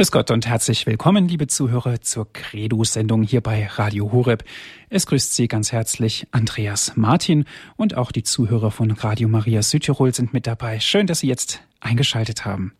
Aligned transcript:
Grüß 0.00 0.12
Gott 0.12 0.30
und 0.30 0.46
herzlich 0.46 0.86
willkommen, 0.86 1.28
liebe 1.28 1.46
Zuhörer, 1.46 2.00
zur 2.00 2.32
Credo-Sendung 2.32 3.22
hier 3.22 3.42
bei 3.42 3.66
Radio 3.66 4.10
Horeb. 4.12 4.44
Es 4.88 5.04
grüßt 5.04 5.34
Sie 5.34 5.46
ganz 5.46 5.72
herzlich 5.72 6.26
Andreas 6.30 6.96
Martin 6.96 7.44
und 7.76 7.98
auch 7.98 8.10
die 8.10 8.22
Zuhörer 8.22 8.70
von 8.70 8.92
Radio 8.92 9.28
Maria 9.28 9.60
Südtirol 9.60 10.14
sind 10.14 10.32
mit 10.32 10.46
dabei. 10.46 10.80
Schön, 10.80 11.06
dass 11.06 11.18
Sie 11.18 11.26
jetzt 11.26 11.60
eingeschaltet 11.80 12.46
haben. 12.46 12.72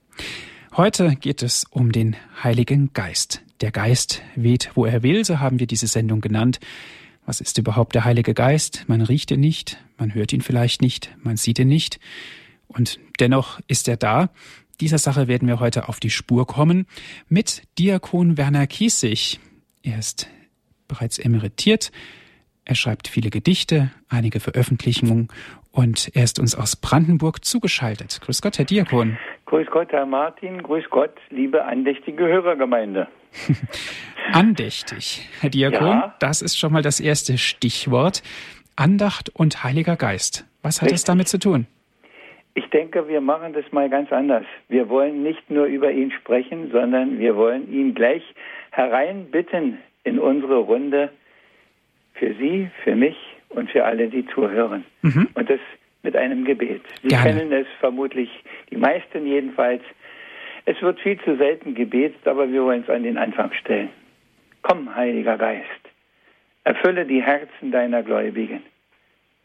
Heute 0.75 1.14
geht 1.14 1.43
es 1.43 1.64
um 1.69 1.93
den 1.93 2.17
Heiligen 2.43 2.95
Geist. 2.95 3.43
Der 3.61 3.71
Geist 3.71 4.23
weht, 4.34 4.71
wo 4.73 4.87
er 4.87 5.02
will, 5.02 5.23
so 5.27 5.41
haben 5.41 5.61
wir 5.61 5.66
diese 5.66 5.89
Sendung 5.89 6.23
genannt. 6.23 6.59
Was 7.27 7.43
ist 7.43 7.59
überhaupt 7.59 7.95
der 7.95 8.07
Heilige 8.07 8.32
Geist? 8.32 8.84
Man 8.87 9.02
riecht 9.02 9.30
ihn 9.30 9.41
nicht, 9.41 9.77
man 9.98 10.14
hört 10.14 10.32
ihn 10.32 10.41
vielleicht 10.41 10.80
nicht, 10.80 11.14
man 11.23 11.37
sieht 11.37 11.59
ihn 11.59 11.68
nicht. 11.68 12.00
Und 12.66 12.98
dennoch 13.18 13.61
ist 13.66 13.89
er 13.89 13.98
da. 13.98 14.30
Dieser 14.81 14.97
Sache 14.97 15.29
werden 15.29 15.47
wir 15.47 15.61
heute 15.61 15.89
auf 15.89 16.01
die 16.01 16.09
Spur 16.09 16.47
kommen 16.47 16.87
mit 17.29 17.65
Diakon 17.79 18.38
Werner 18.38 18.66
Kiesig. 18.66 19.38
Er 19.83 19.98
ist 19.98 20.30
bereits 20.88 21.19
emeritiert. 21.19 21.93
Er 22.65 22.75
schreibt 22.75 23.07
viele 23.07 23.29
Gedichte, 23.29 23.91
einige 24.09 24.41
Veröffentlichungen 24.41 25.29
und 25.71 26.11
er 26.15 26.24
ist 26.24 26.38
uns 26.38 26.55
aus 26.55 26.77
Brandenburg 26.77 27.45
zugeschaltet. 27.45 28.21
Grüß 28.23 28.41
Gott, 28.41 28.59
Herr 28.59 28.65
Diakon. 28.65 29.19
Grüß 29.45 29.66
Gott, 29.71 29.93
Herr 29.93 30.07
Martin. 30.07 30.62
Grüß 30.62 30.85
Gott, 30.88 31.15
liebe 31.29 31.65
andächtige 31.65 32.24
Hörergemeinde. 32.24 33.07
Andächtig, 34.33 35.29
Herr 35.41 35.51
Diakon, 35.51 35.88
ja. 35.88 36.15
das 36.21 36.41
ist 36.41 36.59
schon 36.59 36.73
mal 36.73 36.83
das 36.83 37.01
erste 37.01 37.37
Stichwort. 37.37 38.23
Andacht 38.77 39.29
und 39.29 39.62
Heiliger 39.62 39.97
Geist. 39.97 40.47
Was 40.62 40.80
hat 40.80 40.87
Richtig. 40.87 40.97
es 40.97 41.05
damit 41.05 41.29
zu 41.29 41.38
tun? 41.38 41.66
Ich 42.60 42.69
denke, 42.69 43.09
wir 43.09 43.23
machen 43.23 43.55
das 43.55 43.64
mal 43.73 43.88
ganz 43.88 44.12
anders. 44.12 44.45
Wir 44.68 44.91
wollen 44.91 45.23
nicht 45.23 45.51
nur 45.51 45.64
über 45.64 45.91
ihn 45.91 46.10
sprechen, 46.10 46.70
sondern 46.70 47.18
wir 47.18 47.34
wollen 47.34 47.73
ihn 47.73 47.95
gleich 47.95 48.23
hereinbitten 48.70 49.78
in 50.05 50.18
unsere 50.18 50.59
Runde 50.59 51.09
für 52.12 52.35
Sie, 52.35 52.68
für 52.85 52.95
mich 52.95 53.16
und 53.48 53.70
für 53.70 53.87
alle, 53.87 54.09
die 54.09 54.26
zuhören. 54.26 54.85
Mhm. 55.01 55.29
Und 55.32 55.48
das 55.48 55.59
mit 56.02 56.15
einem 56.16 56.45
Gebet. 56.45 56.82
Sie 57.01 57.09
Gerne. 57.09 57.24
kennen 57.24 57.52
es 57.52 57.66
vermutlich, 57.79 58.29
die 58.70 58.76
meisten 58.76 59.26
jedenfalls. 59.26 59.82
Es 60.66 60.80
wird 60.82 61.01
viel 61.01 61.18
zu 61.20 61.37
selten 61.37 61.74
gebetet, 61.74 62.29
aber 62.29 62.52
wir 62.52 62.63
wollen 62.63 62.82
es 62.82 62.90
an 62.90 63.04
den 63.04 63.16
Anfang 63.16 63.54
stellen. 63.54 63.88
Komm, 64.60 64.94
Heiliger 64.94 65.38
Geist, 65.38 65.65
erfülle 66.65 67.06
die 67.06 67.22
Herzen 67.22 67.72
deiner 67.72 68.03
Gläubigen 68.03 68.62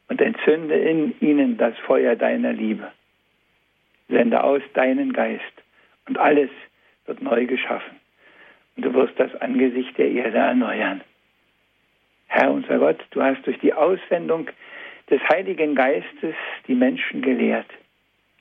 und 0.10 0.20
entzünde 0.20 0.76
in 0.76 1.16
ihnen 1.22 1.58
das 1.58 1.78
Feuer 1.80 2.18
deiner 2.18 2.52
Liebe. 2.52 2.92
Sende 4.08 4.44
aus 4.44 4.62
deinen 4.74 5.14
Geist 5.14 5.44
und 6.08 6.18
alles 6.18 6.50
wird 7.06 7.22
neu 7.22 7.46
geschaffen. 7.46 8.00
Und 8.76 8.86
du 8.86 8.94
wirst 8.94 9.20
das 9.20 9.34
Angesicht 9.42 9.98
der 9.98 10.12
Erde 10.12 10.38
erneuern. 10.38 11.02
Herr 12.28 12.52
unser 12.52 12.80
Gott, 12.80 13.04
du 13.12 13.22
hast 13.22 13.46
durch 13.46 13.60
die 13.60 13.74
Aussendung 13.74 14.50
des 15.10 15.22
Heiligen 15.30 15.76
Geistes 15.76 16.36
die 16.68 16.76
Menschen 16.76 17.22
gelehrt. 17.22 17.70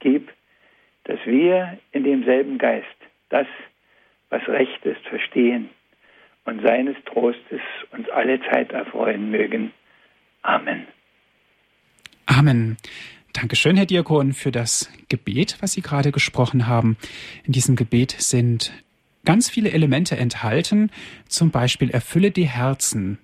Gib, 0.00 0.30
dass 1.04 1.18
wir 1.24 1.78
in 1.92 2.04
demselben 2.04 2.58
Geist 2.58 2.86
das, 3.28 3.46
was 4.30 4.46
recht 4.48 4.84
ist, 4.84 5.06
verstehen 5.06 5.70
und 6.44 6.62
seines 6.62 6.96
Trostes 7.04 7.60
uns 7.92 8.08
alle 8.10 8.40
Zeit 8.50 8.72
erfreuen 8.72 9.30
mögen. 9.30 9.72
Amen. 10.42 10.86
Amen. 12.26 12.76
Dankeschön, 13.34 13.76
Herr 13.76 13.84
Diakon, 13.84 14.32
für 14.32 14.52
das 14.52 14.90
Gebet, 15.08 15.56
was 15.60 15.72
Sie 15.72 15.82
gerade 15.82 16.12
gesprochen 16.12 16.68
haben. 16.68 16.96
In 17.44 17.52
diesem 17.52 17.74
Gebet 17.74 18.12
sind 18.12 18.72
ganz 19.24 19.50
viele 19.50 19.72
Elemente 19.72 20.16
enthalten, 20.16 20.90
zum 21.26 21.50
Beispiel 21.50 21.90
erfülle 21.90 22.30
die 22.30 22.46
Herzen. 22.46 23.18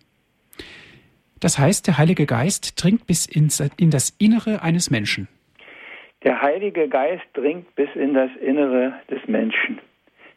Das 1.38 1.60
heißt, 1.60 1.86
der 1.86 1.96
Heilige 1.96 2.26
Geist 2.26 2.82
dringt 2.82 3.06
bis 3.06 3.24
ins, 3.24 3.60
in 3.76 3.90
das 3.90 4.10
Innere 4.18 4.62
eines 4.62 4.90
Menschen. 4.90 5.28
Der 6.24 6.42
Heilige 6.42 6.88
Geist 6.88 7.24
dringt 7.32 7.72
bis 7.76 7.88
in 7.94 8.12
das 8.12 8.30
Innere 8.42 8.94
des 9.08 9.26
Menschen. 9.28 9.78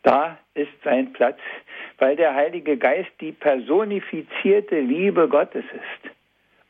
Da 0.04 0.38
ist 0.54 0.72
sein 0.84 1.12
Platz, 1.14 1.40
weil 1.98 2.16
der 2.16 2.36
Heilige 2.36 2.78
Geist 2.78 3.12
die 3.20 3.32
personifizierte 3.32 4.80
Liebe 4.80 5.28
Gottes 5.28 5.66
ist. 5.74 6.14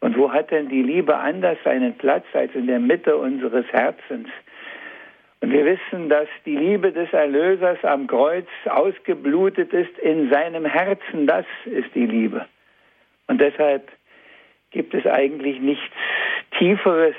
Und 0.04 0.18
wo 0.18 0.34
hat 0.34 0.52
denn 0.52 0.68
die 0.68 0.84
Liebe 0.84 1.16
anders 1.16 1.58
seinen 1.64 1.94
Platz 1.94 2.26
als 2.34 2.54
in 2.56 2.68
der 2.68 2.80
Mitte 2.80 3.16
unseres 3.16 3.66
Herzens? 3.72 4.28
Und 5.40 5.54
wir 5.54 5.64
wissen, 5.64 6.10
dass 6.10 6.28
die 6.46 6.58
Liebe 6.58 6.92
des 6.92 7.14
Erlösers 7.14 7.78
am 7.86 8.08
Kreuz 8.08 8.48
ausgeblutet 8.66 9.72
ist 9.72 9.98
in 10.00 10.30
seinem 10.30 10.66
Herzen. 10.66 11.26
Das 11.26 11.46
ist 11.64 11.88
die 11.96 12.06
Liebe. 12.06 12.46
Und 13.28 13.40
deshalb 13.40 13.90
gibt 14.72 14.94
es 14.94 15.08
eigentlich 15.08 15.62
nichts 15.62 15.96
Tieferes 16.60 17.16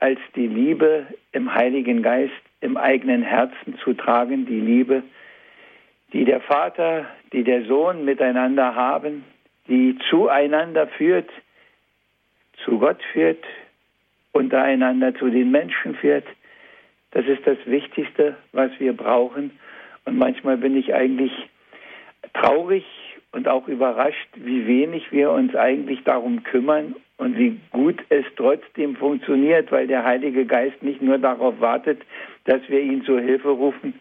als 0.00 0.18
die 0.34 0.48
Liebe 0.48 1.06
im 1.30 1.54
Heiligen 1.54 2.02
Geist 2.02 2.32
im 2.60 2.76
eigenen 2.78 3.22
Herzen 3.22 3.78
zu 3.84 3.94
tragen, 3.94 4.44
die 4.44 4.58
Liebe, 4.58 5.04
die 6.12 6.24
der 6.24 6.40
Vater, 6.40 7.06
die 7.32 7.44
der 7.44 7.62
Sohn 7.66 8.04
miteinander 8.04 8.74
haben, 8.74 9.24
die 9.68 9.96
zueinander 10.10 10.88
führt, 10.88 11.30
zu 12.64 12.78
Gott 12.78 13.02
führt, 13.12 13.44
untereinander 14.32 15.14
zu 15.14 15.28
den 15.28 15.50
Menschen 15.50 15.94
führt. 15.94 16.24
Das 17.12 17.26
ist 17.26 17.46
das 17.46 17.58
Wichtigste, 17.66 18.36
was 18.52 18.70
wir 18.78 18.92
brauchen. 18.92 19.50
Und 20.04 20.16
manchmal 20.16 20.56
bin 20.56 20.76
ich 20.76 20.94
eigentlich 20.94 21.32
traurig 22.34 22.84
und 23.32 23.48
auch 23.48 23.68
überrascht, 23.68 24.28
wie 24.34 24.66
wenig 24.66 25.12
wir 25.12 25.30
uns 25.30 25.54
eigentlich 25.54 26.02
darum 26.04 26.42
kümmern 26.42 26.96
und 27.16 27.36
wie 27.36 27.58
gut 27.70 28.00
es 28.08 28.24
trotzdem 28.36 28.96
funktioniert, 28.96 29.70
weil 29.70 29.86
der 29.86 30.04
Heilige 30.04 30.46
Geist 30.46 30.82
nicht 30.82 31.02
nur 31.02 31.18
darauf 31.18 31.60
wartet, 31.60 32.00
dass 32.44 32.60
wir 32.68 32.80
ihn 32.80 33.04
zur 33.04 33.20
Hilfe 33.20 33.50
rufen, 33.50 33.94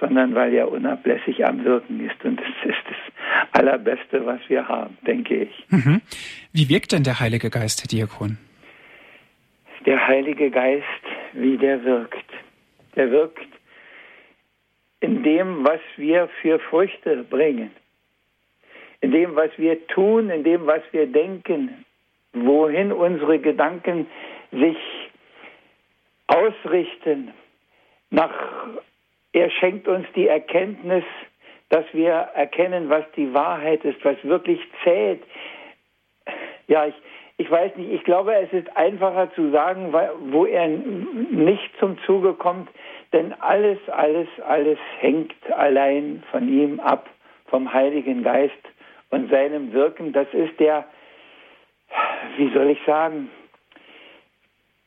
sondern 0.00 0.34
weil 0.34 0.52
er 0.52 0.70
unablässig 0.70 1.44
am 1.46 1.64
Wirken 1.64 2.04
ist. 2.04 2.24
Und 2.24 2.40
das 2.40 2.48
ist 2.64 2.84
das 2.88 3.60
Allerbeste, 3.60 4.26
was 4.26 4.40
wir 4.48 4.66
haben, 4.68 4.96
denke 5.06 5.44
ich. 5.44 5.64
Mhm. 5.68 6.00
Wie 6.52 6.68
wirkt 6.68 6.92
denn 6.92 7.04
der 7.04 7.20
Heilige 7.20 7.50
Geist, 7.50 7.82
Herr 7.82 7.88
Diakon? 7.88 8.38
Der 9.86 10.06
Heilige 10.06 10.50
Geist, 10.50 10.84
wie 11.32 11.56
der 11.56 11.84
wirkt. 11.84 12.30
Der 12.96 13.10
wirkt 13.10 13.46
in 15.00 15.22
dem, 15.22 15.64
was 15.64 15.80
wir 15.96 16.28
für 16.40 16.58
Früchte 16.58 17.24
bringen. 17.24 17.70
In 19.00 19.12
dem, 19.12 19.36
was 19.36 19.50
wir 19.58 19.86
tun, 19.88 20.30
in 20.30 20.44
dem, 20.44 20.66
was 20.66 20.82
wir 20.92 21.06
denken, 21.06 21.84
wohin 22.32 22.90
unsere 22.90 23.38
Gedanken 23.38 24.06
sich 24.50 24.78
ausrichten, 26.26 27.32
nach 28.10 28.32
er 29.34 29.50
schenkt 29.50 29.88
uns 29.88 30.06
die 30.14 30.28
Erkenntnis, 30.28 31.04
dass 31.68 31.84
wir 31.92 32.12
erkennen, 32.12 32.88
was 32.88 33.04
die 33.16 33.34
Wahrheit 33.34 33.84
ist, 33.84 34.02
was 34.04 34.16
wirklich 34.22 34.60
zählt. 34.84 35.22
Ja, 36.68 36.86
ich, 36.86 36.94
ich 37.36 37.50
weiß 37.50 37.74
nicht, 37.76 37.92
ich 37.92 38.04
glaube, 38.04 38.32
es 38.34 38.52
ist 38.52 38.74
einfacher 38.76 39.32
zu 39.34 39.50
sagen, 39.50 39.92
wo 39.92 40.46
er 40.46 40.68
nicht 40.68 41.70
zum 41.80 41.98
Zuge 42.06 42.34
kommt, 42.34 42.68
denn 43.12 43.34
alles, 43.40 43.78
alles, 43.88 44.28
alles 44.46 44.78
hängt 45.00 45.34
allein 45.52 46.22
von 46.30 46.48
ihm 46.48 46.78
ab, 46.78 47.10
vom 47.46 47.72
Heiligen 47.72 48.22
Geist 48.22 48.52
und 49.10 49.30
seinem 49.30 49.72
Wirken. 49.72 50.12
Das 50.12 50.28
ist 50.32 50.58
der, 50.60 50.84
wie 52.36 52.52
soll 52.52 52.70
ich 52.70 52.78
sagen, 52.86 53.30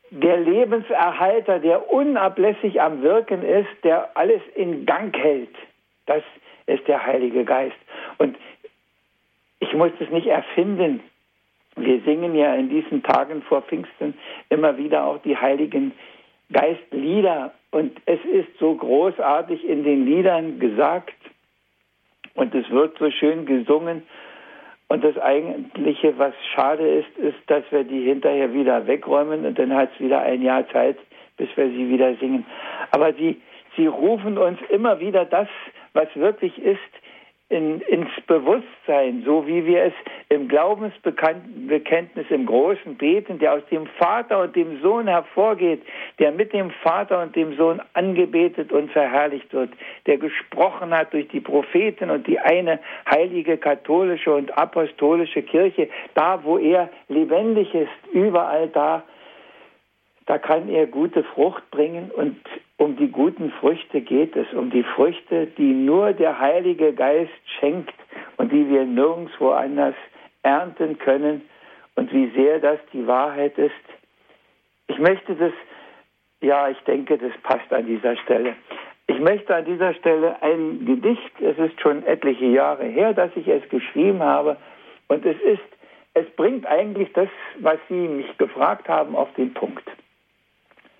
der 0.09 0.37
Lebenserhalter, 0.37 1.59
der 1.59 1.91
unablässig 1.91 2.81
am 2.81 3.01
Wirken 3.01 3.43
ist, 3.43 3.69
der 3.83 4.15
alles 4.15 4.41
in 4.55 4.85
Gang 4.85 5.15
hält. 5.17 5.55
Das 6.05 6.23
ist 6.65 6.87
der 6.87 7.05
Heilige 7.05 7.43
Geist. 7.43 7.77
Und 8.17 8.37
ich 9.59 9.73
muss 9.73 9.91
es 9.99 10.09
nicht 10.09 10.27
erfinden. 10.27 11.01
Wir 11.75 12.01
singen 12.01 12.35
ja 12.35 12.55
in 12.55 12.69
diesen 12.69 13.03
Tagen 13.03 13.41
vor 13.43 13.61
Pfingsten 13.61 14.17
immer 14.49 14.77
wieder 14.77 15.05
auch 15.05 15.21
die 15.21 15.37
Heiligen 15.37 15.91
Geistlieder. 16.51 17.53
Und 17.71 17.97
es 18.05 18.19
ist 18.25 18.47
so 18.59 18.75
großartig 18.75 19.67
in 19.67 19.83
den 19.83 20.05
Liedern 20.05 20.59
gesagt 20.59 21.13
und 22.37 22.53
es 22.55 22.69
wird 22.69 22.97
so 22.97 23.11
schön 23.11 23.45
gesungen. 23.45 24.03
Und 24.89 25.03
das 25.03 25.17
Eigentliche, 25.17 26.17
was 26.17 26.33
schade 26.53 26.87
ist, 26.87 27.17
ist, 27.17 27.37
dass 27.47 27.63
wir 27.71 27.83
die 27.83 28.05
hinterher 28.05 28.53
wieder 28.53 28.87
wegräumen 28.87 29.45
und 29.45 29.59
dann 29.59 29.73
hat 29.73 29.89
es 29.93 29.99
wieder 29.99 30.21
ein 30.21 30.41
Jahr 30.41 30.67
Zeit, 30.69 30.97
bis 31.35 31.49
wir 31.55 31.67
sie 31.69 31.89
wieder 31.89 32.15
singen. 32.15 32.45
Aber 32.91 33.13
sie, 33.13 33.41
sie 33.75 33.87
rufen 33.87 34.37
uns 34.37 34.59
immer 34.69 34.99
wieder 34.99 35.25
das, 35.25 35.49
was 35.93 36.07
wirklich 36.15 36.57
ist, 36.57 36.79
in, 37.49 37.79
ins 37.81 38.09
Bewusstsein, 38.27 39.23
so 39.25 39.47
wie 39.47 39.65
wir 39.65 39.83
es 39.85 39.93
im 40.27 40.49
Glaubensbekenntnis 40.49 42.25
im 42.29 42.45
Großen 42.45 42.95
beten, 42.95 43.39
der 43.39 43.53
aus 43.53 43.65
dem 43.71 43.87
Vater 43.97 44.41
und 44.41 44.55
dem 44.55 44.81
Sohn 44.81 45.07
hervorgeht, 45.07 45.81
der 46.19 46.33
mit 46.33 46.51
dem 46.51 46.71
Vater 46.83 47.21
und 47.21 47.35
dem 47.37 47.55
Sohn 47.55 47.81
angebetet 47.93 48.73
und 48.73 48.91
verherrlicht 48.91 49.53
wird, 49.53 49.69
der 50.07 50.17
gesprochen 50.17 50.91
hat 50.91 51.13
durch 51.13 51.29
die 51.29 51.39
Propheten 51.39 52.09
und 52.09 52.27
die 52.27 52.37
eine 52.37 52.79
heilige 53.09 53.57
katholische 53.57 54.33
und 54.33 54.57
apostolische 54.57 55.41
Kirche, 55.41 55.87
da 56.15 56.43
wo 56.43 56.57
er 56.57 56.89
lebendig 57.07 57.73
ist, 57.73 57.91
überall 58.11 58.67
da, 58.67 59.03
da 60.27 60.37
kann 60.37 60.67
er 60.67 60.87
gute 60.87 61.23
Frucht 61.23 61.69
bringen 61.71 62.11
und 62.11 62.37
um 62.75 62.97
die 62.97 63.09
guten 63.09 63.49
Früchte 63.59 64.01
geht 64.01 64.35
es, 64.35 64.53
um 64.53 64.69
die 64.69 64.83
Früchte, 64.83 65.47
die 65.47 65.73
nur 65.73 66.11
der 66.11 66.37
Heilige 66.37 66.93
Geist 66.93 67.31
schenkt 67.59 67.95
und 68.35 68.51
die 68.51 68.69
wir 68.69 68.83
nirgendwo 68.83 69.51
anders 69.51 69.95
ernten 70.43 70.99
können 70.99 71.41
und 71.95 72.13
wie 72.13 72.29
sehr 72.35 72.59
das 72.59 72.77
die 72.91 73.07
Wahrheit 73.07 73.57
ist. 73.57 73.71
Ich 74.87 74.99
möchte 74.99 75.33
das, 75.35 75.53
ja, 76.41 76.69
ich 76.69 76.79
denke, 76.79 77.17
das 77.17 77.31
passt 77.43 77.71
an 77.71 77.85
dieser 77.85 78.17
Stelle. 78.17 78.55
Ich 79.07 79.19
möchte 79.19 79.55
an 79.55 79.63
dieser 79.63 79.93
Stelle 79.93 80.41
ein 80.41 80.85
Gedicht, 80.85 81.39
es 81.39 81.57
ist 81.57 81.79
schon 81.79 82.05
etliche 82.05 82.47
Jahre 82.47 82.83
her, 82.83 83.13
dass 83.13 83.31
ich 83.35 83.47
es 83.47 83.67
geschrieben 83.69 84.21
habe 84.21 84.57
und 85.07 85.25
es 85.25 85.39
ist, 85.39 85.63
es 86.15 86.29
bringt 86.35 86.65
eigentlich 86.65 87.13
das, 87.13 87.29
was 87.59 87.77
Sie 87.87 88.07
mich 88.09 88.37
gefragt 88.37 88.89
haben, 88.89 89.15
auf 89.15 89.33
den 89.35 89.53
Punkt. 89.53 89.87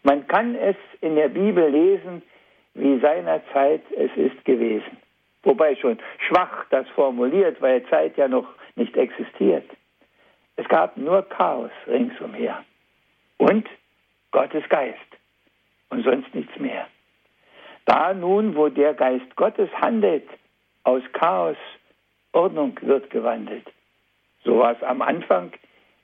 Man 0.07 0.25
kann 0.25 0.55
es 0.55 0.77
in 1.01 1.15
der 1.15 1.27
Bibel 1.27 1.67
lesen, 1.69 2.21
wie 2.75 2.97
seinerzeit 3.01 3.81
es 3.91 4.09
ist 4.15 4.45
gewesen. 4.45 4.95
Wobei 5.43 5.75
schon 5.75 5.99
schwach 6.29 6.65
das 6.69 6.87
formuliert, 6.95 7.61
weil 7.61 7.85
Zeit 7.87 8.15
ja 8.15 8.29
noch 8.29 8.47
nicht 8.77 8.95
existiert. 8.95 9.69
Es 10.55 10.65
gab 10.69 10.95
nur 10.95 11.23
Chaos 11.23 11.71
ringsumher. 11.87 12.63
Und 13.35 13.67
Gottes 14.31 14.63
Geist. 14.69 14.97
Und 15.89 16.05
sonst 16.05 16.33
nichts 16.33 16.57
mehr. 16.57 16.87
Da 17.83 18.13
nun, 18.13 18.55
wo 18.55 18.69
der 18.69 18.93
Geist 18.93 19.35
Gottes 19.35 19.69
handelt, 19.73 20.29
aus 20.85 21.03
Chaos 21.11 21.57
Ordnung 22.31 22.79
wird 22.81 23.09
gewandelt. 23.09 23.67
So 24.45 24.59
war 24.59 24.71
es 24.71 24.83
am 24.83 25.01
Anfang, 25.01 25.51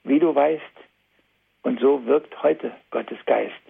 wie 0.04 0.20
du 0.20 0.36
weißt, 0.36 0.76
und 1.62 1.80
so 1.80 2.06
wirkt 2.06 2.44
heute 2.44 2.74
Gottes 2.92 3.20
Geist. 3.26 3.63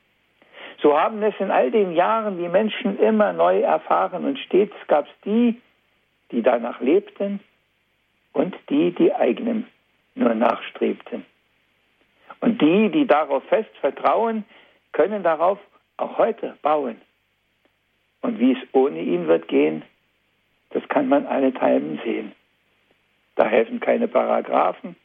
So 0.83 0.99
haben 0.99 1.23
es 1.23 1.33
in 1.39 1.49
all 1.49 1.71
den 1.71 1.93
Jahren 1.93 2.37
die 2.37 2.49
Menschen 2.49 2.99
immer 2.99 3.31
neu 3.31 3.61
erfahren 3.61 4.25
und 4.25 4.37
stets 4.37 4.75
gab 4.87 5.05
es 5.05 5.13
die, 5.23 5.61
die 6.31 6.41
danach 6.41 6.81
lebten 6.81 7.39
und 8.33 8.53
die, 8.69 8.91
die 8.91 9.15
eigenem 9.15 9.65
nur 10.13 10.35
nachstrebten. 10.35 11.25
Und 12.41 12.61
die, 12.61 12.89
die 12.89 13.07
darauf 13.07 13.43
fest 13.45 13.69
vertrauen, 13.79 14.43
können 14.91 15.23
darauf 15.23 15.57
auch 15.95 16.17
heute 16.17 16.57
bauen. 16.61 16.99
Und 18.21 18.39
wie 18.39 18.51
es 18.51 18.59
ohne 18.73 18.99
ihn 18.99 19.27
wird 19.27 19.47
gehen, 19.47 19.83
das 20.71 20.85
kann 20.89 21.07
man 21.07 21.25
allenthalben 21.25 22.01
sehen. 22.03 22.33
Da 23.35 23.47
helfen 23.47 23.79
keine 23.79 24.09
Paragraphen, 24.09 24.97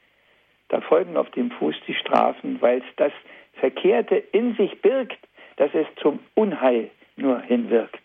da 0.70 0.80
folgen 0.80 1.16
auf 1.16 1.30
dem 1.30 1.52
Fuß 1.52 1.76
die 1.86 1.94
Strafen, 1.94 2.60
weil 2.60 2.78
es 2.78 2.96
das 2.96 3.12
Verkehrte 3.60 4.16
in 4.16 4.56
sich 4.56 4.82
birgt, 4.82 5.27
dass 5.58 5.74
es 5.74 5.86
zum 6.00 6.20
Unheil 6.34 6.90
nur 7.16 7.40
hinwirkt. 7.40 8.00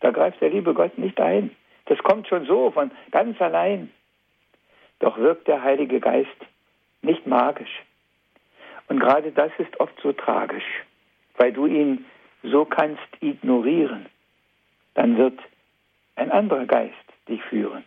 Da 0.00 0.10
greift 0.10 0.40
der 0.40 0.50
liebe 0.50 0.74
Gott 0.74 0.96
nicht 0.96 1.20
ein. 1.20 1.50
Das 1.86 1.98
kommt 1.98 2.28
schon 2.28 2.46
so 2.46 2.70
von 2.70 2.90
ganz 3.10 3.40
allein. 3.40 3.90
Doch 5.00 5.18
wirkt 5.18 5.48
der 5.48 5.62
Heilige 5.62 6.00
Geist 6.00 6.28
nicht 7.02 7.26
magisch. 7.26 7.82
Und 8.88 9.00
gerade 9.00 9.32
das 9.32 9.50
ist 9.58 9.78
oft 9.80 9.94
so 10.02 10.12
tragisch, 10.12 10.84
weil 11.36 11.52
du 11.52 11.66
ihn 11.66 12.06
so 12.42 12.64
kannst 12.64 13.02
ignorieren. 13.20 14.06
Dann 14.94 15.18
wird 15.18 15.38
ein 16.16 16.30
anderer 16.30 16.66
Geist 16.66 16.94
dich 17.28 17.42
führen. 17.44 17.84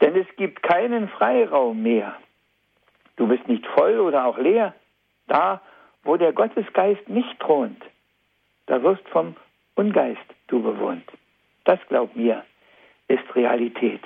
Denn 0.00 0.16
es 0.16 0.26
gibt 0.36 0.62
keinen 0.62 1.08
Freiraum 1.08 1.82
mehr. 1.82 2.16
Du 3.16 3.26
bist 3.26 3.46
nicht 3.48 3.66
voll 3.66 4.00
oder 4.00 4.24
auch 4.24 4.38
leer. 4.38 4.74
Da, 5.28 5.60
wo 6.04 6.16
der 6.16 6.32
Gottesgeist 6.32 7.08
nicht 7.08 7.38
thront, 7.40 7.82
da 8.66 8.82
wirst 8.82 9.08
vom 9.08 9.36
Ungeist 9.74 10.20
du 10.48 10.62
bewohnt. 10.62 11.10
Das, 11.64 11.78
glaub 11.88 12.14
mir, 12.16 12.44
ist 13.08 13.34
Realität. 13.34 14.02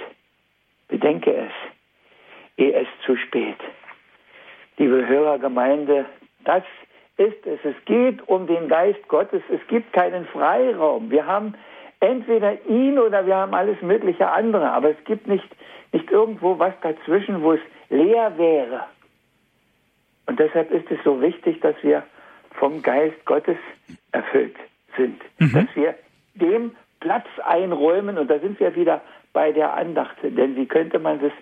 Bedenke 0.89 1.35
es, 1.35 1.53
ehe 2.57 2.73
es 2.73 2.89
zu 3.05 3.17
spät. 3.17 3.57
Liebe 4.77 5.07
Hörergemeinde, 5.07 6.07
das 6.45 6.63
ist 7.17 7.47
es. 7.47 7.59
Es 7.65 7.85
geht 7.87 8.27
um 8.29 8.47
den 8.47 8.69
Geist 8.69 9.07
Gottes. 9.09 9.43
Es 9.51 9.67
gibt 9.69 9.93
keinen 9.93 10.27
Freiraum. 10.27 11.11
Wir 11.11 11.27
haben 11.27 11.55
entweder 12.01 12.65
ihn 12.67 12.99
oder 12.99 13.27
wir 13.27 13.37
haben 13.37 13.55
alles 13.55 13.81
mögliche 13.81 14.31
andere. 14.31 14.71
Aber 14.71 14.91
es 14.91 15.05
gibt 15.05 15.27
nicht, 15.27 15.49
nicht 15.93 16.11
irgendwo 16.11 16.59
was 16.59 16.75
dazwischen, 16.83 17.43
wo 17.43 17.53
es 17.53 17.61
leer 17.89 18.37
wäre. 18.37 18.85
Und 20.27 20.39
deshalb 20.39 20.71
ist 20.71 20.91
es 20.91 20.99
so 21.05 21.21
wichtig, 21.21 21.61
dass 21.61 21.77
wir 21.83 22.03
vom 22.53 22.83
Geist 22.83 23.25
Gottes 23.25 23.57
erfüllt 24.13 24.57
sind. 24.97 25.21
Mhm. 25.39 25.53
Dass 25.53 25.77
wir 25.77 25.95
dem 26.35 26.73
Platz 27.01 27.27
einräumen 27.45 28.19
und 28.19 28.29
da 28.29 28.39
sind 28.39 28.59
wir 28.59 28.75
wieder 28.75 29.03
bei 29.33 29.53
der 29.53 29.75
Andacht. 29.75 30.17
Denn 30.23 30.57
wie 30.57 30.67
könnte 30.67 30.99
man 30.99 31.21
das 31.21 31.33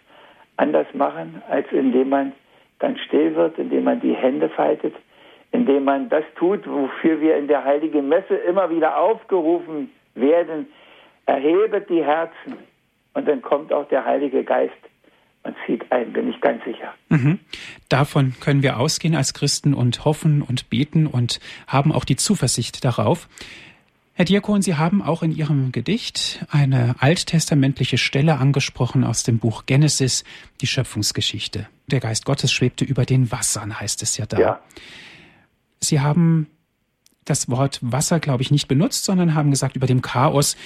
anders 0.56 0.86
machen, 0.94 1.42
als 1.48 1.66
indem 1.72 2.10
man 2.10 2.32
ganz 2.78 3.00
still 3.00 3.34
wird, 3.34 3.58
indem 3.58 3.84
man 3.84 4.00
die 4.00 4.14
Hände 4.14 4.48
faltet, 4.48 4.94
indem 5.52 5.84
man 5.84 6.08
das 6.08 6.24
tut, 6.36 6.66
wofür 6.66 7.20
wir 7.20 7.36
in 7.36 7.48
der 7.48 7.64
heiligen 7.64 8.08
Messe 8.08 8.34
immer 8.34 8.70
wieder 8.70 8.98
aufgerufen 8.98 9.90
werden. 10.14 10.66
Erhebet 11.26 11.88
die 11.88 12.04
Herzen 12.04 12.58
und 13.14 13.26
dann 13.28 13.40
kommt 13.40 13.72
auch 13.72 13.88
der 13.88 14.04
Heilige 14.04 14.44
Geist 14.44 14.74
man 15.44 15.54
zieht 15.66 15.92
ein, 15.92 16.12
bin 16.12 16.28
ich 16.30 16.40
ganz 16.40 16.64
sicher. 16.64 16.94
Mhm. 17.10 17.38
Davon 17.88 18.34
können 18.40 18.62
wir 18.62 18.80
ausgehen 18.80 19.14
als 19.14 19.34
Christen 19.34 19.74
und 19.74 20.04
hoffen 20.04 20.42
und 20.42 20.70
beten 20.70 21.06
und 21.06 21.38
haben 21.66 21.92
auch 21.92 22.04
die 22.04 22.16
Zuversicht 22.16 22.84
darauf. 22.84 23.28
Herr 24.14 24.24
Diakon, 24.24 24.62
Sie 24.62 24.76
haben 24.76 25.02
auch 25.02 25.22
in 25.22 25.32
Ihrem 25.32 25.72
Gedicht 25.72 26.46
eine 26.48 26.94
alttestamentliche 27.00 27.98
Stelle 27.98 28.38
angesprochen 28.38 29.04
aus 29.04 29.24
dem 29.24 29.38
Buch 29.38 29.66
Genesis, 29.66 30.24
die 30.60 30.66
Schöpfungsgeschichte. 30.66 31.68
Der 31.88 32.00
Geist 32.00 32.24
Gottes 32.24 32.52
schwebte 32.52 32.84
über 32.84 33.04
den 33.04 33.30
Wassern, 33.30 33.78
heißt 33.78 34.02
es 34.02 34.16
ja 34.16 34.26
da. 34.26 34.38
Ja. 34.38 34.60
Sie 35.80 36.00
haben 36.00 36.46
das 37.24 37.50
Wort 37.50 37.80
Wasser, 37.82 38.20
glaube 38.20 38.42
ich, 38.42 38.50
nicht 38.50 38.68
benutzt, 38.68 39.04
sondern 39.04 39.34
haben 39.34 39.50
gesagt, 39.50 39.76
über 39.76 39.86
dem 39.86 40.00
Chaos 40.00 40.56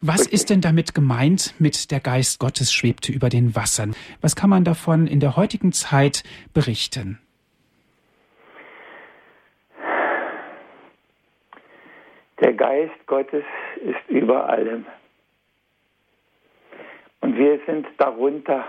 was 0.00 0.20
Richtig. 0.20 0.32
ist 0.34 0.50
denn 0.50 0.60
damit 0.60 0.94
gemeint 0.94 1.54
mit 1.58 1.90
der 1.90 2.00
Geist 2.00 2.38
Gottes 2.38 2.72
schwebte 2.72 3.12
über 3.12 3.28
den 3.28 3.56
Wassern? 3.56 3.94
Was 4.20 4.36
kann 4.36 4.50
man 4.50 4.64
davon 4.64 5.06
in 5.06 5.20
der 5.20 5.36
heutigen 5.36 5.72
Zeit 5.72 6.22
berichten? 6.52 7.18
Der 12.40 12.52
Geist 12.52 13.06
Gottes 13.06 13.44
ist 13.80 14.10
über 14.10 14.48
allem. 14.48 14.84
Und 17.20 17.36
wir 17.38 17.58
sind 17.66 17.86
darunter. 17.96 18.66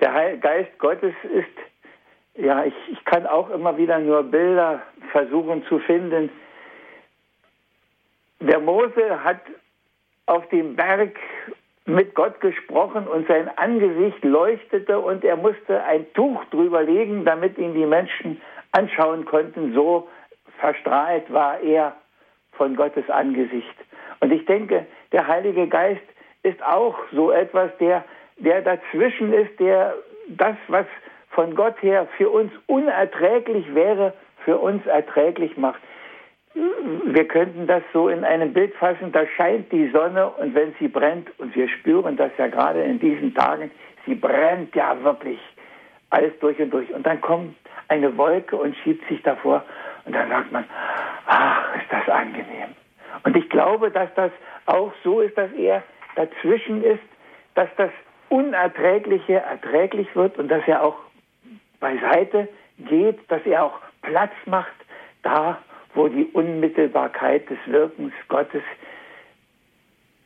Der 0.00 0.36
Geist 0.36 0.78
Gottes 0.78 1.14
ist, 1.24 2.42
ja, 2.42 2.64
ich, 2.64 2.74
ich 2.92 3.04
kann 3.04 3.26
auch 3.26 3.50
immer 3.50 3.76
wieder 3.76 3.98
nur 3.98 4.22
Bilder 4.22 4.82
versuchen 5.10 5.64
zu 5.68 5.80
finden, 5.80 6.30
der 8.40 8.58
Mose 8.58 9.22
hat 9.22 9.40
auf 10.26 10.48
dem 10.48 10.76
Berg 10.76 11.16
mit 11.86 12.14
Gott 12.14 12.40
gesprochen 12.40 13.06
und 13.06 13.26
sein 13.28 13.50
Angesicht 13.56 14.24
leuchtete 14.24 14.98
und 14.98 15.24
er 15.24 15.36
musste 15.36 15.82
ein 15.84 16.06
Tuch 16.14 16.44
drüber 16.46 16.82
legen, 16.82 17.24
damit 17.24 17.58
ihn 17.58 17.74
die 17.74 17.86
Menschen 17.86 18.40
anschauen 18.72 19.24
konnten. 19.24 19.74
So 19.74 20.08
verstrahlt 20.58 21.32
war 21.32 21.60
er 21.60 21.96
von 22.52 22.76
Gottes 22.76 23.08
Angesicht. 23.10 23.74
Und 24.20 24.32
ich 24.32 24.44
denke, 24.46 24.86
der 25.12 25.26
Heilige 25.26 25.66
Geist 25.66 26.02
ist 26.42 26.62
auch 26.62 26.96
so 27.12 27.30
etwas, 27.32 27.70
der, 27.78 28.04
der 28.36 28.62
dazwischen 28.62 29.32
ist, 29.32 29.58
der 29.58 29.94
das, 30.28 30.56
was 30.68 30.86
von 31.30 31.54
Gott 31.54 31.82
her 31.82 32.06
für 32.16 32.30
uns 32.30 32.52
unerträglich 32.66 33.74
wäre, 33.74 34.12
für 34.44 34.58
uns 34.58 34.86
erträglich 34.86 35.56
macht 35.56 35.80
wir 36.54 37.28
könnten 37.28 37.66
das 37.66 37.82
so 37.92 38.08
in 38.08 38.24
einem 38.24 38.52
Bild 38.52 38.74
fassen, 38.74 39.12
da 39.12 39.26
scheint 39.36 39.70
die 39.72 39.88
Sonne 39.90 40.28
und 40.28 40.54
wenn 40.54 40.74
sie 40.80 40.88
brennt, 40.88 41.28
und 41.38 41.54
wir 41.54 41.68
spüren 41.68 42.16
das 42.16 42.32
ja 42.38 42.48
gerade 42.48 42.82
in 42.82 42.98
diesen 42.98 43.34
Tagen, 43.34 43.70
sie 44.06 44.14
brennt 44.14 44.74
ja 44.74 45.00
wirklich 45.02 45.38
alles 46.10 46.32
durch 46.40 46.58
und 46.58 46.70
durch. 46.70 46.92
Und 46.92 47.06
dann 47.06 47.20
kommt 47.20 47.54
eine 47.88 48.16
Wolke 48.16 48.56
und 48.56 48.76
schiebt 48.76 49.06
sich 49.08 49.22
davor 49.22 49.64
und 50.04 50.14
dann 50.14 50.28
sagt 50.28 50.52
man, 50.52 50.64
ach, 51.26 51.76
ist 51.76 51.90
das 51.90 52.08
angenehm. 52.08 52.74
Und 53.22 53.36
ich 53.36 53.48
glaube, 53.48 53.90
dass 53.90 54.12
das 54.14 54.32
auch 54.66 54.92
so 55.04 55.20
ist, 55.20 55.36
dass 55.36 55.52
er, 55.52 55.82
dazwischen 56.16 56.82
ist, 56.82 57.02
dass 57.54 57.68
das 57.76 57.90
Unerträgliche 58.28 59.34
erträglich 59.34 60.14
wird 60.14 60.38
und 60.38 60.48
dass 60.48 60.66
er 60.66 60.82
auch 60.82 60.96
beiseite 61.78 62.48
geht, 62.78 63.18
dass 63.30 63.44
er 63.44 63.64
auch 63.64 63.78
Platz 64.02 64.32
macht, 64.46 64.72
da 65.22 65.58
wo 65.94 66.08
die 66.08 66.26
Unmittelbarkeit 66.32 67.48
des 67.50 67.58
Wirkens 67.66 68.12
Gottes 68.28 68.62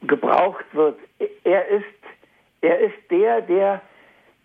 gebraucht 0.02 0.64
wird. 0.72 0.98
Er 1.44 1.66
ist, 1.68 1.84
er 2.60 2.80
ist 2.80 3.10
der, 3.10 3.40
der 3.42 3.80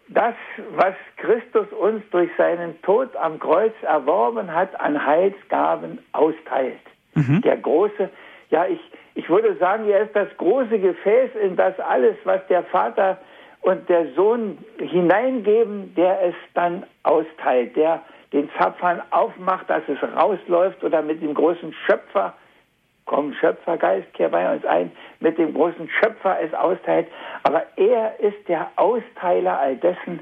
das, 0.07 0.35
was 0.71 0.95
Christus 1.17 1.67
uns 1.73 2.01
durch 2.11 2.29
seinen 2.37 2.81
Tod 2.81 3.15
am 3.15 3.39
Kreuz 3.39 3.73
erworben 3.83 4.53
hat, 4.53 4.79
an 4.79 5.05
Heilsgaben 5.05 5.99
austeilt. 6.13 6.79
Mhm. 7.13 7.41
Der 7.41 7.57
große, 7.57 8.09
ja, 8.49 8.65
ich, 8.65 8.79
ich 9.15 9.29
würde 9.29 9.55
sagen, 9.57 9.87
er 9.87 10.01
ist 10.01 10.15
das 10.15 10.29
große 10.37 10.79
Gefäß, 10.79 11.31
in 11.41 11.55
das 11.55 11.79
alles, 11.79 12.15
was 12.23 12.45
der 12.47 12.63
Vater 12.63 13.19
und 13.61 13.87
der 13.89 14.11
Sohn 14.13 14.57
hineingeben, 14.79 15.93
der 15.95 16.21
es 16.23 16.35
dann 16.53 16.85
austeilt, 17.03 17.75
der 17.75 18.01
den 18.33 18.49
Zapfhahn 18.57 19.01
aufmacht, 19.11 19.69
dass 19.69 19.83
es 19.87 19.97
rausläuft 20.15 20.83
oder 20.83 21.01
mit 21.01 21.21
dem 21.21 21.33
großen 21.33 21.73
Schöpfer, 21.85 22.33
komm 23.05 23.33
Schöpfergeist, 23.33 24.13
kehr 24.13 24.29
bei 24.29 24.53
uns 24.53 24.63
ein, 24.65 24.91
mit 25.19 25.37
dem 25.37 25.53
großen 25.53 25.89
Schöpfer 25.89 26.37
es 26.41 26.53
austeilt. 26.53 27.07
Aber 27.43 27.63
er 27.75 28.19
ist 28.19 28.47
der 28.47 28.69
Austeiler 28.75 29.59
all 29.59 29.75
dessen, 29.77 30.19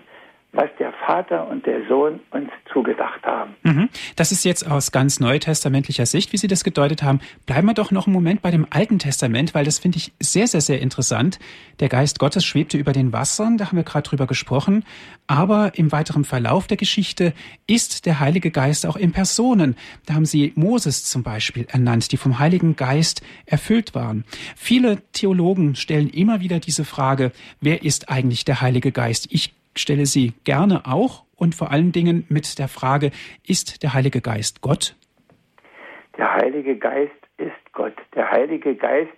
was 0.57 0.69
der 0.79 0.91
Vater 1.05 1.47
und 1.47 1.67
der 1.67 1.87
Sohn 1.87 2.19
uns 2.31 2.49
zugedacht 2.73 3.23
haben. 3.23 3.55
Mhm. 3.61 3.89
Das 4.15 4.31
ist 4.31 4.43
jetzt 4.43 4.69
aus 4.69 4.91
ganz 4.91 5.19
neutestamentlicher 5.19 6.07
Sicht, 6.07 6.33
wie 6.33 6.37
Sie 6.37 6.47
das 6.47 6.63
gedeutet 6.63 7.03
haben. 7.03 7.19
Bleiben 7.45 7.67
wir 7.67 7.75
doch 7.75 7.91
noch 7.91 8.07
einen 8.07 8.13
Moment 8.13 8.41
bei 8.41 8.49
dem 8.49 8.65
Alten 8.71 8.97
Testament, 8.97 9.53
weil 9.53 9.65
das 9.65 9.77
finde 9.77 9.99
ich 9.99 10.13
sehr, 10.19 10.47
sehr, 10.47 10.61
sehr 10.61 10.81
interessant. 10.81 11.37
Der 11.79 11.89
Geist 11.89 12.17
Gottes 12.17 12.43
schwebte 12.43 12.77
über 12.77 12.91
den 12.91 13.13
Wassern, 13.13 13.57
da 13.57 13.67
haben 13.67 13.77
wir 13.77 13.83
gerade 13.83 14.09
drüber 14.09 14.25
gesprochen. 14.25 14.83
Aber 15.27 15.73
im 15.75 15.91
weiteren 15.91 16.23
Verlauf 16.23 16.65
der 16.65 16.77
Geschichte 16.77 17.33
ist 17.67 18.07
der 18.07 18.19
Heilige 18.19 18.49
Geist 18.49 18.87
auch 18.87 18.95
in 18.95 19.11
Personen. 19.11 19.75
Da 20.07 20.15
haben 20.15 20.25
Sie 20.25 20.53
Moses 20.55 21.03
zum 21.03 21.21
Beispiel 21.21 21.67
ernannt, 21.69 22.11
die 22.11 22.17
vom 22.17 22.39
Heiligen 22.39 22.75
Geist 22.75 23.21
erfüllt 23.45 23.93
waren. 23.93 24.23
Viele 24.55 25.03
Theologen 25.11 25.75
stellen 25.75 26.09
immer 26.09 26.39
wieder 26.39 26.59
diese 26.59 26.83
Frage, 26.83 27.31
wer 27.61 27.83
ist 27.83 28.09
eigentlich 28.09 28.43
der 28.43 28.61
Heilige 28.61 28.91
Geist? 28.91 29.27
Ich 29.29 29.53
stelle 29.79 30.05
sie 30.05 30.33
gerne 30.43 30.81
auch 30.85 31.23
und 31.35 31.55
vor 31.55 31.71
allen 31.71 31.91
Dingen 31.91 32.25
mit 32.29 32.59
der 32.59 32.67
Frage, 32.67 33.11
ist 33.45 33.83
der 33.83 33.93
Heilige 33.93 34.21
Geist 34.21 34.61
Gott? 34.61 34.95
Der 36.17 36.33
Heilige 36.33 36.75
Geist 36.77 37.11
ist 37.37 37.73
Gott. 37.73 37.93
Der 38.15 38.31
Heilige 38.31 38.75
Geist 38.75 39.13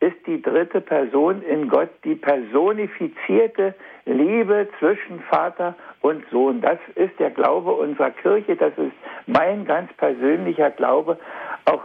ist 0.00 0.16
die 0.26 0.40
dritte 0.40 0.80
Person 0.80 1.42
in 1.42 1.68
Gott, 1.68 1.90
die 2.04 2.14
personifizierte 2.14 3.74
Liebe 4.04 4.68
zwischen 4.78 5.20
Vater 5.30 5.74
und 6.00 6.24
Sohn. 6.30 6.60
Das 6.60 6.78
ist 6.94 7.18
der 7.18 7.30
Glaube 7.30 7.72
unserer 7.72 8.10
Kirche, 8.10 8.54
das 8.56 8.76
ist 8.76 8.92
mein 9.26 9.64
ganz 9.64 9.92
persönlicher 9.94 10.70
Glaube, 10.70 11.18
auch 11.64 11.82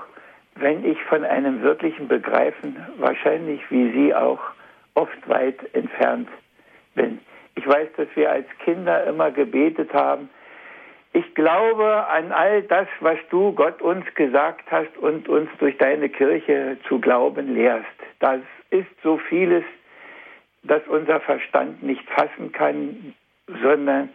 wenn 0.55 0.83
ich 0.83 1.01
von 1.03 1.23
einem 1.23 1.61
wirklichen 1.61 2.07
Begreifen 2.07 2.75
wahrscheinlich 2.97 3.61
wie 3.69 3.91
Sie 3.91 4.13
auch 4.13 4.39
oft 4.95 5.29
weit 5.29 5.73
entfernt 5.73 6.27
bin. 6.95 7.19
Ich 7.59 7.67
weiß, 7.67 7.89
dass 7.97 8.07
wir 8.15 8.31
als 8.31 8.45
Kinder 8.63 9.03
immer 9.03 9.31
gebetet 9.31 9.93
haben, 9.93 10.29
ich 11.11 11.35
glaube 11.35 12.07
an 12.07 12.31
all 12.31 12.61
das, 12.63 12.87
was 13.01 13.17
du 13.31 13.51
Gott 13.51 13.81
uns 13.81 14.05
gesagt 14.15 14.71
hast 14.71 14.95
und 14.97 15.27
uns 15.27 15.49
durch 15.57 15.77
deine 15.77 16.07
Kirche 16.07 16.77
zu 16.87 16.99
glauben 17.01 17.53
lehrst. 17.53 17.85
Das 18.19 18.39
ist 18.69 18.87
so 19.03 19.17
vieles, 19.17 19.65
das 20.63 20.81
unser 20.87 21.19
Verstand 21.19 21.83
nicht 21.83 22.09
fassen 22.11 22.53
kann, 22.53 23.13
sondern 23.61 24.07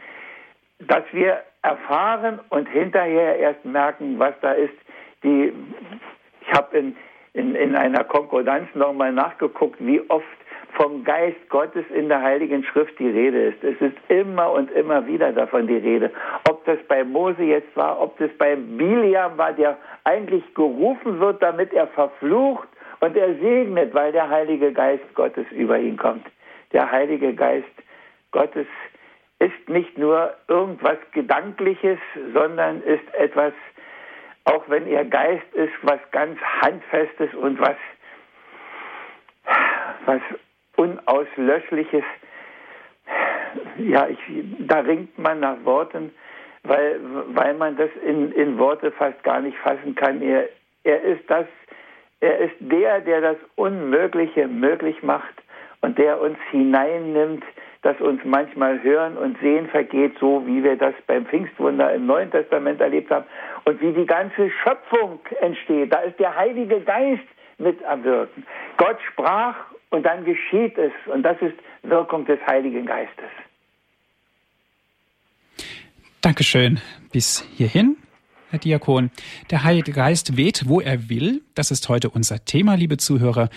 dass 0.78 1.04
wir 1.12 1.42
erfahren 1.60 2.40
und 2.48 2.66
hinterher 2.66 3.36
erst 3.36 3.62
merken, 3.66 4.18
was 4.18 4.34
da 4.40 4.52
ist. 4.52 4.72
Die, 5.22 5.52
ich 6.40 6.52
habe 6.54 6.78
in, 6.78 6.96
in, 7.34 7.54
in 7.54 7.76
einer 7.76 8.04
Konkordanz 8.04 8.74
nochmal 8.74 9.12
nachgeguckt, 9.12 9.84
wie 9.84 10.00
oft 10.08 10.24
vom 10.74 11.04
Geist 11.04 11.48
Gottes 11.48 11.84
in 11.94 12.08
der 12.08 12.20
Heiligen 12.20 12.64
Schrift 12.64 12.98
die 12.98 13.08
Rede 13.08 13.48
ist. 13.48 13.62
Es 13.62 13.80
ist 13.80 13.96
immer 14.08 14.52
und 14.52 14.70
immer 14.72 15.06
wieder 15.06 15.32
davon 15.32 15.66
die 15.66 15.76
Rede. 15.76 16.10
Ob 16.48 16.64
das 16.64 16.78
bei 16.88 17.04
Mose 17.04 17.42
jetzt 17.42 17.76
war, 17.76 18.00
ob 18.00 18.18
das 18.18 18.30
bei 18.38 18.56
Biliam 18.56 19.38
war, 19.38 19.52
der 19.52 19.78
eigentlich 20.04 20.42
gerufen 20.54 21.20
wird, 21.20 21.42
damit 21.42 21.72
er 21.72 21.86
verflucht 21.88 22.68
und 23.00 23.16
er 23.16 23.34
segnet, 23.34 23.94
weil 23.94 24.12
der 24.12 24.28
Heilige 24.28 24.72
Geist 24.72 25.14
Gottes 25.14 25.46
über 25.52 25.78
ihn 25.78 25.96
kommt. 25.96 26.26
Der 26.72 26.90
Heilige 26.90 27.34
Geist 27.34 27.66
Gottes 28.32 28.66
ist 29.38 29.68
nicht 29.68 29.96
nur 29.96 30.34
irgendwas 30.48 30.98
Gedankliches, 31.12 31.98
sondern 32.32 32.82
ist 32.82 33.14
etwas, 33.14 33.52
auch 34.44 34.64
wenn 34.68 34.86
er 34.86 35.04
Geist 35.04 35.52
ist, 35.54 35.72
was 35.82 36.00
ganz 36.10 36.38
Handfestes 36.62 37.32
und 37.34 37.60
was 37.60 37.76
was 40.06 40.20
unauslöschliches, 41.06 42.04
ja, 43.78 44.08
ich, 44.08 44.18
da 44.60 44.80
ringt 44.80 45.18
man 45.18 45.40
nach 45.40 45.64
Worten, 45.64 46.12
weil, 46.62 46.98
weil 47.28 47.54
man 47.54 47.76
das 47.76 47.90
in, 48.04 48.32
in 48.32 48.58
Worte 48.58 48.90
fast 48.92 49.22
gar 49.22 49.40
nicht 49.40 49.56
fassen 49.58 49.94
kann. 49.94 50.22
Er, 50.22 50.48
er 50.84 51.02
ist 51.02 51.28
das, 51.28 51.46
er 52.20 52.38
ist 52.38 52.54
der, 52.58 53.00
der 53.00 53.20
das 53.20 53.36
Unmögliche 53.56 54.48
möglich 54.48 55.02
macht 55.02 55.34
und 55.82 55.98
der 55.98 56.20
uns 56.20 56.38
hineinnimmt, 56.50 57.44
dass 57.82 58.00
uns 58.00 58.22
manchmal 58.24 58.82
Hören 58.82 59.18
und 59.18 59.38
Sehen 59.40 59.68
vergeht, 59.68 60.16
so 60.18 60.46
wie 60.46 60.64
wir 60.64 60.76
das 60.76 60.94
beim 61.06 61.26
Pfingstwunder 61.26 61.92
im 61.92 62.06
Neuen 62.06 62.30
Testament 62.30 62.80
erlebt 62.80 63.10
haben 63.10 63.26
und 63.66 63.80
wie 63.82 63.92
die 63.92 64.06
ganze 64.06 64.50
Schöpfung 64.50 65.20
entsteht. 65.40 65.92
Da 65.92 65.98
ist 65.98 66.18
der 66.18 66.34
Heilige 66.34 66.80
Geist 66.80 67.28
mit 67.64 67.82
am 67.84 68.04
Wirken. 68.04 68.46
Gott 68.76 68.98
sprach 69.10 69.56
und 69.90 70.04
dann 70.04 70.24
geschieht 70.24 70.78
es. 70.78 70.92
Und 71.12 71.24
das 71.24 71.36
ist 71.40 71.54
Wirkung 71.82 72.24
des 72.26 72.38
Heiligen 72.46 72.86
Geistes. 72.86 73.30
Dankeschön. 76.20 76.80
Bis 77.12 77.44
hierhin, 77.56 77.96
Herr 78.50 78.58
Diakon. 78.58 79.10
Der 79.50 79.64
Heilige 79.64 79.92
Geist 79.92 80.36
weht, 80.36 80.68
wo 80.68 80.80
er 80.80 81.08
will. 81.08 81.42
Das 81.54 81.70
ist 81.70 81.88
heute 81.88 82.10
unser 82.10 82.44
Thema, 82.44 82.76
liebe 82.76 82.96
Zuhörer. 82.96 83.50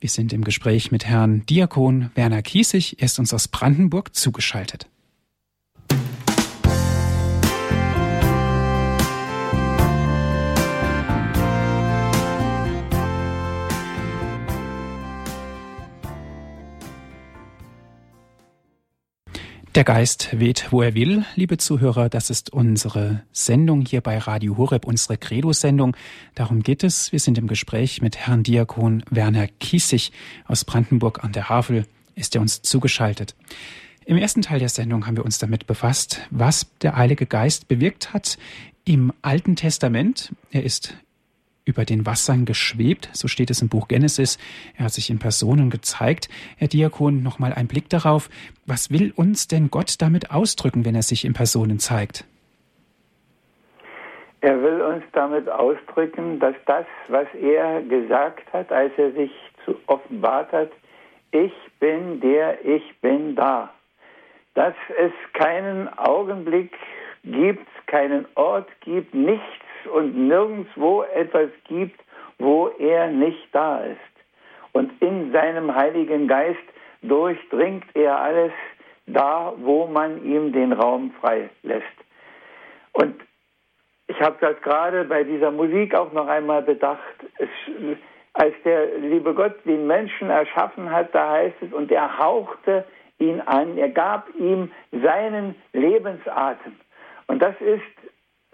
Wir 0.00 0.08
sind 0.08 0.32
im 0.32 0.44
Gespräch 0.44 0.90
mit 0.90 1.04
Herrn 1.04 1.44
Diakon 1.46 2.10
Werner 2.14 2.42
Kiesig. 2.42 2.96
Er 2.98 3.04
ist 3.04 3.18
uns 3.18 3.34
aus 3.34 3.48
Brandenburg 3.48 4.14
zugeschaltet. 4.14 4.88
Der 19.76 19.84
Geist 19.84 20.30
weht, 20.32 20.72
wo 20.72 20.82
er 20.82 20.94
will, 20.94 21.24
liebe 21.36 21.56
Zuhörer. 21.56 22.08
Das 22.08 22.28
ist 22.28 22.52
unsere 22.52 23.22
Sendung 23.30 23.82
hier 23.86 24.00
bei 24.00 24.18
Radio 24.18 24.56
Horeb, 24.56 24.84
unsere 24.84 25.16
Credo-Sendung. 25.16 25.96
Darum 26.34 26.64
geht 26.64 26.82
es. 26.82 27.12
Wir 27.12 27.20
sind 27.20 27.38
im 27.38 27.46
Gespräch 27.46 28.02
mit 28.02 28.16
Herrn 28.16 28.42
Diakon 28.42 29.04
Werner 29.10 29.46
Kiesig 29.46 30.10
aus 30.48 30.64
Brandenburg 30.64 31.22
an 31.22 31.30
der 31.30 31.48
Havel. 31.48 31.86
Ist 32.16 32.34
er 32.34 32.40
uns 32.40 32.62
zugeschaltet. 32.62 33.36
Im 34.04 34.16
ersten 34.16 34.42
Teil 34.42 34.58
der 34.58 34.68
Sendung 34.68 35.06
haben 35.06 35.16
wir 35.16 35.24
uns 35.24 35.38
damit 35.38 35.68
befasst, 35.68 36.20
was 36.30 36.66
der 36.82 36.96
Heilige 36.96 37.26
Geist 37.26 37.68
bewirkt 37.68 38.12
hat 38.12 38.38
im 38.84 39.12
Alten 39.22 39.54
Testament. 39.54 40.32
Er 40.50 40.64
ist 40.64 40.96
über 41.70 41.84
den 41.84 42.04
Wassern 42.04 42.44
geschwebt, 42.44 43.08
so 43.12 43.28
steht 43.28 43.50
es 43.50 43.62
im 43.62 43.68
Buch 43.68 43.88
Genesis. 43.88 44.38
Er 44.76 44.84
hat 44.86 44.92
sich 44.92 45.08
in 45.08 45.18
Personen 45.18 45.70
gezeigt. 45.70 46.28
Herr 46.58 46.68
Diakon, 46.68 47.22
nochmal 47.22 47.54
ein 47.54 47.68
Blick 47.68 47.88
darauf. 47.88 48.28
Was 48.66 48.90
will 48.90 49.12
uns 49.16 49.48
denn 49.48 49.70
Gott 49.70 50.02
damit 50.02 50.30
ausdrücken, 50.30 50.84
wenn 50.84 50.94
er 50.94 51.02
sich 51.02 51.24
in 51.24 51.32
Personen 51.32 51.78
zeigt? 51.78 52.24
Er 54.42 54.62
will 54.62 54.80
uns 54.80 55.04
damit 55.12 55.48
ausdrücken, 55.48 56.40
dass 56.40 56.54
das, 56.66 56.86
was 57.08 57.26
er 57.40 57.82
gesagt 57.82 58.52
hat, 58.52 58.72
als 58.72 58.92
er 58.96 59.12
sich 59.12 59.30
zu 59.64 59.76
offenbart 59.86 60.50
hat, 60.52 60.70
ich 61.30 61.52
bin 61.78 62.20
der, 62.20 62.64
ich 62.64 62.82
bin 63.00 63.36
da. 63.36 63.72
Dass 64.54 64.74
es 64.98 65.12
keinen 65.34 65.88
Augenblick 65.96 66.72
gibt, 67.22 67.68
keinen 67.86 68.26
Ort 68.34 68.68
gibt, 68.80 69.14
nichts 69.14 69.44
und 69.86 70.16
nirgendwo 70.16 71.02
etwas 71.02 71.50
gibt, 71.64 72.00
wo 72.38 72.68
er 72.78 73.08
nicht 73.08 73.48
da 73.52 73.84
ist. 73.84 73.98
Und 74.72 74.90
in 75.02 75.32
seinem 75.32 75.74
Heiligen 75.74 76.28
Geist 76.28 76.58
durchdringt 77.02 77.84
er 77.94 78.20
alles 78.20 78.52
da, 79.06 79.52
wo 79.58 79.86
man 79.86 80.24
ihm 80.24 80.52
den 80.52 80.72
Raum 80.72 81.12
frei 81.20 81.50
lässt. 81.62 81.84
Und 82.92 83.20
ich 84.06 84.20
habe 84.20 84.36
das 84.40 84.60
gerade 84.62 85.04
bei 85.04 85.24
dieser 85.24 85.50
Musik 85.50 85.94
auch 85.94 86.12
noch 86.12 86.26
einmal 86.26 86.62
bedacht. 86.62 87.00
Es, 87.38 87.48
als 88.32 88.54
der 88.64 88.98
liebe 88.98 89.34
Gott 89.34 89.54
den 89.64 89.86
Menschen 89.86 90.30
erschaffen 90.30 90.90
hat, 90.90 91.14
da 91.14 91.32
heißt 91.32 91.56
es, 91.62 91.72
und 91.72 91.90
er 91.90 92.18
hauchte 92.18 92.84
ihn 93.18 93.40
an, 93.40 93.76
er 93.76 93.90
gab 93.90 94.28
ihm 94.36 94.70
seinen 94.90 95.54
Lebensatem. 95.72 96.76
Und 97.26 97.40
das 97.40 97.54
ist, 97.60 97.82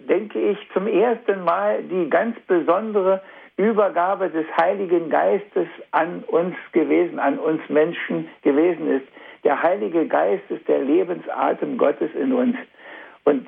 denke 0.07 0.39
ich, 0.39 0.57
zum 0.73 0.87
ersten 0.87 1.43
Mal 1.43 1.83
die 1.83 2.09
ganz 2.09 2.39
besondere 2.47 3.21
Übergabe 3.57 4.29
des 4.29 4.45
Heiligen 4.59 5.09
Geistes 5.09 5.67
an 5.91 6.23
uns 6.27 6.55
gewesen, 6.71 7.19
an 7.19 7.39
uns 7.39 7.61
Menschen 7.69 8.29
gewesen 8.43 8.89
ist. 8.89 9.07
Der 9.43 9.61
Heilige 9.61 10.07
Geist 10.07 10.43
ist 10.49 10.67
der 10.67 10.79
Lebensatem 10.79 11.77
Gottes 11.77 12.11
in 12.13 12.33
uns. 12.33 12.55
Und 13.23 13.47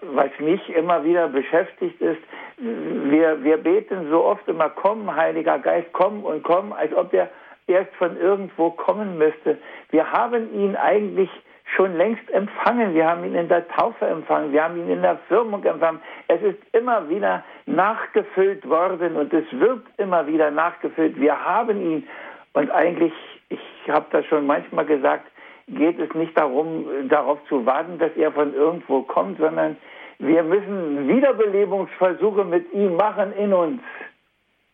was 0.00 0.30
mich 0.38 0.68
immer 0.70 1.04
wieder 1.04 1.28
beschäftigt 1.28 2.00
ist, 2.00 2.20
wir, 2.58 3.42
wir 3.42 3.56
beten 3.56 4.08
so 4.10 4.24
oft 4.24 4.46
immer, 4.46 4.68
komm, 4.70 5.14
Heiliger 5.14 5.58
Geist, 5.58 5.88
komm 5.92 6.24
und 6.24 6.42
komm, 6.44 6.72
als 6.72 6.92
ob 6.94 7.12
er 7.12 7.28
erst 7.66 7.94
von 7.96 8.16
irgendwo 8.16 8.70
kommen 8.70 9.18
müsste. 9.18 9.58
Wir 9.90 10.10
haben 10.10 10.54
ihn 10.54 10.76
eigentlich 10.76 11.30
schon 11.74 11.96
längst 11.96 12.30
empfangen. 12.30 12.94
Wir 12.94 13.08
haben 13.08 13.24
ihn 13.24 13.34
in 13.34 13.48
der 13.48 13.66
Taufe 13.68 14.06
empfangen. 14.06 14.52
Wir 14.52 14.64
haben 14.64 14.76
ihn 14.76 14.90
in 14.90 15.02
der 15.02 15.18
Firmung 15.28 15.64
empfangen. 15.64 16.00
Es 16.28 16.40
ist 16.42 16.58
immer 16.72 17.08
wieder 17.08 17.44
nachgefüllt 17.66 18.68
worden 18.68 19.16
und 19.16 19.32
es 19.32 19.44
wird 19.52 19.82
immer 19.98 20.26
wieder 20.26 20.50
nachgefüllt. 20.50 21.18
Wir 21.20 21.44
haben 21.44 21.80
ihn. 21.80 22.08
Und 22.54 22.70
eigentlich, 22.70 23.12
ich 23.48 23.60
habe 23.88 24.06
das 24.10 24.24
schon 24.26 24.46
manchmal 24.46 24.86
gesagt, 24.86 25.26
geht 25.68 25.98
es 25.98 26.12
nicht 26.14 26.36
darum, 26.38 26.86
darauf 27.08 27.38
zu 27.48 27.66
warten, 27.66 27.98
dass 27.98 28.12
er 28.16 28.32
von 28.32 28.54
irgendwo 28.54 29.02
kommt, 29.02 29.38
sondern 29.38 29.76
wir 30.18 30.42
müssen 30.42 31.06
Wiederbelebungsversuche 31.06 32.44
mit 32.44 32.72
ihm 32.72 32.96
machen 32.96 33.32
in 33.34 33.52
uns. 33.52 33.80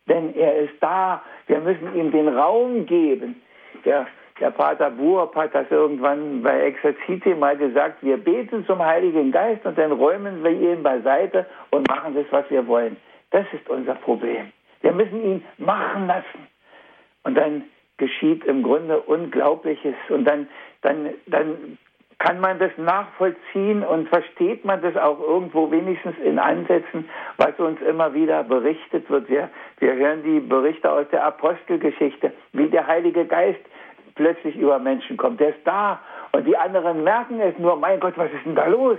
Denn 0.07 0.35
er 0.35 0.55
ist 0.57 0.73
da. 0.79 1.21
Wir 1.47 1.59
müssen 1.59 1.95
ihm 1.95 2.11
den 2.11 2.29
Raum 2.29 2.85
geben. 2.85 3.41
Der, 3.83 4.07
der 4.39 4.51
Pater 4.51 4.91
Buop 4.91 5.35
hat 5.35 5.55
das 5.55 5.69
irgendwann 5.71 6.43
bei 6.43 6.61
Exerzite 6.61 7.35
mal 7.35 7.55
gesagt. 7.55 8.03
Wir 8.03 8.17
beten 8.17 8.65
zum 8.65 8.79
Heiligen 8.83 9.31
Geist 9.31 9.65
und 9.65 9.77
dann 9.77 9.93
räumen 9.93 10.43
wir 10.43 10.51
ihn 10.51 10.83
beiseite 10.83 11.45
und 11.71 11.87
machen 11.87 12.15
das, 12.15 12.25
was 12.31 12.49
wir 12.49 12.67
wollen. 12.67 12.97
Das 13.31 13.45
ist 13.53 13.69
unser 13.69 13.95
Problem. 13.95 14.51
Wir 14.81 14.91
müssen 14.91 15.23
ihn 15.23 15.43
machen 15.57 16.07
lassen. 16.07 16.47
Und 17.23 17.35
dann 17.35 17.63
geschieht 17.97 18.43
im 18.45 18.61
Grunde 18.61 18.99
Unglaubliches. 18.99 19.95
Und 20.09 20.25
dann, 20.25 20.47
dann, 20.81 21.09
dann 21.27 21.77
kann 22.19 22.39
man 22.39 22.59
das 22.59 22.71
nachvollziehen 22.77 23.83
und 23.83 24.09
versteht 24.09 24.65
man 24.65 24.81
das 24.81 24.95
auch 24.97 25.19
irgendwo 25.19 25.71
wenigstens 25.71 26.17
in 26.23 26.39
Ansätzen, 26.39 27.09
was 27.37 27.57
uns 27.59 27.81
immer 27.81 28.13
wieder 28.13 28.43
berichtet 28.43 29.09
wird. 29.09 29.29
Wir, 29.29 29.49
wir 29.79 29.95
hören 29.95 30.23
die 30.23 30.39
Berichte 30.39 30.91
aus 30.91 31.07
der 31.11 31.25
Apostelgeschichte, 31.25 32.33
wie 32.53 32.67
der 32.67 32.87
Heilige 32.87 33.25
Geist 33.25 33.61
plötzlich 34.15 34.55
über 34.55 34.79
Menschen 34.79 35.17
kommt. 35.17 35.39
Der 35.39 35.49
ist 35.49 35.65
da 35.65 35.99
und 36.31 36.45
die 36.45 36.57
anderen 36.57 37.03
merken 37.03 37.39
es 37.39 37.57
nur, 37.59 37.75
mein 37.75 37.99
Gott, 37.99 38.17
was 38.17 38.31
ist 38.31 38.45
denn 38.45 38.55
da 38.55 38.65
los? 38.67 38.97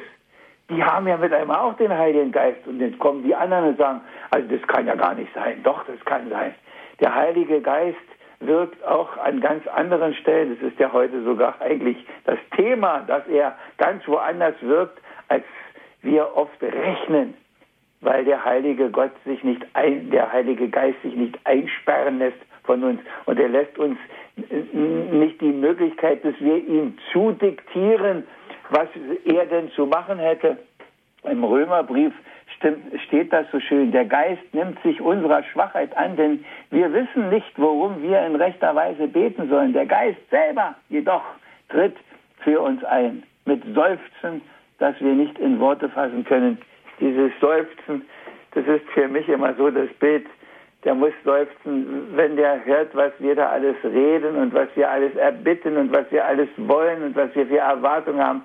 Die 0.68 0.82
haben 0.82 1.06
ja 1.06 1.16
mit 1.16 1.32
einmal 1.32 1.58
auch 1.58 1.76
den 1.76 1.96
Heiligen 1.96 2.32
Geist 2.32 2.66
und 2.66 2.80
jetzt 2.80 2.99
kommen 2.99 3.23
die 3.23 3.35
anderen 3.35 3.68
und 3.68 3.78
sagen, 3.78 4.00
also 4.30 4.49
das 4.49 4.66
kann 4.66 4.87
ja 4.87 4.94
gar 4.94 5.14
nicht 5.14 5.32
sein. 5.35 5.62
Doch, 5.62 5.85
das 5.85 6.02
kann 6.04 6.28
sein. 6.28 6.54
Der 7.00 7.14
Heilige 7.14 7.61
Geist 7.61 7.96
wirkt 8.40 8.85
auch 8.85 9.16
an 9.18 9.40
ganz 9.40 9.66
anderen 9.68 10.14
Stellen. 10.14 10.56
Das 10.56 10.70
ist 10.70 10.78
ja 10.78 10.92
heute 10.92 11.23
sogar 11.23 11.54
eigentlich 11.61 11.96
das 12.25 12.38
Thema, 12.56 13.00
dass 13.00 13.26
er 13.28 13.56
ganz 13.78 14.06
woanders 14.08 14.54
wirkt, 14.61 15.00
als 15.28 15.44
wir 16.02 16.37
oft 16.37 16.62
rechnen, 16.62 17.35
weil 18.00 18.25
der 18.25 18.44
Heilige 18.44 18.90
Gott 18.90 19.12
sich 19.25 19.42
nicht 19.42 19.64
ein, 19.75 20.11
der 20.11 20.32
Heilige 20.32 20.68
Geist 20.68 21.00
sich 21.02 21.14
nicht 21.14 21.38
einsperren 21.44 22.18
lässt 22.18 22.38
von 22.64 22.82
uns 22.82 23.00
und 23.25 23.38
er 23.38 23.49
lässt 23.49 23.78
uns 23.78 23.99
nicht 24.37 25.40
die 25.40 25.52
Möglichkeit, 25.52 26.25
dass 26.25 26.35
wir 26.40 26.57
ihm 26.57 26.97
zudiktieren, 27.12 28.25
was 28.71 28.88
er 29.25 29.47
denn 29.47 29.71
zu 29.71 29.87
machen 29.87 30.19
hätte. 30.19 30.59
Im 31.25 31.43
Römerbrief 31.43 32.12
steht 33.07 33.33
das 33.33 33.47
so 33.50 33.61
schön, 33.61 33.93
der 33.93 34.05
Geist 34.05 34.43
nimmt 34.52 34.81
sich 34.83 35.00
unserer 35.00 35.43
Schwachheit 35.45 35.97
an, 35.97 36.16
denn 36.16 36.45
wir 36.71 36.93
wissen 36.93 37.28
nicht, 37.28 37.52
worum 37.57 38.02
wir 38.02 38.25
in 38.25 38.37
rechter 38.37 38.75
Weise 38.75 39.09
beten 39.09 39.49
sollen. 39.49 39.73
Der 39.73 39.87
Geist 39.87 40.19
selber 40.31 40.75
jedoch 40.88 41.25
tritt 41.69 41.97
für 42.40 42.61
uns 42.61 42.83
ein 42.85 43.22
mit 43.44 43.62
Seufzen, 43.75 44.42
das 44.79 44.94
wir 45.01 45.12
nicht 45.12 45.38
in 45.38 45.61
Worte 45.61 45.88
fassen 45.88 46.25
können. 46.25 46.59
Dieses 47.01 47.33
Seufzen, 47.40 48.03
das 48.53 48.66
ist 48.66 48.88
für 48.94 49.09
mich 49.09 49.29
immer 49.29 49.55
so 49.55 49.70
das 49.70 49.88
Bild, 50.01 50.27
der 50.87 50.94
muss 50.94 51.12
seufzen, 51.25 52.16
wenn 52.16 52.37
der 52.37 52.64
hört, 52.64 52.94
was 52.94 53.12
wir 53.18 53.35
da 53.35 53.51
alles 53.51 53.77
reden 53.85 54.37
und 54.37 54.55
was 54.55 54.68
wir 54.75 54.90
alles 54.90 55.14
erbitten 55.16 55.77
und 55.77 55.94
was 55.94 56.11
wir 56.11 56.25
alles 56.25 56.49
wollen 56.57 57.03
und 57.03 57.16
was 57.16 57.35
wir 57.35 57.46
für 57.46 57.59
Erwartungen 57.59 58.25
haben 58.25 58.42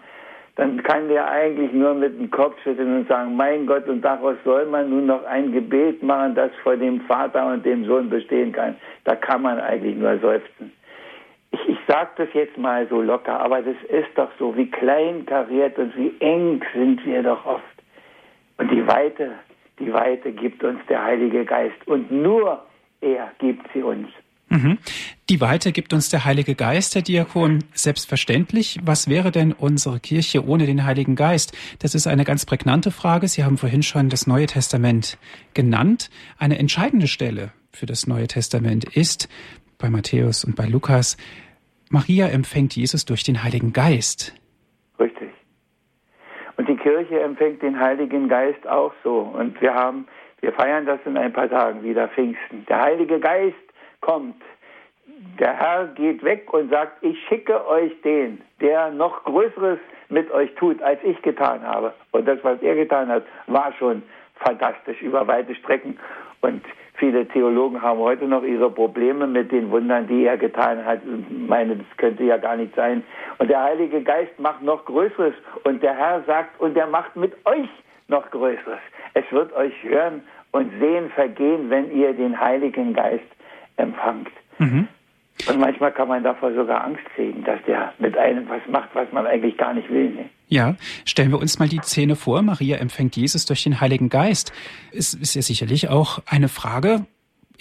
dann 0.55 0.83
kann 0.83 1.07
der 1.07 1.29
eigentlich 1.29 1.71
nur 1.71 1.93
mit 1.93 2.19
dem 2.19 2.29
Kopf 2.29 2.61
schütteln 2.61 2.97
und 2.97 3.07
sagen, 3.07 3.35
mein 3.35 3.65
Gott, 3.65 3.87
und 3.87 4.01
daraus 4.01 4.35
soll 4.43 4.65
man 4.65 4.89
nun 4.89 5.05
noch 5.05 5.23
ein 5.25 5.51
Gebet 5.51 6.03
machen, 6.03 6.35
das 6.35 6.51
vor 6.61 6.75
dem 6.75 7.01
Vater 7.01 7.47
und 7.47 7.65
dem 7.65 7.85
Sohn 7.85 8.09
bestehen 8.09 8.51
kann. 8.51 8.75
Da 9.05 9.15
kann 9.15 9.41
man 9.41 9.59
eigentlich 9.59 9.95
nur 9.95 10.19
seufzen. 10.19 10.71
Ich, 11.51 11.69
ich 11.69 11.77
sage 11.87 12.09
das 12.17 12.27
jetzt 12.33 12.57
mal 12.57 12.85
so 12.87 13.01
locker, 13.01 13.39
aber 13.39 13.61
das 13.61 13.75
ist 13.89 14.09
doch 14.15 14.29
so, 14.37 14.55
wie 14.55 14.69
klein 14.69 15.25
kariert 15.25 15.77
und 15.77 15.95
wie 15.97 16.13
eng 16.19 16.61
sind 16.73 17.05
wir 17.05 17.23
doch 17.23 17.45
oft. 17.45 17.63
Und 18.57 18.71
die 18.71 18.85
Weite, 18.87 19.31
die 19.81 19.91
Weite 19.91 20.31
gibt 20.31 20.63
uns 20.63 20.79
der 20.87 21.03
Heilige 21.03 21.43
Geist 21.45 21.87
und 21.87 22.11
nur 22.11 22.65
er 23.01 23.31
gibt 23.39 23.67
sie 23.73 23.81
uns. 23.81 24.07
Mhm. 24.49 24.77
Die 25.29 25.39
Weite 25.39 25.71
gibt 25.71 25.93
uns 25.93 26.09
der 26.09 26.25
Heilige 26.25 26.55
Geist, 26.55 26.93
Herr 26.93 27.01
Diakon, 27.01 27.63
selbstverständlich. 27.73 28.79
Was 28.83 29.09
wäre 29.09 29.31
denn 29.31 29.53
unsere 29.53 29.99
Kirche 29.99 30.45
ohne 30.45 30.65
den 30.65 30.85
Heiligen 30.85 31.15
Geist? 31.15 31.57
Das 31.79 31.95
ist 31.95 32.05
eine 32.05 32.25
ganz 32.25 32.45
prägnante 32.45 32.91
Frage. 32.91 33.27
Sie 33.27 33.43
haben 33.43 33.57
vorhin 33.57 33.81
schon 33.81 34.09
das 34.09 34.27
Neue 34.27 34.47
Testament 34.47 35.17
genannt. 35.53 36.09
Eine 36.37 36.59
entscheidende 36.59 37.07
Stelle 37.07 37.53
für 37.71 37.85
das 37.85 38.07
Neue 38.07 38.27
Testament 38.27 38.85
ist 38.95 39.29
bei 39.77 39.89
Matthäus 39.89 40.43
und 40.43 40.55
bei 40.55 40.65
Lukas, 40.67 41.17
Maria 41.89 42.27
empfängt 42.27 42.75
Jesus 42.75 43.05
durch 43.05 43.23
den 43.23 43.43
Heiligen 43.43 43.73
Geist. 43.73 44.33
Richtig. 44.99 45.30
Und 46.61 46.69
die 46.69 46.77
Kirche 46.77 47.19
empfängt 47.19 47.63
den 47.63 47.79
Heiligen 47.79 48.29
Geist 48.29 48.67
auch 48.67 48.93
so. 49.03 49.33
Und 49.33 49.59
wir 49.61 49.73
haben, 49.73 50.07
wir 50.41 50.53
feiern 50.53 50.85
das 50.85 50.99
in 51.05 51.17
ein 51.17 51.33
paar 51.33 51.49
Tagen 51.49 51.81
wieder 51.81 52.07
Pfingsten. 52.09 52.67
Der 52.67 52.79
Heilige 52.79 53.19
Geist 53.19 53.55
kommt. 53.99 54.39
Der 55.39 55.57
Herr 55.57 55.87
geht 55.87 56.23
weg 56.23 56.53
und 56.53 56.69
sagt, 56.69 57.03
ich 57.03 57.17
schicke 57.27 57.67
euch 57.67 57.99
den, 58.03 58.43
der 58.59 58.91
noch 58.91 59.23
Größeres 59.23 59.79
mit 60.09 60.29
euch 60.29 60.53
tut, 60.53 60.79
als 60.83 60.99
ich 61.03 61.19
getan 61.23 61.63
habe. 61.63 61.95
Und 62.11 62.27
das, 62.27 62.37
was 62.43 62.61
er 62.61 62.75
getan 62.75 63.07
hat, 63.07 63.23
war 63.47 63.73
schon 63.79 64.03
fantastisch 64.35 65.01
über 65.01 65.25
weite 65.25 65.55
Strecken. 65.55 65.97
Und 66.41 66.61
viele 67.01 67.27
Theologen 67.27 67.81
haben 67.81 67.99
heute 67.99 68.25
noch 68.25 68.43
ihre 68.43 68.69
Probleme 68.69 69.25
mit 69.25 69.51
den 69.51 69.71
Wundern, 69.71 70.07
die 70.07 70.23
er 70.25 70.37
getan 70.37 70.85
hat. 70.85 71.01
Ich 71.03 71.47
meine, 71.49 71.75
das 71.75 71.97
könnte 71.97 72.23
ja 72.23 72.37
gar 72.37 72.55
nicht 72.55 72.75
sein. 72.75 73.03
Und 73.39 73.49
der 73.49 73.63
Heilige 73.63 74.03
Geist 74.03 74.39
macht 74.39 74.61
noch 74.61 74.85
Größeres. 74.85 75.33
Und 75.63 75.81
der 75.81 75.95
Herr 75.95 76.21
sagt, 76.27 76.61
und 76.61 76.77
er 76.77 76.85
macht 76.85 77.15
mit 77.15 77.33
euch 77.45 77.69
noch 78.07 78.29
Größeres. 78.29 78.79
Es 79.15 79.23
wird 79.31 79.51
euch 79.53 79.73
hören 79.83 80.21
und 80.51 80.71
sehen 80.79 81.09
vergehen, 81.09 81.71
wenn 81.71 81.91
ihr 81.91 82.13
den 82.13 82.39
Heiligen 82.39 82.93
Geist 82.93 83.25
empfangt. 83.77 84.31
Mhm. 84.59 84.87
Und 85.49 85.59
manchmal 85.59 85.91
kann 85.91 86.07
man 86.07 86.23
davor 86.23 86.53
sogar 86.53 86.83
Angst 86.83 87.03
kriegen, 87.15 87.43
dass 87.43 87.59
der 87.65 87.93
mit 87.97 88.17
einem 88.17 88.47
was 88.47 88.61
macht, 88.67 88.89
was 88.93 89.11
man 89.11 89.25
eigentlich 89.25 89.57
gar 89.57 89.73
nicht 89.73 89.89
will. 89.89 90.11
Ne? 90.11 90.29
Ja, 90.47 90.75
stellen 91.05 91.31
wir 91.31 91.39
uns 91.39 91.57
mal 91.57 91.67
die 91.67 91.79
Szene 91.79 92.15
vor. 92.15 92.41
Maria 92.41 92.77
empfängt 92.77 93.15
Jesus 93.15 93.45
durch 93.45 93.63
den 93.63 93.81
Heiligen 93.81 94.09
Geist. 94.09 94.53
Es 94.91 95.13
ist 95.13 95.33
ja 95.35 95.41
sicherlich 95.41 95.89
auch 95.89 96.19
eine 96.27 96.47
Frage, 96.47 97.05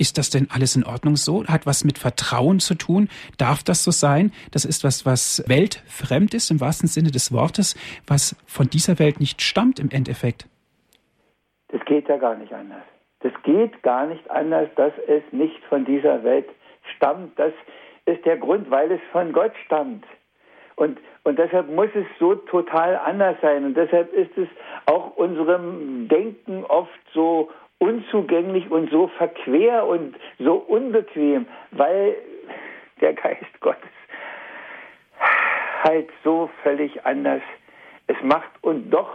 ist 0.01 0.17
das 0.17 0.31
denn 0.31 0.49
alles 0.51 0.77
in 0.77 0.85
Ordnung 0.85 1.17
so? 1.17 1.45
Hat 1.47 1.67
was 1.67 1.85
mit 1.85 1.99
Vertrauen 1.99 2.59
zu 2.59 2.75
tun? 2.75 3.11
Darf 3.37 3.63
das 3.63 3.85
so 3.85 3.91
sein? 3.91 4.33
Das 4.51 4.65
ist 4.65 4.83
was, 4.83 5.05
was 5.05 5.45
weltfremd 5.47 6.33
ist 6.33 6.51
im 6.51 6.61
wahrsten 6.61 6.89
Sinne 6.89 7.11
des 7.11 7.33
Wortes, 7.33 7.77
was 8.07 8.35
von 8.47 8.69
dieser 8.71 8.99
Welt 8.99 9.21
nicht 9.21 9.43
stammt 9.43 9.79
im 9.79 9.91
Endeffekt. 9.91 10.47
Das 11.69 11.85
geht 11.85 12.09
ja 12.09 12.17
gar 12.17 12.35
nicht 12.37 12.53
anders. 12.53 12.83
Das 13.21 13.33
geht 13.43 13.83
gar 13.83 14.07
nicht 14.07 14.31
anders, 14.31 14.71
dass 14.77 14.93
es 15.07 15.23
nicht 15.33 15.63
von 15.69 15.85
dieser 15.85 16.25
Welt 16.25 16.49
stammt. 16.96 17.38
Das 17.38 17.53
ist 18.07 18.24
der 18.24 18.37
Grund, 18.37 18.70
weil 18.70 18.90
es 18.92 19.00
von 19.12 19.33
Gott 19.33 19.53
stammt. 19.64 20.05
Und, 20.76 20.98
und 21.24 21.38
deshalb 21.38 21.68
muss 21.68 21.90
es 21.94 22.07
so 22.18 22.35
total 22.35 22.96
anders 22.96 23.37
sein. 23.42 23.64
Und 23.64 23.76
deshalb 23.76 24.12
ist 24.12 24.37
es 24.38 24.48
auch 24.87 25.16
unserem 25.16 26.09
Denken 26.09 26.64
oft 26.64 26.90
so 27.12 27.50
unzugänglich 27.79 28.70
und 28.70 28.90
so 28.90 29.09
verquer 29.09 29.87
und 29.87 30.14
so 30.38 30.55
unbequem, 30.55 31.46
weil 31.72 32.16
der 33.00 33.14
Geist 33.14 33.61
Gottes 33.61 33.90
halt 35.83 36.11
so 36.24 36.50
völlig 36.62 37.05
anders 37.07 37.42
es 38.07 38.16
macht 38.22 38.50
und 38.62 38.90
doch 38.90 39.11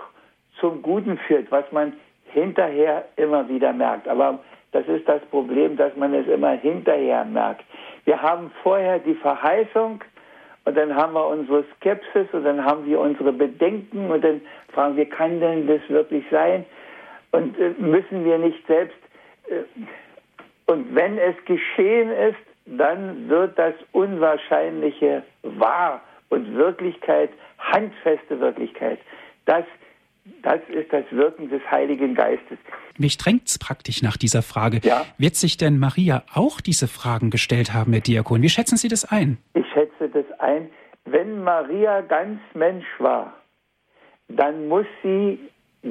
zum 0.59 0.81
Guten 0.81 1.17
führt, 1.17 1.51
was 1.51 1.69
man 1.71 1.93
hinterher 2.25 3.05
immer 3.17 3.47
wieder 3.49 3.73
merkt. 3.73 4.07
Aber 4.07 4.39
Das 4.75 4.85
ist 4.89 5.07
das 5.07 5.21
Problem, 5.27 5.77
dass 5.77 5.95
man 5.95 6.13
es 6.13 6.27
immer 6.27 6.51
hinterher 6.51 7.23
merkt. 7.23 7.63
Wir 8.03 8.21
haben 8.21 8.51
vorher 8.61 8.99
die 8.99 9.13
Verheißung 9.13 10.03
und 10.65 10.75
dann 10.75 10.93
haben 10.93 11.13
wir 11.13 11.25
unsere 11.25 11.63
Skepsis 11.77 12.27
und 12.33 12.43
dann 12.43 12.65
haben 12.65 12.85
wir 12.85 12.99
unsere 12.99 13.31
Bedenken 13.31 14.11
und 14.11 14.21
dann 14.21 14.41
fragen 14.73 14.97
wir, 14.97 15.05
kann 15.05 15.39
denn 15.39 15.65
das 15.65 15.79
wirklich 15.87 16.25
sein? 16.29 16.65
Und 17.31 17.57
äh, 17.57 17.69
müssen 17.77 18.25
wir 18.25 18.37
nicht 18.37 18.67
selbst. 18.67 18.97
Äh, 19.47 19.61
und 20.69 20.93
wenn 20.93 21.19
es 21.19 21.35
geschehen 21.45 22.11
ist, 22.11 22.43
dann 22.65 23.29
wird 23.29 23.57
das 23.57 23.75
Unwahrscheinliche 23.93 25.23
wahr 25.43 26.01
und 26.27 26.53
Wirklichkeit, 26.53 27.29
handfeste 27.59 28.41
Wirklichkeit. 28.41 28.99
Das 29.45 29.63
das 30.41 30.59
ist 30.69 30.91
das 30.91 31.05
Wirken 31.11 31.49
des 31.49 31.61
Heiligen 31.69 32.15
Geistes. 32.15 32.57
Mich 32.97 33.17
drängt 33.17 33.47
es 33.47 33.59
praktisch 33.59 34.01
nach 34.01 34.17
dieser 34.17 34.41
Frage. 34.41 34.79
Ja? 34.83 35.05
Wird 35.17 35.35
sich 35.35 35.57
denn 35.57 35.77
Maria 35.77 36.23
auch 36.33 36.61
diese 36.61 36.87
Fragen 36.87 37.29
gestellt 37.29 37.73
haben, 37.73 37.93
Herr 37.93 38.01
Diakon? 38.01 38.41
Wie 38.41 38.49
schätzen 38.49 38.77
Sie 38.77 38.87
das 38.87 39.05
ein? 39.05 39.37
Ich 39.53 39.65
schätze 39.73 40.09
das 40.09 40.25
ein. 40.39 40.69
Wenn 41.05 41.43
Maria 41.43 42.01
ganz 42.01 42.39
Mensch 42.53 42.85
war, 42.99 43.33
dann 44.27 44.67
muss 44.67 44.87
sie 45.03 45.39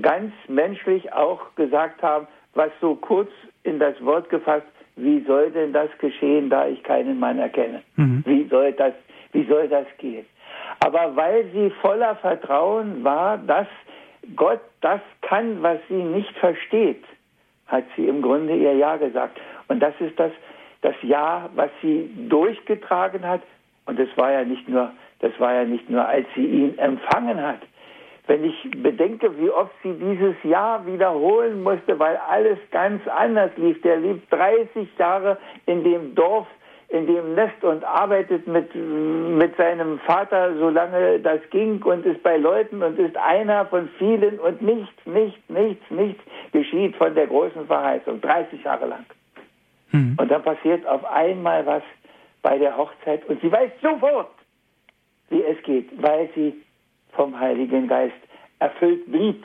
ganz 0.02 0.32
menschlich 0.48 1.12
auch 1.12 1.54
gesagt 1.54 2.02
haben, 2.02 2.26
was 2.54 2.70
so 2.80 2.96
kurz 2.96 3.30
in 3.62 3.78
das 3.78 3.94
Wort 4.04 4.28
gefasst, 4.30 4.66
wie 4.96 5.24
soll 5.24 5.50
denn 5.50 5.72
das 5.72 5.90
geschehen, 5.98 6.50
da 6.50 6.66
ich 6.66 6.82
keinen 6.82 7.18
Mann 7.18 7.38
erkenne? 7.38 7.82
Mhm. 7.96 8.22
Wie 8.26 8.48
soll 8.48 8.72
das, 8.72 8.94
wie 9.32 9.46
soll 9.46 9.68
das 9.68 9.86
gehen? 9.98 10.26
Aber 10.80 11.14
weil 11.16 11.50
sie 11.52 11.70
voller 11.80 12.16
Vertrauen 12.16 13.04
war, 13.04 13.38
dass 13.38 13.66
Gott 14.36 14.60
das 14.80 15.00
kann, 15.22 15.62
was 15.62 15.78
sie 15.88 16.02
nicht 16.02 16.36
versteht, 16.38 17.04
hat 17.66 17.84
sie 17.96 18.06
im 18.08 18.22
Grunde 18.22 18.54
ihr 18.54 18.74
Ja 18.74 18.96
gesagt. 18.96 19.40
Und 19.68 19.80
das 19.80 19.94
ist 20.00 20.18
das, 20.18 20.32
das 20.82 20.94
Ja, 21.02 21.48
was 21.54 21.70
sie 21.82 22.10
durchgetragen 22.28 23.26
hat. 23.26 23.42
Und 23.86 23.98
das 23.98 24.08
war 24.16 24.32
ja 24.32 24.44
nicht 24.44 24.68
nur, 24.68 24.92
das 25.20 25.32
war 25.38 25.54
ja 25.54 25.64
nicht 25.64 25.88
nur, 25.90 26.06
als 26.06 26.26
sie 26.34 26.46
ihn 26.46 26.78
empfangen 26.78 27.40
hat. 27.42 27.60
Wenn 28.26 28.44
ich 28.44 28.70
bedenke, 28.82 29.38
wie 29.38 29.50
oft 29.50 29.72
sie 29.82 29.92
dieses 29.92 30.34
Ja 30.44 30.84
wiederholen 30.86 31.62
musste, 31.62 31.98
weil 31.98 32.16
alles 32.16 32.58
ganz 32.70 33.06
anders 33.08 33.50
lief. 33.56 33.80
Der 33.82 33.98
lebt 33.98 34.32
30 34.32 34.88
Jahre 34.98 35.38
in 35.66 35.84
dem 35.84 36.14
Dorf, 36.14 36.46
in 36.94 37.08
dem 37.08 37.34
Nest 37.34 37.62
und 37.64 37.82
arbeitet 37.82 38.46
mit, 38.46 38.72
mit 38.72 39.56
seinem 39.56 39.98
Vater, 39.98 40.56
solange 40.56 41.18
das 41.18 41.40
ging 41.50 41.82
und 41.82 42.06
ist 42.06 42.22
bei 42.22 42.36
Leuten 42.36 42.84
und 42.84 42.96
ist 43.00 43.16
einer 43.16 43.66
von 43.66 43.88
vielen 43.98 44.38
und 44.38 44.62
nichts, 44.62 44.94
nichts, 45.04 45.40
nichts, 45.48 45.90
nichts 45.90 46.22
geschieht 46.52 46.94
von 46.94 47.12
der 47.16 47.26
großen 47.26 47.66
Verheißung, 47.66 48.20
30 48.20 48.62
Jahre 48.62 48.86
lang. 48.86 49.04
Mhm. 49.90 50.16
Und 50.20 50.30
dann 50.30 50.42
passiert 50.44 50.86
auf 50.86 51.04
einmal 51.04 51.66
was 51.66 51.82
bei 52.42 52.58
der 52.58 52.76
Hochzeit 52.76 53.26
und 53.28 53.40
sie 53.40 53.50
weiß 53.50 53.72
sofort, 53.82 54.30
wie 55.30 55.42
es 55.42 55.60
geht, 55.64 55.90
weil 56.00 56.28
sie 56.36 56.54
vom 57.12 57.38
Heiligen 57.38 57.88
Geist 57.88 58.14
erfüllt 58.60 59.10
blieb. 59.10 59.44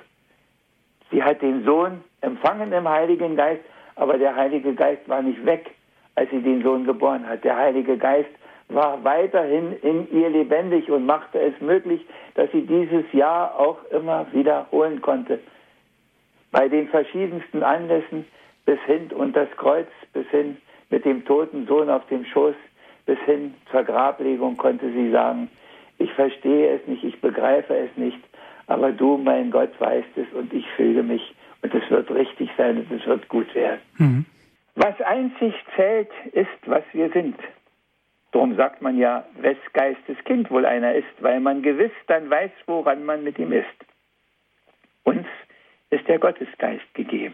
Sie 1.09 1.23
hat 1.23 1.41
den 1.41 1.63
Sohn 1.63 2.03
empfangen 2.21 2.71
im 2.73 2.87
Heiligen 2.87 3.35
Geist, 3.35 3.63
aber 3.95 4.19
der 4.19 4.35
Heilige 4.35 4.75
Geist 4.75 5.09
war 5.09 5.23
nicht 5.23 5.43
weg 5.47 5.71
als 6.19 6.29
sie 6.31 6.41
den 6.41 6.61
Sohn 6.63 6.83
geboren 6.83 7.25
hat. 7.25 7.45
Der 7.45 7.55
Heilige 7.55 7.97
Geist 7.97 8.29
war 8.67 9.01
weiterhin 9.05 9.71
in 9.81 10.11
ihr 10.11 10.29
lebendig 10.29 10.91
und 10.91 11.05
machte 11.05 11.39
es 11.39 11.53
möglich, 11.61 12.05
dass 12.35 12.51
sie 12.51 12.63
dieses 12.63 13.05
Jahr 13.13 13.57
auch 13.57 13.77
immer 13.85 14.27
wiederholen 14.33 15.01
konnte. 15.01 15.39
Bei 16.51 16.67
den 16.67 16.89
verschiedensten 16.89 17.63
Anlässen 17.63 18.25
bis 18.65 18.79
hin 18.81 19.09
und 19.15 19.33
das 19.33 19.49
Kreuz, 19.55 19.87
bis 20.11 20.27
hin 20.27 20.57
mit 20.89 21.05
dem 21.05 21.23
toten 21.23 21.65
Sohn 21.67 21.89
auf 21.89 22.05
dem 22.07 22.25
Schoß, 22.25 22.55
bis 23.05 23.19
hin 23.19 23.53
zur 23.71 23.83
Grablegung 23.83 24.57
konnte 24.57 24.91
sie 24.91 25.11
sagen, 25.11 25.49
ich 25.99 26.11
verstehe 26.13 26.75
es 26.75 26.85
nicht, 26.85 27.05
ich 27.05 27.21
begreife 27.21 27.75
es 27.77 27.95
nicht, 27.95 28.19
aber 28.67 28.91
du, 28.91 29.17
mein 29.17 29.51
Gott, 29.51 29.71
weißt 29.79 30.17
es 30.17 30.27
und 30.33 30.51
ich 30.53 30.67
fühle 30.75 31.01
mich 31.01 31.33
und 31.61 31.73
es 31.73 31.89
wird 31.89 32.11
richtig 32.11 32.49
sein 32.57 32.77
und 32.77 32.91
es 32.91 33.07
wird 33.07 33.29
gut 33.29 33.55
werden. 33.55 33.79
Mhm. 33.97 34.25
Was 34.81 35.01
einzig 35.01 35.53
zählt, 35.75 36.09
ist, 36.31 36.47
was 36.65 36.85
wir 36.93 37.09
sind. 37.09 37.37
Darum 38.31 38.55
sagt 38.55 38.81
man 38.81 38.97
ja, 38.97 39.25
wes 39.33 39.57
Geistes 39.73 40.17
Kind 40.23 40.49
wohl 40.49 40.65
einer 40.65 40.95
ist, 40.95 41.11
weil 41.19 41.41
man 41.41 41.61
gewiss 41.61 41.91
dann 42.07 42.29
weiß, 42.29 42.49
woran 42.65 43.03
man 43.03 43.25
mit 43.25 43.37
ihm 43.37 43.51
ist. 43.51 43.67
Uns 45.03 45.27
ist 45.89 46.07
der 46.07 46.17
Gottesgeist 46.17 46.93
gegeben, 46.93 47.33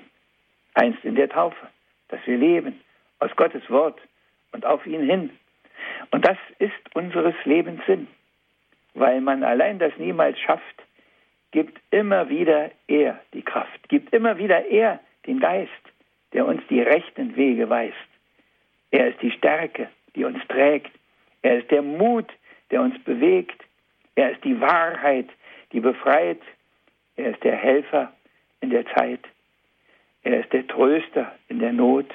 einst 0.74 1.06
in 1.06 1.14
der 1.14 1.30
Taufe, 1.30 1.68
dass 2.08 2.20
wir 2.26 2.36
leben, 2.36 2.82
aus 3.20 3.30
Gottes 3.36 3.70
Wort 3.70 4.00
und 4.52 4.66
auf 4.66 4.84
ihn 4.88 5.08
hin. 5.08 5.30
Und 6.10 6.28
das 6.28 6.40
ist 6.58 6.96
unseres 6.96 7.36
Lebens 7.44 7.86
Sinn. 7.86 8.08
Weil 8.96 9.22
man 9.22 9.44
allein 9.44 9.78
das 9.78 9.96
niemals 9.98 10.40
schafft, 10.40 10.82
gibt 11.52 11.80
immer 11.92 12.28
wieder 12.28 12.72
er 12.88 13.22
die 13.34 13.44
Kraft, 13.44 13.88
gibt 13.88 14.16
immer 14.16 14.40
wieder 14.40 14.66
er 14.66 15.00
den 15.28 15.40
Geist 15.40 15.70
der 16.36 16.46
uns 16.46 16.62
die 16.70 16.82
rechten 16.82 17.38
Wege 17.38 17.70
weist. 17.70 17.96
Er 18.92 19.08
ist 19.08 19.22
die 19.22 19.32
Stärke, 19.32 19.90
die 20.16 20.26
uns 20.26 20.46
trägt. 20.50 20.92
Er 21.42 21.60
ist 21.60 21.72
der 21.72 21.82
Mut, 21.82 22.30
der 22.72 22.82
uns 22.82 23.02
bewegt. 23.06 23.64
Er 24.16 24.32
ist 24.34 24.44
die 24.44 24.60
Wahrheit, 24.60 25.30
die 25.72 25.80
befreit. 25.80 26.42
Er 27.16 27.32
ist 27.32 27.44
der 27.46 27.56
Helfer 27.56 28.12
in 28.60 28.70
der 28.70 28.86
Zeit. 28.88 29.22
Er 30.24 30.42
ist 30.42 30.52
der 30.52 30.68
Tröster 30.68 31.34
in 31.48 31.60
der 31.60 31.72
Not. 31.72 32.14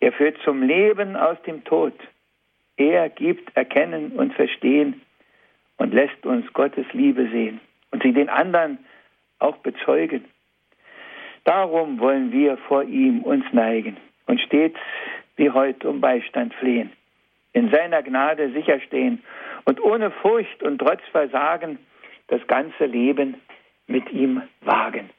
Er 0.00 0.12
führt 0.12 0.36
zum 0.44 0.62
Leben 0.62 1.16
aus 1.16 1.40
dem 1.46 1.64
Tod. 1.64 1.94
Er 2.76 3.08
gibt 3.08 3.56
Erkennen 3.56 4.12
und 4.12 4.34
Verstehen 4.34 5.00
und 5.78 5.94
lässt 5.94 6.26
uns 6.26 6.52
Gottes 6.52 6.84
Liebe 6.92 7.30
sehen 7.30 7.60
und 7.92 8.02
sie 8.02 8.12
den 8.12 8.28
anderen 8.28 8.78
auch 9.38 9.56
bezeugen. 9.58 10.26
Darum 11.44 11.98
wollen 11.98 12.32
wir 12.32 12.56
vor 12.68 12.84
ihm 12.84 13.22
uns 13.22 13.44
neigen 13.52 13.96
und 14.26 14.40
stets 14.40 14.78
wie 15.36 15.50
heute 15.50 15.88
um 15.88 16.00
Beistand 16.00 16.54
flehen, 16.54 16.92
in 17.52 17.70
seiner 17.70 18.02
Gnade 18.02 18.52
sicherstehen 18.52 19.22
und 19.64 19.80
ohne 19.80 20.10
Furcht 20.10 20.62
und 20.62 20.78
trotz 20.78 21.00
Versagen 21.10 21.78
das 22.28 22.46
ganze 22.46 22.86
Leben 22.86 23.36
mit 23.86 24.10
ihm 24.12 24.42
wagen. 24.60 25.10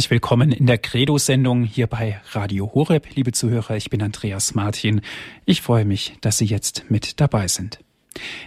Herzlich 0.00 0.12
willkommen 0.12 0.50
in 0.50 0.64
der 0.64 0.78
Credo-Sendung 0.78 1.62
hier 1.62 1.86
bei 1.86 2.22
Radio 2.32 2.72
Horeb. 2.72 3.06
Liebe 3.16 3.32
Zuhörer, 3.32 3.76
ich 3.76 3.90
bin 3.90 4.00
Andreas 4.00 4.54
Martin. 4.54 5.02
Ich 5.44 5.60
freue 5.60 5.84
mich, 5.84 6.14
dass 6.22 6.38
Sie 6.38 6.46
jetzt 6.46 6.86
mit 6.88 7.20
dabei 7.20 7.48
sind. 7.48 7.80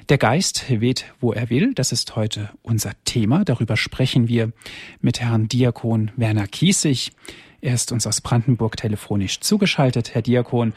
Der 0.10 0.18
Geist 0.18 0.66
weht, 0.68 1.14
wo 1.20 1.32
er 1.32 1.52
will. 1.52 1.76
Das 1.76 1.92
ist 1.92 2.16
heute 2.16 2.50
unser 2.64 2.94
Thema. 3.06 3.46
Darüber 3.46 3.78
sprechen 3.78 4.28
wir 4.28 4.52
mit 5.00 5.22
Herrn 5.22 5.48
Diakon 5.48 6.10
Werner 6.16 6.48
Kiesig. 6.48 7.12
Er 7.62 7.76
ist 7.76 7.92
uns 7.92 8.08
aus 8.08 8.20
Brandenburg 8.20 8.76
telefonisch 8.76 9.40
zugeschaltet. 9.40 10.16
Herr 10.16 10.24
Diakon, 10.24 10.74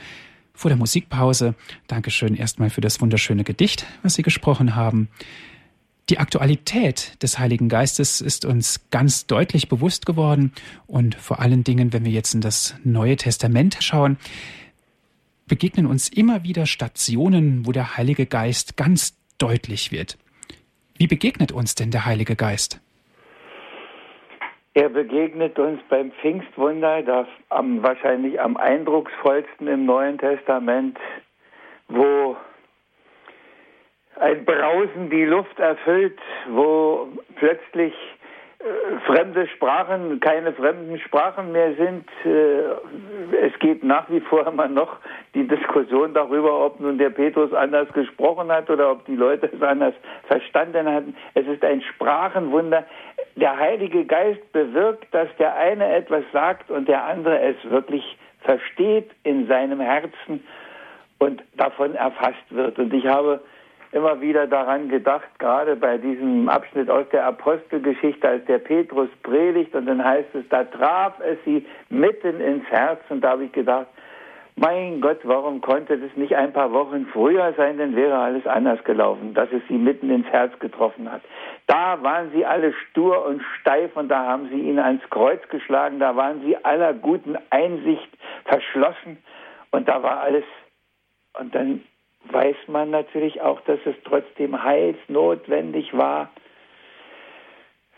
vor 0.53 0.69
der 0.69 0.77
Musikpause, 0.77 1.55
Dankeschön 1.87 2.37
erstmal 2.37 2.69
für 2.69 2.83
das 2.83 3.01
wunderschöne 3.01 3.45
Gedicht, 3.45 3.87
was 4.03 4.13
Sie 4.13 4.23
gesprochen 4.23 4.77
haben. 4.77 5.09
Die 6.09 6.19
Aktualität 6.19 7.21
des 7.21 7.41
Heiligen 7.41 7.69
Geistes 7.69 8.21
ist 8.21 8.45
uns 8.45 8.89
ganz 8.91 9.27
deutlich 9.27 9.69
bewusst 9.69 10.07
geworden 10.07 10.53
und 10.87 11.17
vor 11.17 11.41
allen 11.41 11.65
Dingen, 11.65 11.93
wenn 11.93 12.05
wir 12.05 12.13
jetzt 12.13 12.33
in 12.33 12.41
das 12.41 12.79
Neue 12.85 13.17
Testament 13.17 13.79
schauen, 13.81 14.17
begegnen 15.49 15.85
uns 15.85 16.09
immer 16.09 16.45
wieder 16.45 16.67
Stationen, 16.67 17.67
wo 17.67 17.73
der 17.73 17.97
Heilige 17.97 18.27
Geist 18.27 18.77
ganz 18.77 19.19
deutlich 19.39 19.91
wird. 19.91 20.17
Wie 20.97 21.09
begegnet 21.09 21.51
uns 21.51 21.75
denn 21.75 21.91
der 21.91 22.07
Heilige 22.07 22.37
Geist? 22.37 22.81
Er 24.75 24.91
begegnet 24.91 25.59
uns 25.59 25.81
beim 25.89 26.13
Pfingstwunder, 26.21 27.03
das 27.03 27.27
am, 27.49 27.83
wahrscheinlich 27.83 28.41
am 28.41 28.57
eindrucksvollsten 28.57 29.67
im 29.67 29.87
Neuen 29.87 30.19
Testament, 30.19 30.99
wo 31.89 32.37
ein 34.21 34.45
Brausen 34.45 35.11
die 35.11 35.25
Luft 35.25 35.59
erfüllt, 35.59 36.19
wo 36.49 37.09
plötzlich 37.37 37.95
äh, 38.59 38.99
fremde 39.07 39.47
Sprachen 39.49 40.21
keine 40.21 40.53
fremden 40.53 40.99
Sprachen 40.99 41.53
mehr 41.53 41.75
sind. 41.75 42.09
Äh, 42.25 43.47
es 43.47 43.59
geht 43.59 43.85
nach 43.85 44.09
wie 44.09 44.21
vor 44.21 44.47
immer 44.47 44.69
noch 44.69 44.97
die 45.35 45.47
Diskussion 45.47 46.15
darüber, 46.15 46.65
ob 46.65 46.81
nun 46.81 46.97
der 46.97 47.11
Petrus 47.11 47.53
anders 47.53 47.93
gesprochen 47.93 48.51
hat 48.51 48.71
oder 48.71 48.91
ob 48.91 49.05
die 49.05 49.17
Leute 49.17 49.51
es 49.55 49.63
anders 49.63 49.95
verstanden 50.27 50.87
hatten. 50.87 51.15
Es 51.35 51.47
ist 51.47 51.63
ein 51.63 51.83
Sprachenwunder. 51.83 52.85
der 53.37 53.59
Heilige 53.59 54.07
Geist 54.07 54.51
bewirkt, 54.53 55.13
dass 55.13 55.29
der 55.39 55.55
eine 55.57 55.95
etwas 55.95 56.25
sagt 56.33 56.71
und 56.71 56.89
der 56.89 57.05
andere 57.05 57.39
es 57.41 57.57
wirklich 57.71 58.17
versteht 58.41 59.11
in 59.25 59.47
seinem 59.47 59.81
Herzen 59.81 60.43
und 61.19 61.43
davon 61.57 61.95
erfasst 61.95 62.45
wird. 62.51 62.79
Und 62.79 62.95
ich 62.95 63.07
habe 63.07 63.41
immer 63.97 64.21
wieder 64.21 64.47
daran 64.47 64.91
gedacht, 64.91 65.27
gerade 65.39 65.75
bei 65.75 65.97
diesem 65.97 66.51
Abschnitt 66.51 66.91
aus 66.91 67.09
der 67.13 67.25
Apostelgeschichte, 67.25 68.29
als 68.29 68.45
der 68.45 68.59
Petrus 68.59 69.09
predigt 69.23 69.75
und 69.75 69.87
dann 69.87 70.05
heißt 70.05 70.35
es, 70.35 70.47
da 70.51 70.65
traf 70.65 71.15
es 71.21 71.39
sie 71.47 71.65
mitten 71.89 72.39
ins 72.41 72.67
Herz 72.67 73.01
und 73.09 73.23
da 73.23 73.31
habe 73.31 73.45
ich 73.45 73.53
gedacht, 73.53 73.87
mein 74.55 75.01
Gott, 75.01 75.21
warum 75.25 75.63
konnte 75.63 75.99
das 75.99 76.15
nicht 76.17 76.35
ein 76.35 76.53
paar 76.53 76.73
Wochen 76.73 77.07
früher 77.13 77.55
sein, 77.57 77.79
dann 77.79 77.97
wäre 77.97 78.19
alles 78.19 78.47
anders 78.47 78.83
gelaufen, 78.85 79.33
dass 79.33 79.51
es 79.51 79.63
sie 79.69 79.79
mitten 79.79 80.11
ins 80.11 80.27
Herz 80.29 80.59
getroffen 80.59 81.11
hat. 81.11 81.23
Da 81.67 82.03
waren 82.03 82.31
sie 82.33 82.45
alle 82.45 82.73
stur 82.73 83.25
und 83.25 83.43
steif 83.61 83.97
und 83.97 84.09
da 84.09 84.25
haben 84.25 84.49
sie 84.51 84.61
ihn 84.61 84.79
ans 84.79 85.03
Kreuz 85.11 85.41
geschlagen, 85.49 86.01
da 86.01 86.17
waren 86.17 86.43
sie 86.43 86.57
aller 86.65 86.93
guten 86.93 87.37
Einsicht 87.51 88.09
verschlossen 88.45 89.19
und 89.71 89.89
da 89.89 90.03
war 90.03 90.21
alles. 90.21 90.45
Und 91.39 91.55
dann 91.55 91.83
weiß 92.33 92.57
man 92.69 92.91
natürlich 92.91 93.41
auch, 93.41 93.61
dass 93.63 93.79
es 93.85 93.95
trotzdem 94.05 94.63
heilsnotwendig 94.63 95.97
war. 95.97 96.31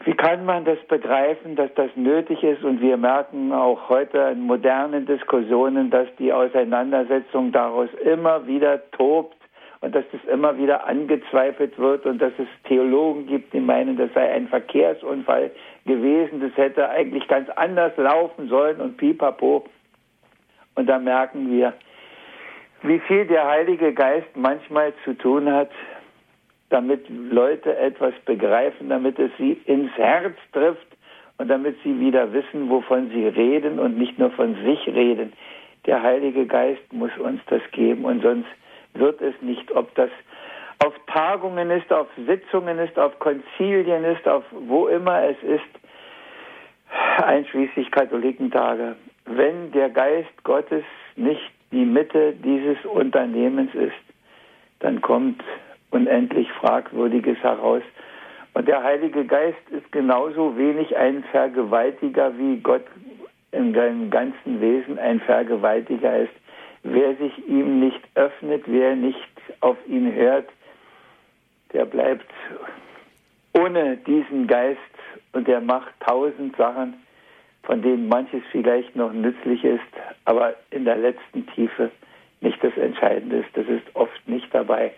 Wie 0.05 0.15
kann 0.15 0.45
man 0.45 0.65
das 0.65 0.79
begreifen, 0.87 1.57
dass 1.57 1.75
das 1.75 1.91
nötig 1.97 2.43
ist? 2.43 2.63
Und 2.63 2.81
wir 2.81 2.97
merken 2.97 3.53
auch 3.53 3.89
heute 3.89 4.19
in 4.33 4.43
modernen 4.43 5.07
Diskussionen, 5.07 5.91
dass 5.91 6.09
die 6.19 6.33
Auseinandersetzung 6.33 7.51
daraus 7.51 7.89
immer 8.05 8.47
wieder 8.47 8.91
tobt 8.93 9.37
und 9.81 9.95
dass 9.95 10.05
das 10.13 10.21
immer 10.33 10.57
wieder 10.57 10.87
angezweifelt 10.87 11.79
wird 11.79 12.07
und 12.07 12.21
dass 12.21 12.33
es 12.39 12.47
Theologen 12.65 13.27
gibt, 13.27 13.53
die 13.53 13.61
meinen, 13.61 13.97
das 13.97 14.13
sei 14.15 14.31
ein 14.31 14.49
Verkehrsunfall 14.49 15.51
gewesen, 15.85 16.41
das 16.41 16.57
hätte 16.57 16.89
eigentlich 16.89 17.27
ganz 17.29 17.49
anders 17.51 17.93
laufen 17.97 18.49
sollen 18.49 18.81
und 18.81 18.97
pipapo. 18.97 19.65
Und 20.75 20.87
da 20.87 20.99
merken 20.99 21.51
wir, 21.51 21.75
wie 22.83 22.99
viel 23.01 23.27
der 23.27 23.47
Heilige 23.47 23.93
Geist 23.93 24.29
manchmal 24.37 24.93
zu 25.05 25.15
tun 25.15 25.51
hat, 25.51 25.71
damit 26.71 27.07
Leute 27.09 27.77
etwas 27.77 28.15
begreifen, 28.25 28.89
damit 28.89 29.19
es 29.19 29.31
sie 29.39 29.61
ins 29.65 29.91
Herz 29.97 30.37
trifft 30.53 30.87
und 31.39 31.49
damit 31.49 31.77
sie 31.83 31.99
wieder 31.99 32.33
wissen, 32.33 32.69
wovon 32.69 33.11
sie 33.11 33.27
reden 33.27 33.79
und 33.79 33.97
nicht 33.97 34.19
nur 34.19 34.31
von 34.31 34.55
sich 34.65 34.87
reden. 34.87 35.33
Der 35.87 36.03
Heilige 36.03 36.47
Geist 36.47 36.93
muss 36.93 37.17
uns 37.19 37.41
das 37.47 37.63
geben 37.73 38.05
und 38.05 38.23
sonst 38.23 38.49
wird 38.95 39.21
es 39.23 39.35
nicht, 39.41 39.73
ob 39.73 39.95
das 39.95 40.11
auf 40.85 40.95
Tagungen 41.07 41.71
ist, 41.71 41.93
auf 41.93 42.07
Sitzungen 42.27 42.79
ist, 42.79 42.99
auf 42.99 43.19
Konzilien 43.19 44.05
ist, 44.05 44.27
auf 44.29 44.45
wo 44.51 44.89
immer 44.89 45.25
es 45.25 45.37
ist, 45.43 45.63
einschließlich 47.25 47.91
Katholikentage. 47.91 48.97
Wenn 49.25 49.73
der 49.73 49.91
Geist 49.91 50.45
Gottes 50.45 50.85
nicht 51.17 51.53
die 51.71 51.85
Mitte 51.85 52.33
dieses 52.33 52.85
Unternehmens 52.85 53.75
ist, 53.75 53.93
dann 54.81 55.01
kommt 55.01 55.43
unendlich 55.91 56.51
Fragwürdiges 56.53 57.39
heraus. 57.39 57.83
Und 58.55 58.69
der 58.69 58.83
Heilige 58.83 59.25
Geist 59.25 59.59
ist 59.71 59.91
genauso 59.93 60.57
wenig 60.57 60.97
ein 60.97 61.25
Vergewaltiger, 61.31 62.37
wie 62.39 62.57
Gott 62.59 62.85
in 63.53 63.75
seinem 63.75 64.11
ganzen 64.11 64.61
Wesen 64.61 64.99
ein 64.99 65.21
Vergewaltiger 65.21 66.21
ist. 66.21 66.33
Wer 66.83 67.15
sich 67.17 67.49
ihm 67.49 67.81
nicht 67.81 68.01
öffnet, 68.15 68.65
wer 68.67 68.95
nicht 68.95 69.19
auf 69.61 69.77
ihn 69.87 70.13
hört, 70.13 70.49
der 71.73 71.85
bleibt 71.85 72.31
ohne 73.55 73.97
diesen 73.97 74.47
Geist 74.47 74.79
und 75.33 75.49
der 75.49 75.61
macht 75.61 75.93
tausend 76.01 76.57
Sachen, 76.57 76.95
von 77.69 77.83
denen 77.83 78.09
manches 78.09 78.43
vielleicht 78.51 78.97
noch 78.97 79.13
nützlich 79.13 79.63
ist, 79.63 79.93
aber 80.25 80.55
in 80.71 80.87
der 80.87 80.97
letzten 80.97 81.47
Tiefe 81.49 81.91
nicht 82.41 82.57
das 82.65 82.75
Entscheidende 82.79 83.41
ist. 83.41 83.51
Das 83.53 83.67
ist 83.67 83.85
oft 83.93 84.27
nicht 84.27 84.49
dabei. 84.53 84.91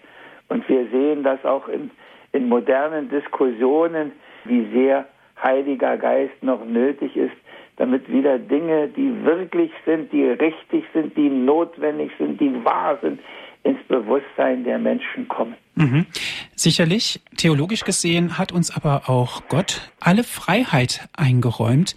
Und 0.49 0.67
wir 0.69 0.87
sehen 0.87 1.25
das 1.25 1.45
auch 1.45 1.67
in, 1.67 1.91
in 2.31 2.49
modernen 2.49 3.09
Diskussionen, 3.09 4.13
wie 4.45 4.69
sehr 4.73 5.05
Heiliger 5.43 5.97
Geist 5.97 6.41
noch 6.43 6.65
nötig 6.65 7.17
ist, 7.17 7.35
damit 7.77 8.09
wieder 8.09 8.39
Dinge, 8.39 8.87
die 8.87 9.25
wirklich 9.25 9.73
sind, 9.85 10.13
die 10.13 10.27
richtig 10.27 10.85
sind, 10.95 11.17
die 11.17 11.29
notwendig 11.29 12.13
sind, 12.19 12.41
die 12.41 12.65
wahr 12.65 12.99
sind, 13.03 13.19
ins 13.65 13.83
Bewusstsein 13.89 14.63
der 14.63 14.79
Menschen 14.79 15.27
kommen. 15.27 15.57
Mhm. 15.75 16.07
Sicherlich, 16.55 17.21
theologisch 17.37 17.83
gesehen 17.83 18.39
hat 18.39 18.53
uns 18.53 18.71
aber 18.71 19.09
auch 19.09 19.49
Gott 19.49 19.91
alle 19.99 20.23
Freiheit 20.23 21.09
eingeräumt, 21.17 21.97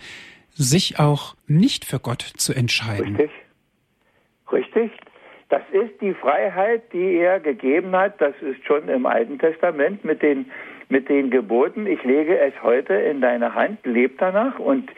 sich 0.56 1.00
auch 1.00 1.36
nicht 1.48 1.86
für 1.86 2.00
Gott 2.00 2.22
zu 2.22 2.54
entscheiden. 2.54 3.16
Richtig. 3.16 3.32
Richtig. 4.52 4.92
Das 5.50 5.62
ist 5.72 6.02
die 6.02 6.14
Freiheit, 6.14 6.82
die 6.94 7.18
er 7.18 7.40
gegeben 7.40 7.96
hat. 7.96 8.20
Das 8.20 8.34
ist 8.42 8.66
schon 8.66 8.90
im 8.90 9.06
Alten 9.06 9.38
Testament 9.38 10.04
mit 10.04 10.22
den, 10.22 10.50
mit 10.90 11.10
den 11.10 11.30
Geboten. 11.30 11.86
Ich 11.86 12.04
lege 12.04 12.40
es 12.40 12.54
heute 12.64 12.94
in 12.94 13.22
deine 13.22 13.54
Hand, 13.54 13.86
leb 13.86 14.18
danach 14.18 14.58
und 14.58 14.90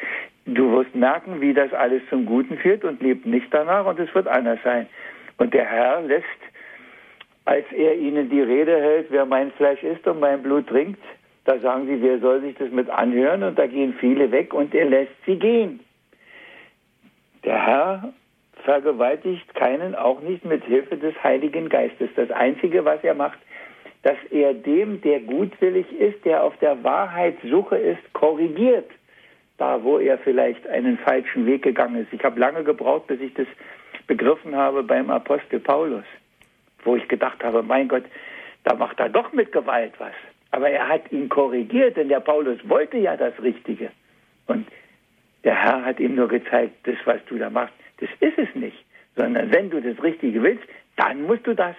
du 0.46 0.72
wirst 0.72 0.96
merken, 0.96 1.41
wie 1.41 1.54
das 1.54 1.74
alles 1.74 2.02
zum 2.10 2.26
Guten 2.26 2.58
führt 2.58 2.84
und 2.84 3.02
lebt 3.02 3.26
nicht 3.26 3.48
danach 3.52 3.86
und 3.86 4.00
es 4.00 4.13
wird 4.15 4.28
anders 4.28 4.60
sein. 4.63 4.88
Und 5.38 5.54
der 5.54 5.65
Herr 5.65 6.02
lässt, 6.02 6.26
als 7.46 7.65
er 7.72 7.96
ihnen 7.96 8.30
die 8.30 8.41
Rede 8.41 8.80
hält, 8.80 9.08
wer 9.10 9.26
mein 9.26 9.52
Fleisch 9.52 9.84
isst 9.84 10.08
und 10.08 10.20
mein 10.20 10.41
Blut 10.41 10.68
trinkt, 10.68 11.02
da 11.45 11.60
sagen 11.60 11.86
sie, 11.86 12.01
wer 12.01 12.19
soll 12.19 12.41
sich 12.41 12.55
das 12.55 12.71
mit 12.71 12.89
anhören? 12.89 13.43
Und 13.43 13.58
da 13.58 13.67
gehen 13.67 13.93
viele 13.99 14.31
weg 14.31 14.53
und 14.53 14.73
er 14.73 14.86
lässt 14.86 15.13
sie 15.25 15.38
gehen. 15.38 15.79
Der 17.43 17.65
Herr 17.65 18.13
vergewaltigt 18.63 19.53
keinen, 19.53 19.93
auch 19.93 20.21
nicht 20.21 20.43
mit 20.43 20.63
Hilfe 20.65 20.97
des 20.97 21.13
Heiligen 21.23 21.69
Geistes. 21.69 22.10
Das 22.15 22.31
Einzige, 22.31 22.84
was 22.84 23.03
er 23.03 23.13
macht, 23.13 23.38
dass 24.01 24.17
er 24.31 24.55
dem, 24.55 25.01
der 25.01 25.19
gutwillig 25.19 25.86
ist, 25.99 26.25
der 26.25 26.43
auf 26.43 26.58
der 26.58 26.84
Wahrheitssuche 26.84 27.77
ist, 27.77 28.13
korrigiert. 28.13 28.89
Da, 29.58 29.84
wo 29.84 29.99
er 29.99 30.17
vielleicht 30.17 30.67
einen 30.67 30.97
falschen 30.97 31.45
Weg 31.45 31.62
gegangen 31.62 32.01
ist. 32.01 32.12
Ich 32.12 32.23
habe 32.23 32.39
lange 32.39 32.63
gebraucht, 32.63 33.08
bis 33.08 33.21
ich 33.21 33.34
das 33.36 33.47
begriffen 34.08 34.55
habe 34.55 34.84
beim 34.84 35.10
Apostel 35.10 35.60
Paulus, 35.60 36.03
wo 36.84 36.95
ich 36.95 37.08
gedacht 37.08 37.43
habe, 37.43 37.63
mein 37.63 37.88
Gott, 37.88 38.03
da 38.63 38.75
macht 38.75 38.99
er 38.99 39.10
doch 39.10 39.31
mit 39.31 39.51
Gewalt 39.51 39.93
was. 39.99 40.13
Aber 40.56 40.70
er 40.70 40.88
hat 40.88 41.12
ihn 41.12 41.28
korrigiert, 41.28 41.98
denn 41.98 42.08
der 42.08 42.22
Paulus 42.22 42.58
wollte 42.63 42.98
ja 42.98 43.18
das 43.18 43.34
Richtige. 43.41 43.91
Und 44.48 44.65
der 45.44 45.54
Herr 45.54 45.84
hat 45.84 46.00
ihm 46.00 46.15
nur 46.15 46.30
gezeigt, 46.30 46.76
das, 46.84 46.96
was 47.04 47.20
du 47.26 47.38
da 47.38 47.50
machst, 47.50 47.74
das 47.98 48.08
ist 48.22 48.38
es 48.38 48.56
nicht. 48.56 48.78
Sondern 49.18 49.52
wenn 49.52 49.70
du 49.70 49.82
das 49.82 50.02
Richtige 50.02 50.41
willst, 50.41 50.63
dann 50.96 51.24
musst 51.24 51.46
du 51.46 51.54
das. 51.54 51.76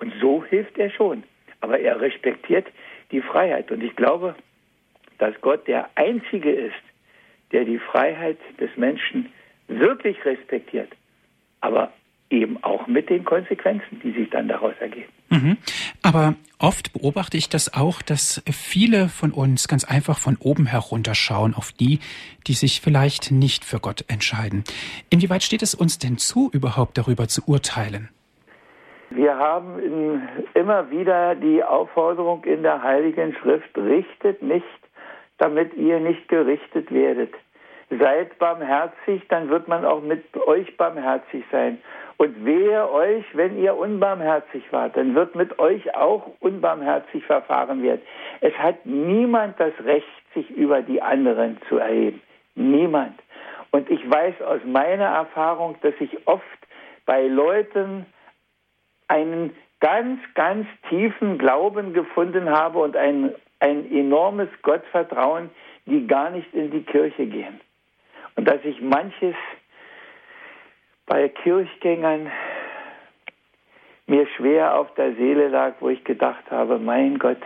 Und 0.00 0.12
so 0.20 0.44
hilft 0.44 0.76
er 0.76 0.90
schon. 0.90 1.22
Aber 1.62 1.80
er 1.80 1.98
respektiert 1.98 2.66
die 3.10 3.22
Freiheit. 3.22 3.70
Und 3.70 3.82
ich 3.82 3.96
glaube, 3.96 4.34
dass 5.16 5.32
Gott 5.40 5.66
der 5.66 5.88
Einzige 5.94 6.52
ist, 6.52 6.84
der 7.52 7.64
die 7.64 7.78
Freiheit 7.78 8.36
des 8.60 8.68
Menschen 8.76 9.32
wirklich 9.66 10.22
respektiert. 10.26 10.90
Aber 11.62 11.90
eben 12.34 12.62
auch 12.62 12.86
mit 12.86 13.08
den 13.10 13.24
Konsequenzen, 13.24 14.00
die 14.02 14.12
sich 14.12 14.30
dann 14.30 14.48
daraus 14.48 14.74
ergeben. 14.80 15.08
Mhm. 15.30 15.56
Aber 16.02 16.34
oft 16.58 16.92
beobachte 16.92 17.36
ich 17.36 17.48
das 17.48 17.72
auch, 17.74 18.02
dass 18.02 18.42
viele 18.50 19.08
von 19.08 19.32
uns 19.32 19.68
ganz 19.68 19.84
einfach 19.84 20.18
von 20.18 20.36
oben 20.38 20.66
herunterschauen 20.66 21.54
auf 21.54 21.72
die, 21.72 22.00
die 22.46 22.52
sich 22.52 22.80
vielleicht 22.80 23.30
nicht 23.30 23.64
für 23.64 23.80
Gott 23.80 24.04
entscheiden. 24.08 24.64
Inwieweit 25.10 25.42
steht 25.42 25.62
es 25.62 25.74
uns 25.74 25.98
denn 25.98 26.18
zu, 26.18 26.50
überhaupt 26.52 26.98
darüber 26.98 27.28
zu 27.28 27.42
urteilen? 27.46 28.10
Wir 29.10 29.36
haben 29.36 30.22
immer 30.54 30.90
wieder 30.90 31.36
die 31.36 31.62
Aufforderung 31.62 32.44
in 32.44 32.62
der 32.62 32.82
Heiligen 32.82 33.34
Schrift, 33.40 33.76
richtet 33.76 34.42
nicht, 34.42 34.64
damit 35.38 35.74
ihr 35.74 36.00
nicht 36.00 36.28
gerichtet 36.28 36.90
werdet. 36.92 37.32
Seid 37.90 38.38
barmherzig, 38.38 39.22
dann 39.28 39.50
wird 39.50 39.68
man 39.68 39.84
auch 39.84 40.02
mit 40.02 40.24
euch 40.36 40.76
barmherzig 40.76 41.44
sein. 41.52 41.78
Und 42.16 42.44
wehe 42.44 42.90
euch, 42.90 43.24
wenn 43.32 43.58
ihr 43.58 43.76
unbarmherzig 43.76 44.62
wart, 44.70 44.96
dann 44.96 45.14
wird 45.14 45.34
mit 45.34 45.58
euch 45.58 45.94
auch 45.96 46.30
unbarmherzig 46.40 47.24
verfahren 47.24 47.82
werden. 47.82 48.02
Es 48.40 48.54
hat 48.54 48.86
niemand 48.86 49.58
das 49.58 49.72
Recht, 49.84 50.06
sich 50.34 50.48
über 50.50 50.82
die 50.82 51.02
anderen 51.02 51.58
zu 51.68 51.78
erheben. 51.78 52.20
Niemand. 52.54 53.18
Und 53.72 53.90
ich 53.90 54.08
weiß 54.08 54.40
aus 54.42 54.60
meiner 54.64 55.06
Erfahrung, 55.06 55.76
dass 55.82 55.94
ich 55.98 56.26
oft 56.26 56.44
bei 57.06 57.26
Leuten 57.26 58.06
einen 59.08 59.54
ganz, 59.80 60.20
ganz 60.34 60.66
tiefen 60.88 61.38
Glauben 61.38 61.92
gefunden 61.92 62.48
habe 62.50 62.78
und 62.78 62.96
ein, 62.96 63.34
ein 63.58 63.90
enormes 63.90 64.48
Gottvertrauen, 64.62 65.50
die 65.86 66.06
gar 66.06 66.30
nicht 66.30 66.54
in 66.54 66.70
die 66.70 66.82
Kirche 66.82 67.26
gehen. 67.26 67.60
Und 68.36 68.46
dass 68.46 68.64
ich 68.64 68.80
manches 68.80 69.34
bei 71.06 71.28
Kirchgängern 71.28 72.30
mir 74.06 74.26
schwer 74.36 74.78
auf 74.78 74.92
der 74.94 75.14
Seele 75.14 75.48
lag, 75.48 75.74
wo 75.80 75.88
ich 75.88 76.04
gedacht 76.04 76.50
habe, 76.50 76.78
mein 76.78 77.18
Gott, 77.18 77.40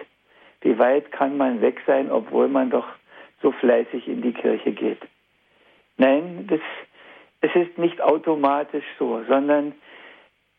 wie 0.61 0.79
weit 0.79 1.13
kann 1.13 1.37
man 1.37 1.61
weg 1.61 1.81
sein, 1.87 2.11
obwohl 2.11 2.49
man 2.49 2.71
doch 2.71 2.87
so 3.43 3.53
fleißig 3.53 4.09
in 4.09 4.23
die 4.23 4.33
Kirche 4.33 4.73
geht. 4.73 5.01
Nein, 5.97 6.47
das, 6.49 6.61
es 7.41 7.55
ist 7.55 7.79
nicht 7.79 8.01
automatisch 8.01 8.85
so, 8.99 9.23
sondern 9.29 9.75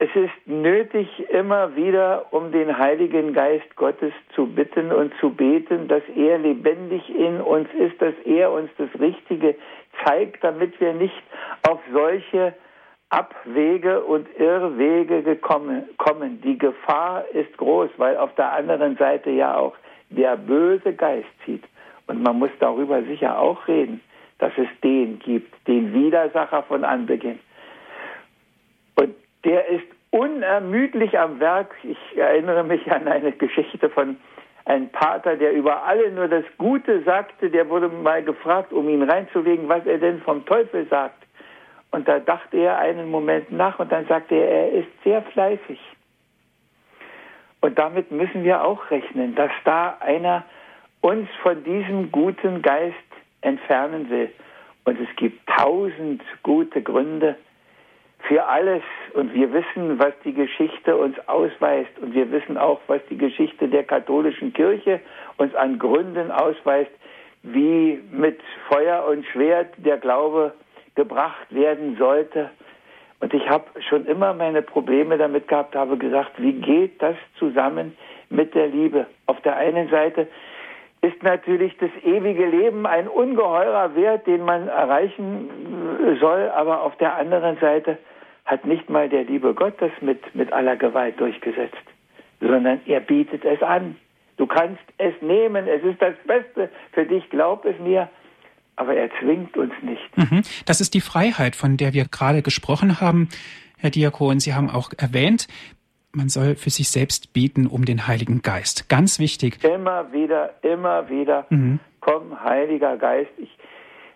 es 0.02 0.10
ist 0.16 0.48
nötig, 0.48 1.08
immer 1.30 1.76
wieder 1.76 2.28
um 2.32 2.54
den 2.54 2.78
Heiligen 2.78 3.34
Geist 3.34 3.76
Gottes 3.76 4.14
zu 4.34 4.48
bitten 4.48 4.94
und 4.94 5.14
zu 5.20 5.32
beten, 5.32 5.90
dass 5.90 6.04
er 6.16 6.38
lebendig 6.38 7.10
in 7.10 7.42
uns 7.42 7.68
ist, 7.74 8.02
dass 8.02 8.14
er 8.24 8.52
uns 8.54 8.70
das 8.78 8.90
Richtige 8.98 9.56
zeigt, 10.06 10.42
damit 10.42 10.80
wir 10.80 10.94
nicht 10.94 11.22
auf 11.68 11.82
solche 11.92 12.54
Abwege 13.10 14.02
und 14.02 14.28
Irrwege 14.38 15.24
gekommen, 15.24 15.84
kommen. 15.98 16.42
Die 16.42 16.58
Gefahr 16.58 17.26
ist 17.34 17.58
groß, 17.58 17.90
weil 17.98 18.18
auf 18.18 18.34
der 18.36 18.52
anderen 18.52 18.98
Seite 18.98 19.32
ja 19.32 19.58
auch 19.58 19.76
der 20.10 20.38
böse 20.38 20.94
Geist 20.94 21.28
zieht. 21.44 21.64
Und 22.08 22.22
man 22.24 22.38
muss 22.38 22.52
darüber 22.60 23.02
sicher 23.04 23.40
auch 23.40 23.68
reden, 23.68 24.02
dass 24.38 24.52
es 24.58 24.68
den 24.84 25.20
gibt, 25.20 25.54
den 25.68 25.94
Widersacher 25.94 26.64
von 26.64 26.84
Anbeginn. 26.84 27.40
Und 28.96 29.16
der 29.44 29.68
ist 29.68 29.86
unermüdlich 30.12 31.18
am 31.18 31.40
Werk. 31.40 31.76
Ich 31.84 32.18
erinnere 32.18 32.64
mich 32.64 32.92
an 32.92 33.08
eine 33.08 33.32
Geschichte 33.32 33.90
von 33.90 34.18
einem 34.66 34.90
Pater, 34.90 35.36
der 35.36 35.54
über 35.54 35.84
alle 35.84 36.12
nur 36.12 36.28
das 36.28 36.46
Gute 36.58 37.02
sagte. 37.04 37.50
Der 37.50 37.70
wurde 37.70 37.90
mal 37.90 38.24
gefragt, 38.24 38.72
um 38.72 38.88
ihn 38.88 39.04
reinzulegen, 39.04 39.68
was 39.68 39.86
er 39.86 39.98
denn 39.98 40.22
vom 40.22 40.46
Teufel 40.46 40.88
sagt. 40.90 41.24
Und 41.92 42.08
da 42.08 42.20
dachte 42.20 42.58
er 42.58 42.78
einen 42.78 43.10
Moment 43.10 43.52
nach 43.52 43.80
und 43.80 43.92
dann 43.92 44.06
sagte 44.06 44.36
er, 44.36 44.48
er 44.48 44.72
ist 44.72 44.90
sehr 45.04 45.22
fleißig. 45.24 45.80
Und 47.62 47.78
damit 47.78 48.12
müssen 48.12 48.44
wir 48.44 48.64
auch 48.64 48.90
rechnen, 48.92 49.36
dass 49.36 49.52
da 49.66 49.98
einer 50.00 50.46
uns 51.02 51.28
von 51.42 51.64
diesem 51.64 52.12
guten 52.12 52.62
Geist 52.62 52.96
entfernen 53.42 54.10
will. 54.10 54.32
Und 54.86 55.00
es 55.00 55.14
gibt 55.18 55.48
tausend 55.48 56.22
gute 56.44 56.82
Gründe 56.82 57.36
für 58.28 58.46
alles. 58.46 58.84
Und 59.14 59.34
wir 59.34 59.52
wissen, 59.52 60.00
was 60.00 60.14
die 60.24 60.34
Geschichte 60.34 60.96
uns 60.96 61.18
ausweist. 61.28 61.98
Und 62.00 62.14
wir 62.14 62.32
wissen 62.32 62.58
auch, 62.58 62.80
was 62.88 63.02
die 63.10 63.18
Geschichte 63.18 63.68
der 63.68 63.84
katholischen 63.84 64.54
Kirche 64.54 65.00
uns 65.38 65.54
an 65.56 65.80
Gründen 65.80 66.32
ausweist, 66.32 66.92
wie 67.44 68.02
mit 68.12 68.40
Feuer 68.70 69.06
und 69.06 69.26
Schwert 69.28 69.74
der 69.78 69.98
Glaube 69.98 70.54
gebracht 71.00 71.48
werden 71.50 71.96
sollte. 71.98 72.50
Und 73.22 73.34
ich 73.34 73.50
habe 73.50 73.66
schon 73.88 74.06
immer 74.06 74.34
meine 74.34 74.62
Probleme 74.62 75.18
damit 75.18 75.48
gehabt, 75.48 75.74
habe 75.74 75.98
gesagt, 75.98 76.32
wie 76.38 76.52
geht 76.52 77.02
das 77.02 77.16
zusammen 77.38 77.98
mit 78.30 78.54
der 78.54 78.68
Liebe? 78.68 79.06
Auf 79.26 79.40
der 79.42 79.56
einen 79.56 79.90
Seite 79.90 80.28
ist 81.02 81.24
natürlich 81.24 81.78
das 81.78 81.90
ewige 82.04 82.46
Leben 82.46 82.86
ein 82.86 83.08
ungeheurer 83.08 83.96
Wert, 83.96 84.28
den 84.28 84.44
man 84.44 84.68
erreichen 84.68 85.50
soll, 86.20 86.50
aber 86.50 86.82
auf 86.84 86.98
der 86.98 87.16
anderen 87.16 87.58
Seite 87.60 87.98
hat 88.46 88.66
nicht 88.66 88.90
mal 88.90 89.08
der 89.08 89.24
liebe 89.24 89.54
Gott 89.54 89.76
das 89.78 89.92
mit, 90.02 90.36
mit 90.36 90.52
aller 90.52 90.76
Gewalt 90.76 91.18
durchgesetzt, 91.18 91.86
sondern 92.42 92.82
er 92.86 93.00
bietet 93.00 93.46
es 93.46 93.64
an. 93.64 93.96
Du 94.36 94.48
kannst 94.48 94.84
es 94.98 95.14
nehmen, 95.22 95.66
es 95.66 95.82
ist 95.84 96.02
das 96.02 96.16
Beste 96.28 96.70
für 96.92 97.06
dich, 97.06 97.30
glaub 97.30 97.64
es 97.64 97.80
mir, 97.80 98.10
aber 98.80 98.96
er 98.96 99.10
zwingt 99.20 99.58
uns 99.58 99.74
nicht. 99.82 100.18
Mhm. 100.18 100.42
Das 100.66 100.80
ist 100.80 100.94
die 100.94 101.02
Freiheit, 101.02 101.56
von 101.56 101.76
der 101.76 101.94
wir 101.94 102.06
gerade 102.06 102.42
gesprochen 102.42 103.02
haben. 103.02 103.28
Herr 103.78 103.90
Diakon, 103.90 104.40
Sie 104.40 104.54
haben 104.54 104.70
auch 104.70 104.92
erwähnt, 104.98 105.48
man 106.14 106.30
soll 106.30 106.56
für 106.56 106.70
sich 106.70 106.90
selbst 106.90 107.34
beten 107.34 107.68
um 107.68 107.86
den 107.86 108.08
Heiligen 108.08 108.42
Geist. 108.42 108.90
Ganz 108.90 109.20
wichtig. 109.20 109.64
Immer 109.64 110.12
wieder, 110.12 110.54
immer 110.62 111.10
wieder. 111.10 111.46
Mhm. 111.50 111.80
Komm, 112.00 112.42
Heiliger 112.44 112.98
Geist. 112.98 113.32
Ich, 113.38 113.56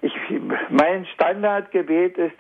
ich, 0.02 0.14
mein 0.70 1.06
Standardgebet 1.14 2.18
ist 2.18 2.36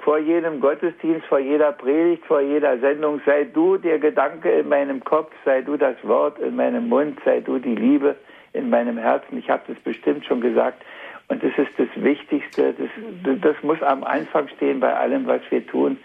vor 0.00 0.18
jedem 0.18 0.60
Gottesdienst, 0.60 1.26
vor 1.26 1.38
jeder 1.38 1.72
Predigt, 1.72 2.24
vor 2.26 2.40
jeder 2.40 2.78
Sendung, 2.80 3.20
sei 3.24 3.44
du 3.44 3.76
der 3.78 3.98
Gedanke 3.98 4.50
in 4.50 4.68
meinem 4.68 5.02
Kopf, 5.04 5.32
sei 5.44 5.62
du 5.62 5.76
das 5.76 5.96
Wort 6.02 6.38
in 6.40 6.56
meinem 6.56 6.88
Mund, 6.88 7.18
sei 7.24 7.40
du 7.40 7.58
die 7.58 7.74
Liebe 7.74 8.16
in 8.52 8.68
meinem 8.68 8.98
Herzen. 8.98 9.38
Ich 9.38 9.48
habe 9.48 9.62
das 9.68 9.78
bestimmt 9.82 10.24
schon 10.26 10.40
gesagt. 10.40 10.82
Und 11.28 11.42
das 11.42 11.52
ist 11.58 11.72
das 11.76 11.88
Wichtigste. 12.02 12.74
Das, 12.74 13.40
das 13.40 13.56
muss 13.62 13.82
am 13.82 14.02
Anfang 14.02 14.48
stehen 14.56 14.80
bei 14.80 14.94
allem, 14.94 15.26
was 15.26 15.42
wir 15.50 15.66
tun 15.66 15.98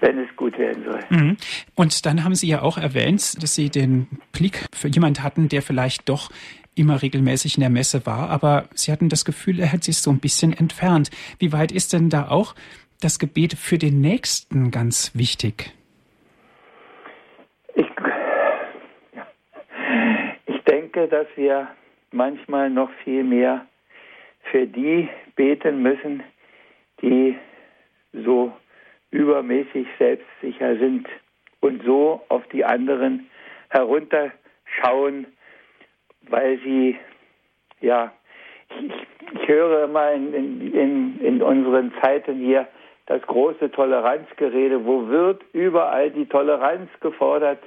wenn 0.00 0.18
es 0.18 0.36
gut 0.36 0.58
werden 0.58 0.84
soll. 0.84 1.00
Mhm. 1.10 1.36
Und 1.74 2.06
dann 2.06 2.24
haben 2.24 2.34
Sie 2.34 2.48
ja 2.48 2.62
auch 2.62 2.78
erwähnt, 2.78 3.42
dass 3.42 3.54
Sie 3.54 3.70
den 3.70 4.06
Blick 4.32 4.66
für 4.72 4.88
jemand 4.88 5.22
hatten, 5.22 5.48
der 5.48 5.62
vielleicht 5.62 6.08
doch 6.08 6.30
immer 6.74 7.02
regelmäßig 7.02 7.56
in 7.56 7.62
der 7.62 7.70
Messe 7.70 8.06
war, 8.06 8.30
aber 8.30 8.68
Sie 8.74 8.92
hatten 8.92 9.08
das 9.08 9.24
Gefühl, 9.24 9.58
er 9.58 9.72
hat 9.72 9.82
sich 9.82 9.98
so 9.98 10.10
ein 10.10 10.20
bisschen 10.20 10.52
entfernt. 10.52 11.10
Wie 11.38 11.52
weit 11.52 11.72
ist 11.72 11.92
denn 11.92 12.08
da 12.08 12.28
auch 12.28 12.54
das 13.00 13.18
Gebet 13.18 13.54
für 13.54 13.78
den 13.78 14.00
Nächsten 14.00 14.70
ganz 14.70 15.12
wichtig? 15.14 15.72
Ich, 17.74 17.86
ich 20.46 20.62
denke, 20.64 21.08
dass 21.08 21.26
wir 21.36 21.68
manchmal 22.12 22.70
noch 22.70 22.90
viel 23.04 23.24
mehr 23.24 23.66
für 24.50 24.66
die 24.66 25.08
beten 25.36 25.82
müssen, 25.82 26.22
die 27.02 27.36
so 28.12 28.52
übermäßig 29.10 29.86
selbstsicher 29.98 30.76
sind 30.76 31.08
und 31.60 31.82
so 31.84 32.22
auf 32.28 32.46
die 32.48 32.64
anderen 32.64 33.28
herunterschauen, 33.70 35.26
weil 36.22 36.58
sie, 36.58 36.96
ja, 37.80 38.12
ich, 38.80 39.40
ich 39.40 39.48
höre 39.48 39.84
immer 39.84 40.12
in, 40.12 40.34
in, 40.74 41.20
in 41.20 41.42
unseren 41.42 41.92
Zeiten 42.00 42.36
hier 42.38 42.66
das 43.06 43.22
große 43.22 43.70
Toleranzgerede, 43.70 44.84
wo 44.84 45.08
wird 45.08 45.42
überall 45.52 46.10
die 46.10 46.26
Toleranz 46.26 46.90
gefordert? 47.00 47.58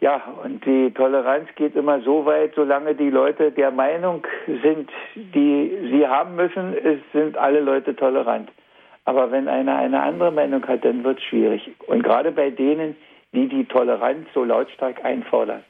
Ja, 0.00 0.22
und 0.44 0.64
die 0.66 0.90
Toleranz 0.92 1.48
geht 1.56 1.74
immer 1.74 2.00
so 2.00 2.26
weit, 2.26 2.52
solange 2.54 2.94
die 2.94 3.08
Leute 3.08 3.50
der 3.50 3.70
Meinung 3.70 4.26
sind, 4.46 4.90
die 5.14 5.88
sie 5.90 6.06
haben 6.06 6.36
müssen, 6.36 6.76
es 6.76 6.98
sind 7.12 7.38
alle 7.38 7.60
Leute 7.60 7.96
tolerant. 7.96 8.50
Aber 9.06 9.30
wenn 9.30 9.48
einer 9.48 9.76
eine 9.76 10.02
andere 10.02 10.32
Meinung 10.32 10.66
hat, 10.66 10.84
dann 10.84 11.02
wird 11.02 11.18
es 11.18 11.24
schwierig. 11.24 11.70
Und 11.86 12.02
gerade 12.02 12.30
bei 12.32 12.50
denen, 12.50 12.96
die 13.32 13.48
die 13.48 13.64
Toleranz 13.64 14.26
so 14.34 14.44
lautstark 14.44 15.02
einfordern. 15.04 15.64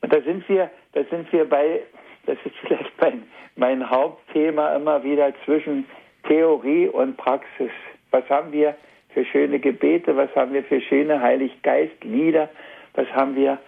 Und 0.00 0.12
da 0.12 0.20
sind 0.22 0.48
wir, 0.48 0.70
da 0.92 1.04
sind 1.04 1.30
wir 1.32 1.46
bei, 1.48 1.80
das 2.24 2.38
ist 2.44 2.54
vielleicht 2.62 2.92
mein, 3.00 3.24
mein 3.56 3.90
Hauptthema 3.90 4.74
immer 4.76 5.02
wieder 5.02 5.32
zwischen 5.44 5.84
Theorie 6.26 6.88
und 6.88 7.16
Praxis. 7.16 7.70
Was 8.12 8.28
haben 8.30 8.52
wir 8.52 8.76
für 9.12 9.24
schöne 9.24 9.58
Gebete? 9.58 10.16
Was 10.16 10.34
haben 10.34 10.52
wir 10.52 10.62
für 10.64 10.80
schöne 10.80 11.20
Heiliggeistlieder? 11.20 12.48
Was 12.96 13.06
haben 13.12 13.36
wir 13.36 13.58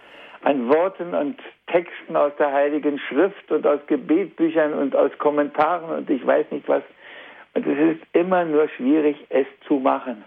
an 0.41 0.69
Worten 0.69 1.13
und 1.13 1.39
Texten 1.67 2.15
aus 2.15 2.31
der 2.37 2.51
Heiligen 2.51 2.99
Schrift 2.99 3.51
und 3.51 3.65
aus 3.67 3.79
Gebetbüchern 3.87 4.73
und 4.73 4.95
aus 4.95 5.11
Kommentaren 5.17 5.97
und 5.97 6.09
ich 6.09 6.25
weiß 6.25 6.45
nicht 6.51 6.67
was. 6.67 6.83
Und 7.53 7.67
es 7.67 7.95
ist 7.95 8.01
immer 8.13 8.45
nur 8.45 8.69
schwierig, 8.69 9.17
es 9.29 9.47
zu 9.67 9.75
machen. 9.75 10.23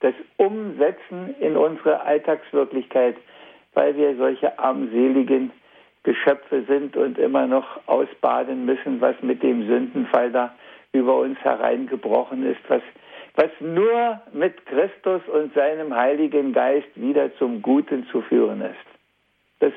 Das 0.00 0.14
Umsetzen 0.36 1.34
in 1.40 1.56
unsere 1.56 2.00
Alltagswirklichkeit, 2.02 3.16
weil 3.74 3.96
wir 3.96 4.16
solche 4.16 4.58
armseligen 4.58 5.52
Geschöpfe 6.02 6.62
sind 6.62 6.96
und 6.96 7.18
immer 7.18 7.46
noch 7.46 7.80
ausbaden 7.86 8.64
müssen, 8.64 9.00
was 9.00 9.14
mit 9.20 9.42
dem 9.42 9.66
Sündenfall 9.66 10.30
da 10.30 10.54
über 10.92 11.16
uns 11.16 11.38
hereingebrochen 11.40 12.46
ist, 12.46 12.60
was 12.68 12.82
was 13.34 13.50
nur 13.60 14.20
mit 14.32 14.64
Christus 14.66 15.22
und 15.28 15.54
seinem 15.54 15.94
Heiligen 15.94 16.52
Geist 16.52 16.88
wieder 16.94 17.34
zum 17.36 17.62
Guten 17.62 18.06
zu 18.08 18.22
führen 18.22 18.60
ist. 18.62 18.74
Das, 19.60 19.72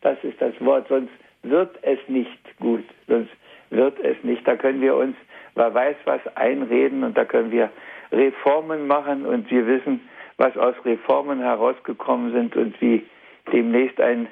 das 0.00 0.18
ist 0.22 0.40
das 0.40 0.54
Wort, 0.60 0.88
sonst 0.88 1.12
wird 1.42 1.76
es 1.82 1.98
nicht 2.08 2.58
gut, 2.58 2.84
sonst 3.08 3.30
wird 3.70 3.98
es 4.00 4.16
nicht. 4.22 4.46
Da 4.46 4.56
können 4.56 4.80
wir 4.80 4.96
uns, 4.96 5.16
wer 5.54 5.74
weiß 5.74 5.96
was, 6.04 6.20
einreden 6.36 7.04
und 7.04 7.16
da 7.16 7.24
können 7.24 7.50
wir 7.50 7.70
Reformen 8.10 8.86
machen 8.86 9.26
und 9.26 9.50
wir 9.50 9.66
wissen, 9.66 10.00
was 10.36 10.56
aus 10.56 10.74
Reformen 10.84 11.40
herausgekommen 11.40 12.32
sind 12.32 12.56
und 12.56 12.80
wie 12.80 13.06
demnächst 13.52 14.00
ein, 14.00 14.28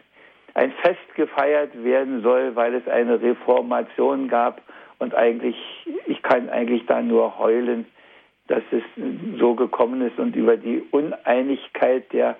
ein 0.55 0.73
Fest 0.83 1.15
gefeiert 1.15 1.85
werden 1.85 2.23
soll, 2.23 2.55
weil 2.57 2.75
es 2.75 2.87
eine 2.89 3.21
Reformation 3.21 4.29
gab 4.29 4.61
und 4.99 5.15
eigentlich, 5.15 5.57
ich 6.07 6.23
kann 6.23 6.49
eigentlich 6.51 6.85
da 6.87 7.01
nur 7.01 7.39
heulen, 7.39 7.87
dass 8.51 8.65
es 8.73 8.83
so 9.39 9.55
gekommen 9.55 10.03
ist 10.03 10.19
und 10.19 10.35
über 10.35 10.57
die 10.57 10.83
Uneinigkeit 10.91 12.13
der 12.13 12.37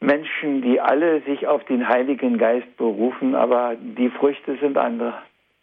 Menschen, 0.00 0.60
die 0.60 0.80
alle 0.80 1.20
sich 1.20 1.46
auf 1.46 1.64
den 1.64 1.88
Heiligen 1.88 2.36
Geist 2.36 2.76
berufen, 2.76 3.34
aber 3.34 3.76
die 3.78 4.10
Früchte 4.10 4.56
sind 4.56 4.76
andere. 4.76 5.14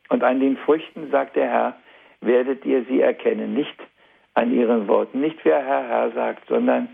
Und 0.08 0.24
an 0.24 0.40
den 0.40 0.56
Früchten, 0.58 1.12
sagt 1.12 1.36
der 1.36 1.48
Herr, 1.48 1.76
werdet 2.22 2.66
ihr 2.66 2.86
sie 2.86 3.02
erkennen, 3.02 3.54
nicht 3.54 3.76
an 4.34 4.54
ihren 4.54 4.88
Worten, 4.88 5.20
nicht 5.20 5.38
wer 5.44 5.64
Herr 5.64 5.88
Herr 5.88 6.12
sagt, 6.12 6.48
sondern 6.48 6.88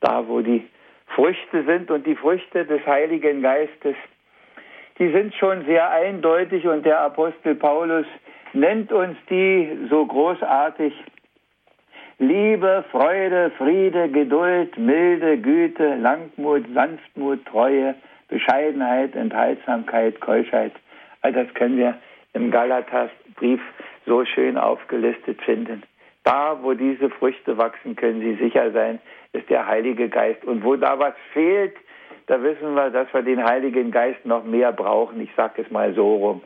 da, 0.00 0.28
wo 0.28 0.40
die 0.40 0.68
Früchte 1.14 1.64
sind 1.64 1.90
und 1.90 2.06
die 2.06 2.16
Früchte 2.16 2.66
des 2.66 2.84
Heiligen 2.86 3.40
Geistes, 3.40 3.96
die 4.98 5.10
sind 5.10 5.34
schon 5.34 5.64
sehr 5.64 5.90
eindeutig 5.90 6.66
und 6.66 6.84
der 6.84 7.00
Apostel 7.00 7.54
Paulus 7.54 8.06
nennt 8.52 8.92
uns 8.92 9.16
die 9.30 9.88
so 9.88 10.04
großartig. 10.04 10.92
Liebe, 12.22 12.84
Freude, 12.92 13.50
Friede, 13.58 14.08
Geduld, 14.08 14.78
Milde, 14.78 15.38
Güte, 15.38 15.96
Langmut, 15.96 16.64
Sanftmut, 16.72 17.44
Treue, 17.46 17.96
Bescheidenheit, 18.28 19.16
Enthaltsamkeit, 19.16 20.20
Keuschheit. 20.20 20.72
All 21.22 21.32
das 21.32 21.52
können 21.54 21.78
wir 21.78 21.98
im 22.32 22.52
Galatasbrief 22.52 23.60
so 24.06 24.24
schön 24.24 24.56
aufgelistet 24.56 25.42
finden. 25.42 25.82
Da, 26.22 26.60
wo 26.62 26.74
diese 26.74 27.10
Früchte 27.10 27.58
wachsen, 27.58 27.96
können 27.96 28.20
Sie 28.20 28.36
sicher 28.36 28.70
sein, 28.70 29.00
ist 29.32 29.50
der 29.50 29.66
Heilige 29.66 30.08
Geist. 30.08 30.44
Und 30.44 30.62
wo 30.62 30.76
da 30.76 31.00
was 31.00 31.14
fehlt, 31.32 31.74
da 32.28 32.40
wissen 32.40 32.74
wir, 32.76 32.90
dass 32.90 33.12
wir 33.12 33.22
den 33.22 33.42
Heiligen 33.42 33.90
Geist 33.90 34.24
noch 34.24 34.44
mehr 34.44 34.70
brauchen. 34.70 35.20
Ich 35.20 35.30
sage 35.36 35.62
es 35.62 35.70
mal 35.72 35.92
so 35.94 36.14
rum. 36.14 36.42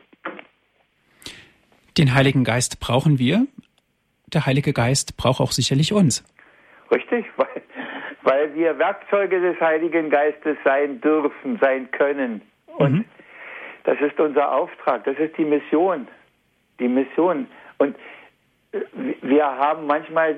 Den 1.99 2.15
Heiligen 2.15 2.43
Geist 2.43 2.79
brauchen 2.79 3.19
wir. 3.19 3.45
Der 4.33 4.45
Heilige 4.45 4.73
Geist 4.73 5.15
braucht 5.15 5.39
auch 5.39 5.51
sicherlich 5.51 5.93
uns. 5.93 6.23
Richtig, 6.91 7.25
weil, 7.37 7.61
weil 8.23 8.55
wir 8.55 8.77
Werkzeuge 8.77 9.39
des 9.39 9.59
Heiligen 9.61 10.09
Geistes 10.09 10.57
sein 10.63 10.99
dürfen, 11.01 11.57
sein 11.61 11.89
können. 11.91 12.41
Und 12.77 12.93
mhm. 12.93 13.05
das 13.85 13.99
ist 14.01 14.19
unser 14.19 14.51
Auftrag, 14.53 15.05
das 15.05 15.17
ist 15.17 15.37
die 15.37 15.45
Mission. 15.45 16.07
Die 16.79 16.87
Mission. 16.87 17.47
Und 17.77 17.95
wir 19.21 19.45
haben 19.45 19.87
manchmal, 19.87 20.35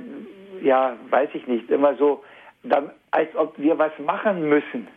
ja, 0.62 0.96
weiß 1.10 1.30
ich 1.34 1.48
nicht, 1.48 1.70
immer 1.70 1.96
so, 1.96 2.24
als 3.12 3.36
ob 3.36 3.58
wir 3.58 3.78
was 3.78 3.92
machen 3.98 4.48
müssen. 4.48 4.88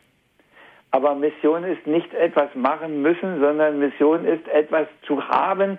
Aber 0.91 1.15
Mission 1.15 1.65
ist 1.65 1.87
nicht 1.87 2.13
etwas 2.13 2.55
machen 2.55 3.01
müssen, 3.01 3.41
sondern 3.41 3.79
Mission 3.79 4.27
ist 4.27 4.47
etwas 4.49 4.87
zu 5.07 5.27
haben 5.27 5.79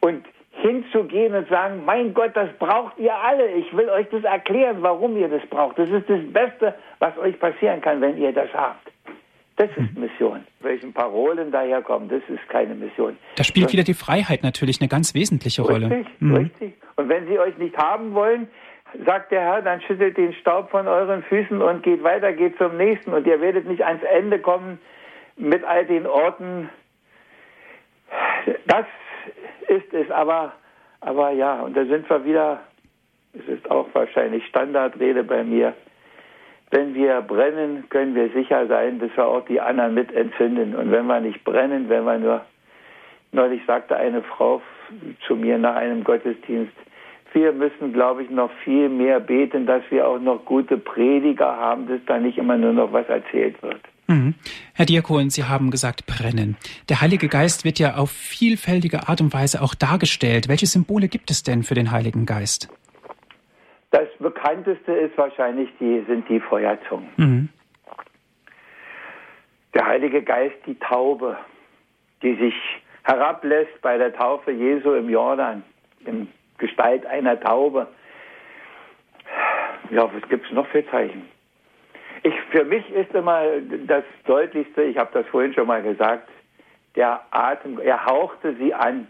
und 0.00 0.26
hinzugehen 0.60 1.34
und 1.34 1.48
sagen, 1.48 1.84
mein 1.84 2.14
Gott, 2.14 2.32
das 2.34 2.50
braucht 2.58 2.98
ihr 2.98 3.14
alle. 3.14 3.46
Ich 3.52 3.76
will 3.76 3.88
euch 3.88 4.08
das 4.10 4.24
erklären, 4.24 4.78
warum 4.80 5.16
ihr 5.16 5.28
das 5.28 5.44
braucht. 5.48 5.78
Das 5.78 5.88
ist 5.88 6.08
das 6.08 6.20
Beste, 6.32 6.74
was 6.98 7.16
euch 7.18 7.38
passieren 7.38 7.80
kann, 7.80 8.00
wenn 8.00 8.18
ihr 8.18 8.32
das 8.32 8.52
habt. 8.52 8.90
Das 9.56 9.68
ist 9.70 9.96
mhm. 9.96 10.02
Mission. 10.02 10.44
Welchen 10.60 10.92
Parolen 10.92 11.50
daherkommen, 11.50 12.08
das 12.08 12.22
ist 12.28 12.48
keine 12.48 12.74
Mission. 12.74 13.16
Da 13.36 13.44
spielt 13.44 13.66
und, 13.66 13.72
wieder 13.72 13.82
die 13.82 13.94
Freiheit 13.94 14.42
natürlich 14.42 14.80
eine 14.80 14.88
ganz 14.88 15.14
wesentliche 15.14 15.62
Rolle. 15.62 15.90
Richtig, 15.90 16.20
mhm. 16.20 16.34
richtig. 16.36 16.74
Und 16.96 17.08
wenn 17.08 17.26
sie 17.26 17.38
euch 17.38 17.58
nicht 17.58 17.76
haben 17.76 18.14
wollen, 18.14 18.48
sagt 19.04 19.32
der 19.32 19.40
Herr, 19.40 19.62
dann 19.62 19.80
schüttelt 19.80 20.16
den 20.16 20.32
Staub 20.34 20.70
von 20.70 20.86
euren 20.86 21.22
Füßen 21.24 21.60
und 21.60 21.82
geht 21.82 22.02
weiter, 22.02 22.32
geht 22.32 22.56
zum 22.56 22.76
nächsten. 22.76 23.12
Und 23.12 23.26
ihr 23.26 23.40
werdet 23.40 23.66
nicht 23.66 23.84
ans 23.84 24.02
Ende 24.02 24.38
kommen 24.38 24.78
mit 25.36 25.64
all 25.64 25.84
den 25.86 26.06
Orten. 26.06 26.70
Das 28.66 28.86
ist 29.68 29.92
es, 29.92 30.10
aber, 30.10 30.52
aber 31.00 31.30
ja, 31.30 31.60
und 31.62 31.76
da 31.76 31.84
sind 31.84 32.08
wir 32.08 32.24
wieder, 32.24 32.60
es 33.34 33.46
ist 33.48 33.70
auch 33.70 33.86
wahrscheinlich 33.92 34.44
Standardrede 34.46 35.24
bei 35.24 35.44
mir, 35.44 35.74
wenn 36.70 36.94
wir 36.94 37.22
brennen, 37.22 37.88
können 37.88 38.14
wir 38.14 38.28
sicher 38.30 38.66
sein, 38.66 38.98
dass 38.98 39.16
wir 39.16 39.26
auch 39.26 39.44
die 39.46 39.60
anderen 39.60 39.94
mit 39.94 40.12
entzünden. 40.12 40.74
Und 40.74 40.90
wenn 40.90 41.06
wir 41.06 41.20
nicht 41.20 41.42
brennen, 41.44 41.88
wenn 41.88 42.04
wir 42.04 42.18
nur, 42.18 42.40
neulich 43.32 43.62
sagte 43.66 43.96
eine 43.96 44.22
Frau 44.22 44.60
zu 45.26 45.36
mir 45.36 45.56
nach 45.56 45.76
einem 45.76 46.04
Gottesdienst, 46.04 46.74
wir 47.32 47.52
müssen, 47.52 47.92
glaube 47.92 48.22
ich, 48.22 48.30
noch 48.30 48.50
viel 48.64 48.88
mehr 48.88 49.20
beten, 49.20 49.66
dass 49.66 49.82
wir 49.90 50.06
auch 50.06 50.18
noch 50.18 50.44
gute 50.44 50.78
Prediger 50.78 51.56
haben, 51.56 51.86
dass 51.86 52.00
da 52.06 52.18
nicht 52.18 52.38
immer 52.38 52.56
nur 52.56 52.72
noch 52.72 52.92
was 52.92 53.08
erzählt 53.08 53.62
wird. 53.62 53.80
Mhm. 54.08 54.34
Herr 54.74 54.86
Diakon, 54.86 55.28
Sie 55.28 55.44
haben 55.44 55.70
gesagt 55.70 56.06
brennen. 56.06 56.56
Der 56.88 57.02
Heilige 57.02 57.28
Geist 57.28 57.64
wird 57.64 57.78
ja 57.78 57.96
auf 57.96 58.10
vielfältige 58.10 59.06
Art 59.08 59.20
und 59.20 59.34
Weise 59.34 59.62
auch 59.62 59.74
dargestellt. 59.74 60.48
Welche 60.48 60.66
Symbole 60.66 61.08
gibt 61.08 61.30
es 61.30 61.42
denn 61.42 61.62
für 61.62 61.74
den 61.74 61.90
Heiligen 61.90 62.24
Geist? 62.24 62.68
Das 63.90 64.08
bekannteste 64.18 64.92
ist 64.92 65.16
wahrscheinlich 65.16 65.68
die, 65.78 66.04
sind 66.06 66.28
die 66.28 66.40
Feuerzungen. 66.40 67.08
Mhm. 67.16 67.48
Der 69.74 69.86
Heilige 69.86 70.22
Geist, 70.22 70.56
die 70.66 70.74
Taube, 70.76 71.36
die 72.22 72.34
sich 72.34 72.54
herablässt 73.02 73.80
bei 73.82 73.98
der 73.98 74.14
Taufe 74.14 74.50
Jesu 74.50 74.94
im 74.94 75.10
Jordan, 75.10 75.62
in 76.04 76.28
Gestalt 76.56 77.04
einer 77.06 77.38
Taube. 77.38 77.86
Ja, 79.90 80.10
was 80.12 80.28
gibt 80.28 80.46
es 80.46 80.52
noch 80.52 80.66
für 80.68 80.84
Zeichen? 80.90 81.22
Ich, 82.22 82.34
für 82.50 82.64
mich 82.64 82.88
ist 82.90 83.14
immer 83.14 83.42
das 83.86 84.04
Deutlichste, 84.26 84.82
ich 84.82 84.96
habe 84.96 85.10
das 85.12 85.26
vorhin 85.26 85.54
schon 85.54 85.66
mal 85.66 85.82
gesagt, 85.82 86.28
der 86.96 87.20
Atem, 87.30 87.78
er 87.78 88.06
hauchte 88.06 88.54
sie 88.56 88.74
an. 88.74 89.06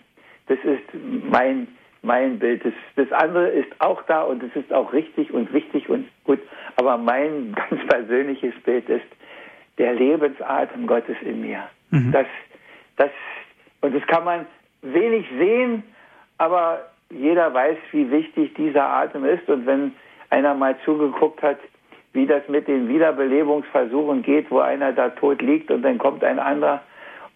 Das 0.47 0.59
ist 0.65 0.85
mein 1.31 1.69
mein 2.03 2.39
Bild. 2.39 2.65
Das, 2.65 2.73
das 2.97 3.13
andere 3.13 3.49
ist 3.49 3.69
auch 3.81 4.03
da 4.03 4.23
und 4.23 4.43
es 4.43 4.55
ist 4.55 4.73
auch 4.73 4.93
richtig 4.93 5.33
und 5.33 5.53
wichtig 5.53 5.89
und 5.89 6.09
gut. 6.25 6.41
Aber 6.77 6.97
mein 6.97 7.55
ganz 7.71 7.87
persönliches 7.87 8.55
Bild 8.65 8.89
ist 8.89 9.07
der 9.79 9.95
Lebensatem 9.95 10.87
Gottes 10.87 11.17
in 11.23 11.41
mir. 11.41 11.65
Mhm. 11.91 12.13
Das, 12.13 12.27
das, 12.97 13.11
und 13.81 13.95
das 13.95 14.07
kann 14.07 14.25
man 14.25 14.47
wenig 14.83 15.27
sehen, 15.39 15.83
aber 16.39 16.87
jeder 17.11 17.53
weiß, 17.53 17.79
wie 17.93 18.11
wichtig 18.11 18.55
dieser 18.55 18.85
Atem 18.85 19.25
ist. 19.25 19.49
Und 19.49 19.67
wenn 19.67 19.93
einer 20.31 20.55
mal 20.55 20.77
zugeguckt 20.85 21.43
hat, 21.43 21.59
wie 22.19 22.27
das 22.27 22.43
mit 22.49 22.67
den 22.67 22.89
Wiederbelebungsversuchen 22.89 24.23
geht, 24.23 24.51
wo 24.51 24.59
einer 24.59 24.93
da 24.93 25.11
tot 25.11 25.41
liegt 25.41 25.71
und 25.71 25.83
dann 25.83 25.99
kommt 25.99 26.25
ein 26.25 26.41
anderer 26.41 26.83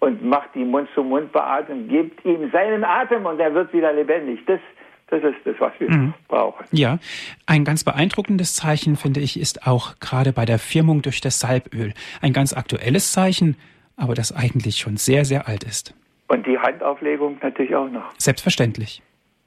und 0.00 0.24
macht 0.24 0.48
die 0.56 0.64
Mund-zu-Mund-Beatmung, 0.64 1.86
gibt 1.86 2.24
ihm 2.24 2.50
seinen 2.50 2.82
Atem 2.82 3.24
und 3.24 3.38
er 3.38 3.54
wird 3.54 3.72
wieder 3.72 3.92
lebendig. 3.92 4.40
Das, 4.46 4.58
das 5.06 5.22
ist 5.22 5.36
das, 5.44 5.54
was 5.60 5.72
wir 5.78 5.88
mhm. 5.88 6.14
brauchen. 6.26 6.64
Ja, 6.72 6.98
ein 7.46 7.64
ganz 7.64 7.84
beeindruckendes 7.84 8.54
Zeichen, 8.54 8.96
finde 8.96 9.20
ich, 9.20 9.38
ist 9.38 9.68
auch 9.68 10.00
gerade 10.00 10.32
bei 10.32 10.46
der 10.46 10.58
Firmung 10.58 11.00
durch 11.02 11.20
das 11.20 11.38
Salböl. 11.38 11.94
Ein 12.20 12.32
ganz 12.32 12.52
aktuelles 12.52 13.12
Zeichen, 13.12 13.56
aber 13.96 14.14
das 14.14 14.34
eigentlich 14.34 14.78
schon 14.78 14.96
sehr, 14.96 15.24
sehr 15.24 15.46
alt 15.46 15.62
ist. 15.62 15.94
Und 16.26 16.44
die 16.44 16.58
Handauflegung 16.58 17.38
natürlich 17.40 17.76
auch 17.76 17.88
noch. 17.88 18.10
Selbstverständlich. 18.18 19.00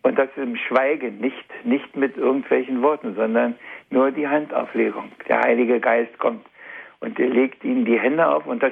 Und 0.05 0.19
das 0.19 0.29
im 0.35 0.55
Schweigen, 0.55 1.17
nicht, 1.19 1.65
nicht 1.65 1.95
mit 1.95 2.15
irgendwelchen 2.15 2.83
Worten, 2.83 3.15
sondern 3.15 3.55
nur 3.89 4.11
die 4.11 4.27
Handauflegung. 4.27 5.11
Der 5.27 5.41
Heilige 5.41 5.79
Geist 5.79 6.15
kommt 6.19 6.45
und 6.99 7.19
er 7.19 7.27
legt 7.27 7.63
ihnen 7.63 7.85
die 7.85 7.99
Hände 7.99 8.27
auf 8.27 8.45
und 8.45 8.61
das 8.61 8.71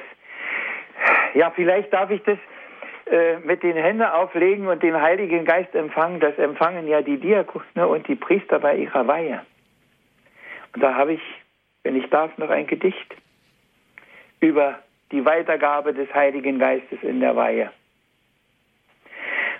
ja, 1.33 1.49
vielleicht 1.49 1.91
darf 1.91 2.11
ich 2.11 2.21
das 2.21 2.37
äh, 3.07 3.39
mit 3.39 3.63
den 3.63 3.75
Händen 3.75 4.03
auflegen 4.03 4.67
und 4.67 4.83
den 4.83 5.01
Heiligen 5.01 5.43
Geist 5.43 5.73
empfangen. 5.73 6.19
Das 6.19 6.37
empfangen 6.37 6.87
ja 6.87 7.01
die 7.01 7.17
Diakone 7.17 7.87
und 7.87 8.07
die 8.07 8.15
Priester 8.15 8.59
bei 8.59 8.75
ihrer 8.75 9.07
Weihe. 9.07 9.41
Und 10.75 10.83
da 10.83 10.93
habe 10.93 11.13
ich, 11.13 11.21
wenn 11.81 11.95
ich 11.95 12.07
darf, 12.11 12.37
noch 12.37 12.51
ein 12.51 12.67
Gedicht 12.67 13.15
über 14.39 14.77
die 15.11 15.25
Weitergabe 15.25 15.95
des 15.95 16.13
Heiligen 16.13 16.59
Geistes 16.59 17.01
in 17.01 17.21
der 17.21 17.35
Weihe. 17.35 17.71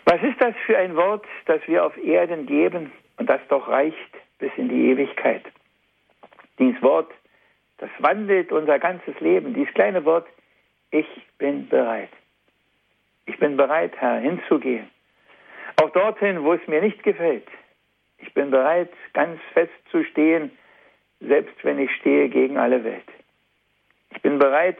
Was 0.05 0.21
ist 0.21 0.39
das 0.39 0.55
für 0.65 0.77
ein 0.77 0.95
Wort, 0.95 1.25
das 1.45 1.61
wir 1.67 1.85
auf 1.85 1.97
Erden 1.97 2.45
geben 2.45 2.91
und 3.17 3.29
das 3.29 3.41
doch 3.47 3.67
reicht 3.67 3.97
bis 4.39 4.51
in 4.57 4.69
die 4.69 4.89
Ewigkeit? 4.89 5.43
Dieses 6.59 6.81
Wort, 6.81 7.11
das 7.77 7.89
wandelt 7.99 8.51
unser 8.51 8.79
ganzes 8.79 9.19
Leben. 9.19 9.53
Dieses 9.53 9.73
kleine 9.73 10.05
Wort 10.05 10.27
ich 10.93 11.07
bin 11.39 11.67
bereit. 11.69 12.11
Ich 13.25 13.39
bin 13.39 13.57
bereit, 13.57 13.93
Herr, 13.97 14.19
hinzugehen. 14.19 14.91
Auch 15.81 15.89
dorthin, 15.89 16.43
wo 16.43 16.53
es 16.53 16.67
mir 16.67 16.81
nicht 16.81 17.01
gefällt. 17.01 17.47
Ich 18.19 18.31
bin 18.35 18.51
bereit, 18.51 18.91
ganz 19.13 19.39
fest 19.53 19.73
zu 19.89 20.03
stehen, 20.03 20.51
selbst 21.19 21.55
wenn 21.63 21.79
ich 21.79 21.89
stehe 21.95 22.29
gegen 22.29 22.59
alle 22.59 22.83
Welt. 22.83 23.09
Ich 24.11 24.21
bin 24.21 24.37
bereit, 24.37 24.77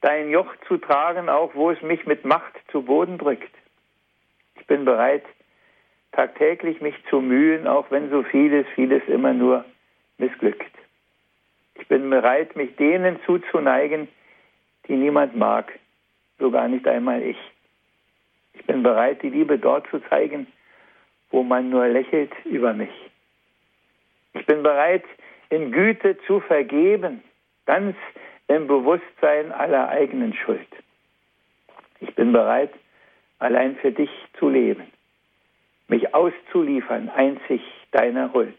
dein 0.00 0.28
Joch 0.28 0.52
zu 0.66 0.76
tragen, 0.76 1.28
auch 1.28 1.54
wo 1.54 1.70
es 1.70 1.80
mich 1.82 2.04
mit 2.04 2.24
Macht 2.24 2.54
zu 2.72 2.82
Boden 2.82 3.16
drückt. 3.16 3.54
Ich 4.64 4.68
bin 4.68 4.86
bereit, 4.86 5.24
tagtäglich 6.12 6.80
mich 6.80 6.94
zu 7.10 7.20
mühen, 7.20 7.66
auch 7.66 7.90
wenn 7.90 8.08
so 8.08 8.22
vieles, 8.22 8.66
vieles 8.74 9.02
immer 9.08 9.34
nur 9.34 9.62
missglückt. 10.16 10.74
Ich 11.74 11.86
bin 11.86 12.08
bereit, 12.08 12.56
mich 12.56 12.74
denen 12.76 13.20
zuzuneigen, 13.26 14.08
die 14.88 14.94
niemand 14.94 15.36
mag, 15.36 15.70
sogar 16.38 16.66
nicht 16.68 16.88
einmal 16.88 17.20
ich. 17.20 17.36
Ich 18.54 18.64
bin 18.64 18.82
bereit, 18.82 19.20
die 19.20 19.28
Liebe 19.28 19.58
dort 19.58 19.86
zu 19.88 20.00
zeigen, 20.08 20.46
wo 21.30 21.42
man 21.42 21.68
nur 21.68 21.86
lächelt 21.86 22.32
über 22.46 22.72
mich. 22.72 23.10
Ich 24.32 24.46
bin 24.46 24.62
bereit, 24.62 25.04
in 25.50 25.72
Güte 25.72 26.16
zu 26.26 26.40
vergeben, 26.40 27.22
ganz 27.66 27.96
im 28.48 28.66
Bewusstsein 28.66 29.52
aller 29.52 29.90
eigenen 29.90 30.32
Schuld. 30.32 30.68
Ich 32.00 32.14
bin 32.14 32.32
bereit, 32.32 32.72
allein 33.38 33.76
für 33.76 33.92
dich 33.92 34.10
zu 34.38 34.48
leben, 34.48 34.84
mich 35.88 36.14
auszuliefern, 36.14 37.08
einzig 37.08 37.62
deiner 37.92 38.32
Huld. 38.32 38.56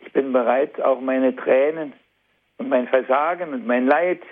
Ich 0.00 0.12
bin 0.12 0.32
bereit, 0.32 0.80
auch 0.80 1.00
meine 1.00 1.34
Tränen 1.34 1.92
und 2.58 2.68
mein 2.68 2.88
Versagen 2.88 3.52
und 3.52 3.66
mein 3.66 3.86
Leid 3.86 4.22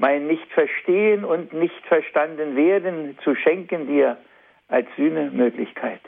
mein 0.00 0.26
Nicht-Verstehen 0.26 1.24
und 1.26 1.52
Nicht-Verstanden-Werden 1.52 3.18
zu 3.22 3.34
schenken 3.34 3.86
dir 3.86 4.16
als 4.68 4.86
Sühnemöglichkeit. 4.96 6.00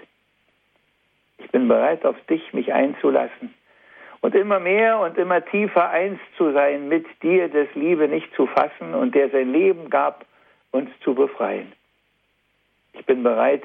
Ich 1.36 1.50
bin 1.50 1.68
bereit, 1.68 2.06
auf 2.06 2.16
dich 2.24 2.54
mich 2.54 2.72
einzulassen 2.72 3.52
und 4.22 4.34
immer 4.34 4.60
mehr 4.60 4.98
und 5.00 5.18
immer 5.18 5.44
tiefer 5.44 5.90
eins 5.90 6.18
zu 6.38 6.52
sein 6.52 6.88
mit 6.88 7.04
dir, 7.22 7.48
des 7.48 7.68
Liebe 7.74 8.08
nicht 8.08 8.34
zu 8.34 8.46
fassen 8.46 8.94
und 8.94 9.14
der 9.14 9.28
sein 9.28 9.52
Leben 9.52 9.90
gab, 9.90 10.24
uns 10.70 10.88
zu 11.00 11.14
befreien. 11.14 11.72
Ich 12.92 13.04
bin 13.06 13.22
bereit, 13.22 13.62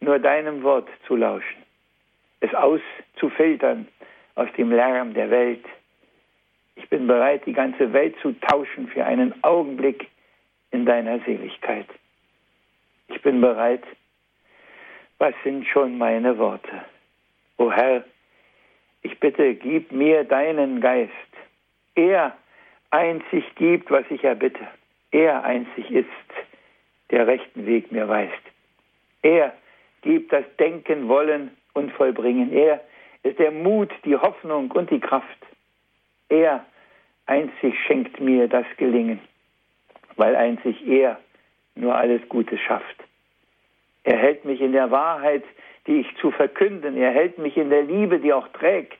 nur 0.00 0.18
deinem 0.18 0.62
Wort 0.62 0.88
zu 1.06 1.16
lauschen, 1.16 1.62
es 2.40 2.52
auszufiltern 2.54 3.88
aus 4.34 4.48
dem 4.56 4.70
Lärm 4.70 5.14
der 5.14 5.30
Welt. 5.30 5.64
Ich 6.74 6.88
bin 6.88 7.06
bereit, 7.06 7.46
die 7.46 7.54
ganze 7.54 7.92
Welt 7.92 8.14
zu 8.20 8.32
tauschen 8.40 8.88
für 8.88 9.04
einen 9.04 9.32
Augenblick 9.42 10.08
in 10.70 10.84
deiner 10.84 11.18
Seligkeit. 11.20 11.86
Ich 13.08 13.22
bin 13.22 13.40
bereit, 13.40 13.82
was 15.18 15.34
sind 15.42 15.66
schon 15.66 15.96
meine 15.96 16.36
Worte? 16.36 16.84
O 17.56 17.72
Herr, 17.72 18.04
ich 19.02 19.18
bitte, 19.18 19.54
gib 19.54 19.92
mir 19.92 20.24
deinen 20.24 20.80
Geist. 20.80 21.12
Er 21.94 22.36
einzig 22.90 23.44
gibt, 23.54 23.90
was 23.90 24.04
ich 24.10 24.24
erbitte. 24.24 24.66
Er 25.10 25.44
einzig 25.44 25.90
ist, 25.90 26.08
der 27.10 27.26
rechten 27.26 27.66
Weg 27.66 27.92
mir 27.92 28.08
weist. 28.08 28.32
Er 29.22 29.52
gibt 30.02 30.32
das 30.32 30.44
Denken, 30.58 31.08
Wollen 31.08 31.50
und 31.74 31.92
Vollbringen. 31.92 32.52
Er 32.52 32.80
ist 33.22 33.38
der 33.38 33.50
Mut, 33.50 33.92
die 34.04 34.16
Hoffnung 34.16 34.70
und 34.70 34.90
die 34.90 35.00
Kraft. 35.00 35.38
Er 36.28 36.64
einzig 37.26 37.74
schenkt 37.86 38.20
mir 38.20 38.48
das 38.48 38.66
Gelingen, 38.76 39.20
weil 40.16 40.36
einzig 40.36 40.86
er 40.86 41.18
nur 41.74 41.94
alles 41.94 42.22
Gute 42.28 42.56
schafft. 42.58 42.96
Er 44.04 44.16
hält 44.16 44.44
mich 44.44 44.60
in 44.60 44.72
der 44.72 44.90
Wahrheit, 44.90 45.44
die 45.86 46.00
ich 46.00 46.16
zu 46.20 46.30
verkünden. 46.30 46.96
Er 46.96 47.10
hält 47.10 47.38
mich 47.38 47.56
in 47.56 47.70
der 47.70 47.82
Liebe, 47.82 48.20
die 48.20 48.32
auch 48.32 48.48
trägt. 48.48 48.98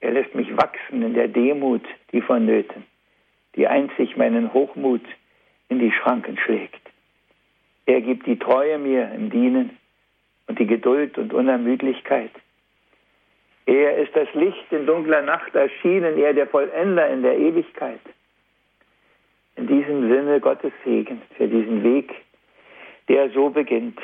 Er 0.00 0.12
lässt 0.12 0.34
mich 0.34 0.56
wachsen 0.56 1.02
in 1.02 1.14
der 1.14 1.28
Demut, 1.28 1.82
die 2.12 2.20
vonnöten, 2.20 2.84
die 3.56 3.66
einzig 3.66 4.16
meinen 4.16 4.52
Hochmut 4.52 5.02
in 5.68 5.80
die 5.80 5.90
Schranken 5.90 6.38
schlägt. 6.38 6.87
Er 7.88 8.02
gibt 8.02 8.26
die 8.26 8.38
Treue 8.38 8.78
mir 8.78 9.10
im 9.12 9.30
Dienen 9.30 9.78
und 10.46 10.58
die 10.58 10.66
Geduld 10.66 11.16
und 11.16 11.32
Unermüdlichkeit. 11.32 12.30
Er 13.64 13.96
ist 13.96 14.14
das 14.14 14.28
Licht 14.34 14.70
in 14.70 14.84
dunkler 14.84 15.22
Nacht 15.22 15.54
erschienen, 15.54 16.18
er 16.18 16.34
der 16.34 16.46
Vollender 16.48 17.08
in 17.08 17.22
der 17.22 17.38
Ewigkeit. 17.38 18.00
In 19.56 19.68
diesem 19.68 20.06
Sinne 20.06 20.38
Gottes 20.38 20.72
Segen 20.84 21.22
für 21.38 21.48
diesen 21.48 21.82
Weg, 21.82 22.12
der 23.08 23.30
so 23.30 23.48
beginnt. 23.48 23.98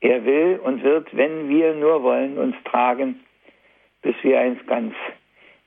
Er 0.00 0.24
will 0.24 0.58
und 0.64 0.82
wird, 0.82 1.16
wenn 1.16 1.48
wir 1.48 1.72
nur 1.74 2.02
wollen, 2.02 2.36
uns 2.36 2.56
tragen, 2.64 3.20
bis 4.02 4.16
wir 4.22 4.40
eins 4.40 4.58
ganz 4.66 4.92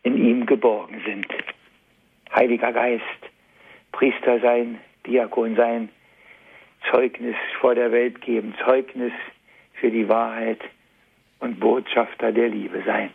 in 0.04 0.18
ihm 0.18 0.46
geborgen 0.46 1.02
sind. 1.06 1.28
Heiliger 2.36 2.74
Geist, 2.74 3.04
Priester 3.94 4.42
sein, 4.42 4.82
Diakon 5.08 5.56
sein, 5.56 5.88
Zeugnis 6.92 7.36
vor 7.60 7.76
der 7.76 7.92
Welt 7.92 8.22
geben, 8.22 8.54
Zeugnis 8.66 9.14
für 9.74 9.92
die 9.92 10.08
Wahrheit 10.08 10.60
und 11.40 11.60
Botschafter 11.60 12.32
der 12.32 12.50
Liebe 12.50 12.82
sein. 12.86 13.10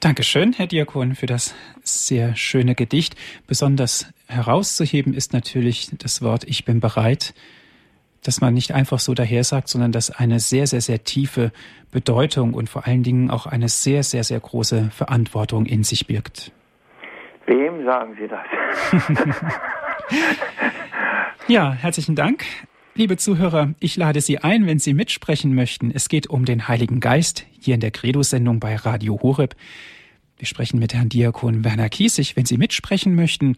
Dankeschön, 0.00 0.54
Herr 0.54 0.66
Diakon, 0.66 1.14
für 1.14 1.26
das 1.26 1.54
sehr 1.82 2.34
schöne 2.34 2.74
Gedicht. 2.74 3.16
Besonders 3.46 4.10
herauszuheben 4.28 5.12
ist 5.12 5.34
natürlich 5.34 5.90
das 5.98 6.22
Wort 6.22 6.44
Ich 6.44 6.64
bin 6.64 6.80
bereit, 6.80 7.34
dass 8.24 8.40
man 8.40 8.54
nicht 8.54 8.72
einfach 8.72 8.98
so 8.98 9.12
daher 9.14 9.44
sagt, 9.44 9.68
sondern 9.68 9.92
dass 9.92 10.10
eine 10.10 10.40
sehr, 10.40 10.66
sehr, 10.66 10.80
sehr 10.80 11.04
tiefe 11.04 11.52
Bedeutung 11.90 12.54
und 12.54 12.68
vor 12.68 12.86
allen 12.86 13.02
Dingen 13.02 13.30
auch 13.30 13.46
eine 13.46 13.68
sehr, 13.68 14.02
sehr, 14.02 14.24
sehr 14.24 14.40
große 14.40 14.90
Verantwortung 14.90 15.66
in 15.66 15.84
sich 15.84 16.06
birgt. 16.06 16.52
Wem 17.46 17.84
sagen 17.84 18.16
Sie 18.18 18.28
das? 18.28 18.46
ja, 21.50 21.72
herzlichen 21.72 22.14
Dank. 22.14 22.44
Liebe 22.94 23.16
Zuhörer, 23.16 23.74
ich 23.80 23.96
lade 23.96 24.20
Sie 24.20 24.38
ein, 24.38 24.66
wenn 24.66 24.78
Sie 24.78 24.94
mitsprechen 24.94 25.52
möchten. 25.52 25.90
Es 25.90 26.08
geht 26.08 26.28
um 26.28 26.44
den 26.44 26.68
Heiligen 26.68 27.00
Geist 27.00 27.44
hier 27.58 27.74
in 27.74 27.80
der 27.80 27.90
Credo-Sendung 27.90 28.60
bei 28.60 28.76
Radio 28.76 29.18
Horeb. 29.20 29.56
Wir 30.38 30.46
sprechen 30.46 30.78
mit 30.78 30.94
Herrn 30.94 31.08
Diakon 31.08 31.64
Werner 31.64 31.88
Kiesig, 31.88 32.36
wenn 32.36 32.46
Sie 32.46 32.56
mitsprechen 32.56 33.16
möchten, 33.16 33.56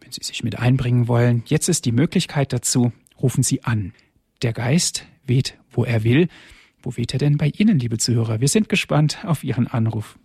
wenn 0.00 0.10
Sie 0.10 0.24
sich 0.24 0.42
mit 0.42 0.58
einbringen 0.58 1.06
wollen. 1.06 1.42
Jetzt 1.44 1.68
ist 1.68 1.84
die 1.84 1.92
Möglichkeit 1.92 2.54
dazu 2.54 2.92
rufen 3.20 3.42
Sie 3.42 3.62
an. 3.62 3.92
Der 4.40 4.54
Geist 4.54 5.04
weht, 5.26 5.58
wo 5.70 5.84
er 5.84 6.04
will. 6.04 6.28
Wo 6.82 6.96
weht 6.96 7.12
er 7.12 7.18
denn 7.18 7.36
bei 7.36 7.52
Ihnen, 7.58 7.78
liebe 7.78 7.98
Zuhörer? 7.98 8.40
Wir 8.40 8.48
sind 8.48 8.70
gespannt 8.70 9.18
auf 9.26 9.44
Ihren 9.44 9.66
Anruf. 9.66 10.18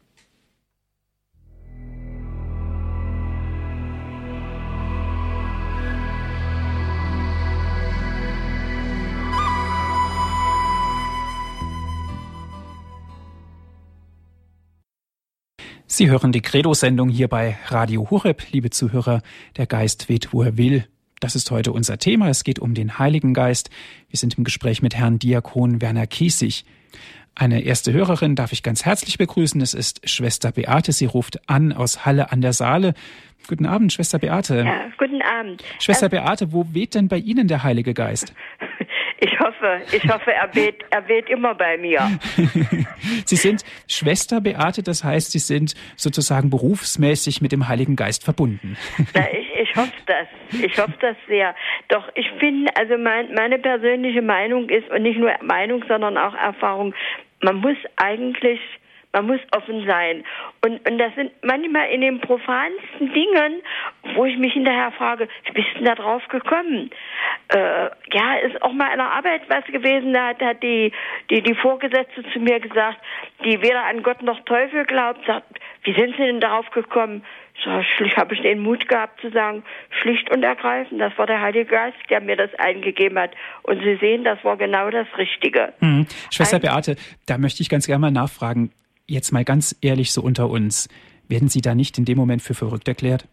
Sie 15.95 16.09
hören 16.09 16.31
die 16.31 16.41
Credo-Sendung 16.41 17.07
hier 17.07 17.27
bei 17.27 17.55
Radio 17.67 18.09
Hureb, 18.09 18.41
liebe 18.51 18.71
Zuhörer. 18.71 19.21
Der 19.57 19.67
Geist 19.67 20.09
weht, 20.09 20.33
wo 20.33 20.41
er 20.41 20.57
will. 20.57 20.87
Das 21.19 21.35
ist 21.35 21.51
heute 21.51 21.71
unser 21.71 21.99
Thema. 21.99 22.29
Es 22.29 22.43
geht 22.43 22.57
um 22.57 22.73
den 22.73 22.97
Heiligen 22.97 23.35
Geist. 23.35 23.69
Wir 24.09 24.17
sind 24.17 24.35
im 24.39 24.43
Gespräch 24.43 24.81
mit 24.81 24.95
Herrn 24.95 25.19
Diakon 25.19 25.83
Werner 25.83 26.07
Kiesig. 26.07 26.65
Eine 27.35 27.61
erste 27.61 27.93
Hörerin 27.93 28.35
darf 28.35 28.53
ich 28.53 28.63
ganz 28.63 28.85
herzlich 28.85 29.19
begrüßen. 29.19 29.61
Es 29.61 29.75
ist 29.75 30.09
Schwester 30.09 30.51
Beate. 30.51 30.93
Sie 30.93 31.05
ruft 31.05 31.47
an 31.47 31.71
aus 31.71 32.07
Halle 32.07 32.31
an 32.31 32.41
der 32.41 32.53
Saale. 32.53 32.95
Guten 33.47 33.67
Abend, 33.67 33.93
Schwester 33.93 34.17
Beate. 34.17 34.63
Ja, 34.65 34.85
guten 34.97 35.21
Abend. 35.21 35.63
Schwester 35.77 36.07
ähm, 36.07 36.11
Beate, 36.11 36.53
wo 36.53 36.65
weht 36.73 36.95
denn 36.95 37.07
bei 37.07 37.17
Ihnen 37.17 37.47
der 37.47 37.61
Heilige 37.61 37.93
Geist? 37.93 38.33
Ich 39.63 39.69
hoffe, 39.69 39.95
ich 39.95 40.09
hoffe, 40.09 40.33
er 40.33 40.55
weht, 40.55 40.83
er 40.89 41.07
weht 41.07 41.29
immer 41.29 41.55
bei 41.55 41.77
mir. 41.77 42.19
Sie 43.25 43.35
sind 43.37 43.63
Schwester 43.87 44.41
Beate, 44.41 44.83
das 44.83 45.03
heißt, 45.05 45.31
Sie 45.31 45.39
sind 45.39 45.73
sozusagen 45.95 46.49
berufsmäßig 46.49 47.41
mit 47.41 47.53
dem 47.53 47.69
Heiligen 47.69 47.95
Geist 47.95 48.25
verbunden. 48.25 48.75
Na, 49.13 49.21
ich, 49.31 49.47
ich 49.61 49.75
hoffe 49.75 49.93
das. 50.05 50.27
Ich 50.61 50.77
hoffe 50.77 50.95
das 50.99 51.15
sehr. 51.27 51.55
Doch 51.87 52.09
ich 52.15 52.29
finde, 52.39 52.75
also 52.75 52.97
mein, 52.97 53.33
meine 53.33 53.57
persönliche 53.57 54.21
Meinung 54.21 54.69
ist, 54.69 54.89
und 54.89 55.03
nicht 55.03 55.17
nur 55.17 55.31
Meinung, 55.41 55.83
sondern 55.87 56.17
auch 56.17 56.35
Erfahrung, 56.35 56.93
man 57.41 57.57
muss 57.57 57.77
eigentlich 57.95 58.59
man 59.13 59.27
muss 59.27 59.39
offen 59.51 59.85
sein. 59.87 60.23
Und, 60.61 60.87
und 60.89 60.97
das 60.97 61.13
sind 61.15 61.31
manchmal 61.43 61.89
in 61.89 62.01
den 62.01 62.19
profansten 62.19 63.13
Dingen, 63.13 63.61
wo 64.15 64.25
ich 64.25 64.37
mich 64.37 64.53
hinterher 64.53 64.91
frage, 64.91 65.29
wie 65.45 65.51
bist 65.53 65.69
du 65.75 65.83
da 65.83 65.95
drauf 65.95 66.27
gekommen? 66.27 66.89
Äh, 67.49 67.89
ja, 68.11 68.35
ist 68.43 68.61
auch 68.61 68.73
mal 68.73 68.91
in 68.91 68.97
der 68.97 69.11
Arbeit 69.11 69.43
was 69.47 69.65
gewesen, 69.65 70.13
da 70.13 70.29
hat, 70.29 70.41
hat 70.41 70.63
die, 70.63 70.91
die, 71.29 71.41
die 71.41 71.55
Vorgesetzte 71.55 72.23
zu 72.33 72.39
mir 72.39 72.59
gesagt, 72.59 72.99
die 73.45 73.61
weder 73.61 73.85
an 73.85 74.01
Gott 74.03 74.23
noch 74.23 74.39
Teufel 74.45 74.85
glaubt, 74.85 75.25
sagt, 75.25 75.59
wie 75.83 75.93
sind 75.93 76.15
Sie 76.17 76.23
denn 76.23 76.39
darauf 76.39 76.69
gekommen? 76.71 77.23
So, 77.63 77.83
schlicht 77.83 78.17
habe 78.17 78.33
ich 78.33 78.41
den 78.41 78.59
Mut 78.59 78.89
gehabt 78.89 79.21
zu 79.21 79.29
sagen, 79.29 79.63
schlicht 80.01 80.31
und 80.31 80.41
ergreifend, 80.41 80.99
das 80.99 81.15
war 81.17 81.27
der 81.27 81.39
Heilige 81.39 81.65
Geist, 81.65 81.97
der 82.09 82.19
mir 82.19 82.35
das 82.35 82.49
eingegeben 82.55 83.19
hat. 83.19 83.31
Und 83.61 83.83
Sie 83.83 83.95
sehen, 83.97 84.23
das 84.23 84.43
war 84.43 84.57
genau 84.57 84.89
das 84.89 85.07
Richtige. 85.17 85.71
Hm. 85.79 86.07
Schwester 86.31 86.57
Ein 86.57 86.61
Beate, 86.61 86.95
da 87.27 87.37
möchte 87.37 87.61
ich 87.61 87.69
ganz 87.69 87.85
gerne 87.85 88.01
mal 88.01 88.11
nachfragen, 88.11 88.71
jetzt 89.13 89.31
mal 89.31 89.45
ganz 89.45 89.75
ehrlich 89.81 90.11
so 90.11 90.21
unter 90.21 90.49
uns, 90.49 90.89
werden 91.27 91.47
Sie 91.47 91.61
da 91.61 91.75
nicht 91.75 91.97
in 91.97 92.05
dem 92.05 92.17
Moment 92.17 92.41
für 92.41 92.53
verrückt 92.53 92.87
erklärt? 92.87 93.27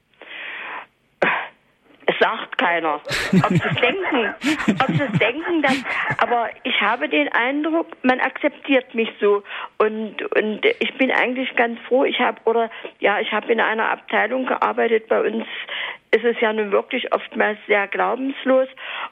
Es 2.07 2.19
sagt 2.19 2.59
keiner. 2.59 2.95
Ob 2.95 3.49
sie 3.49 3.63
es 3.63 3.81
denken, 3.81 4.35
ob 4.81 4.89
sie 4.89 5.19
denken, 5.19 5.63
dass, 5.63 5.77
aber 6.19 6.49
ich 6.65 6.81
habe 6.81 7.09
den 7.09 7.29
Eindruck, 7.29 7.87
man 8.03 8.19
akzeptiert 8.19 8.95
mich 8.95 9.09
so 9.21 9.45
und 9.79 10.21
und 10.35 10.67
ich 10.81 10.99
bin 10.99 11.13
eigentlich 11.13 11.55
ganz 11.55 11.79
froh. 11.87 12.05
Ich 12.05 12.19
habe 12.19 12.41
oder 12.47 12.69
ja, 12.99 13.21
ich 13.21 13.31
habe 13.31 13.53
in 13.53 13.61
einer 13.61 13.91
Abteilung 13.91 14.47
gearbeitet 14.47 15.09
bei 15.09 15.21
uns 15.21 15.47
ist 16.13 16.25
es 16.25 16.41
ja 16.41 16.53
nun 16.53 16.73
wirklich 16.73 17.13
oftmals 17.13 17.59
sehr 17.67 17.87
glaubenslos. 17.89 18.69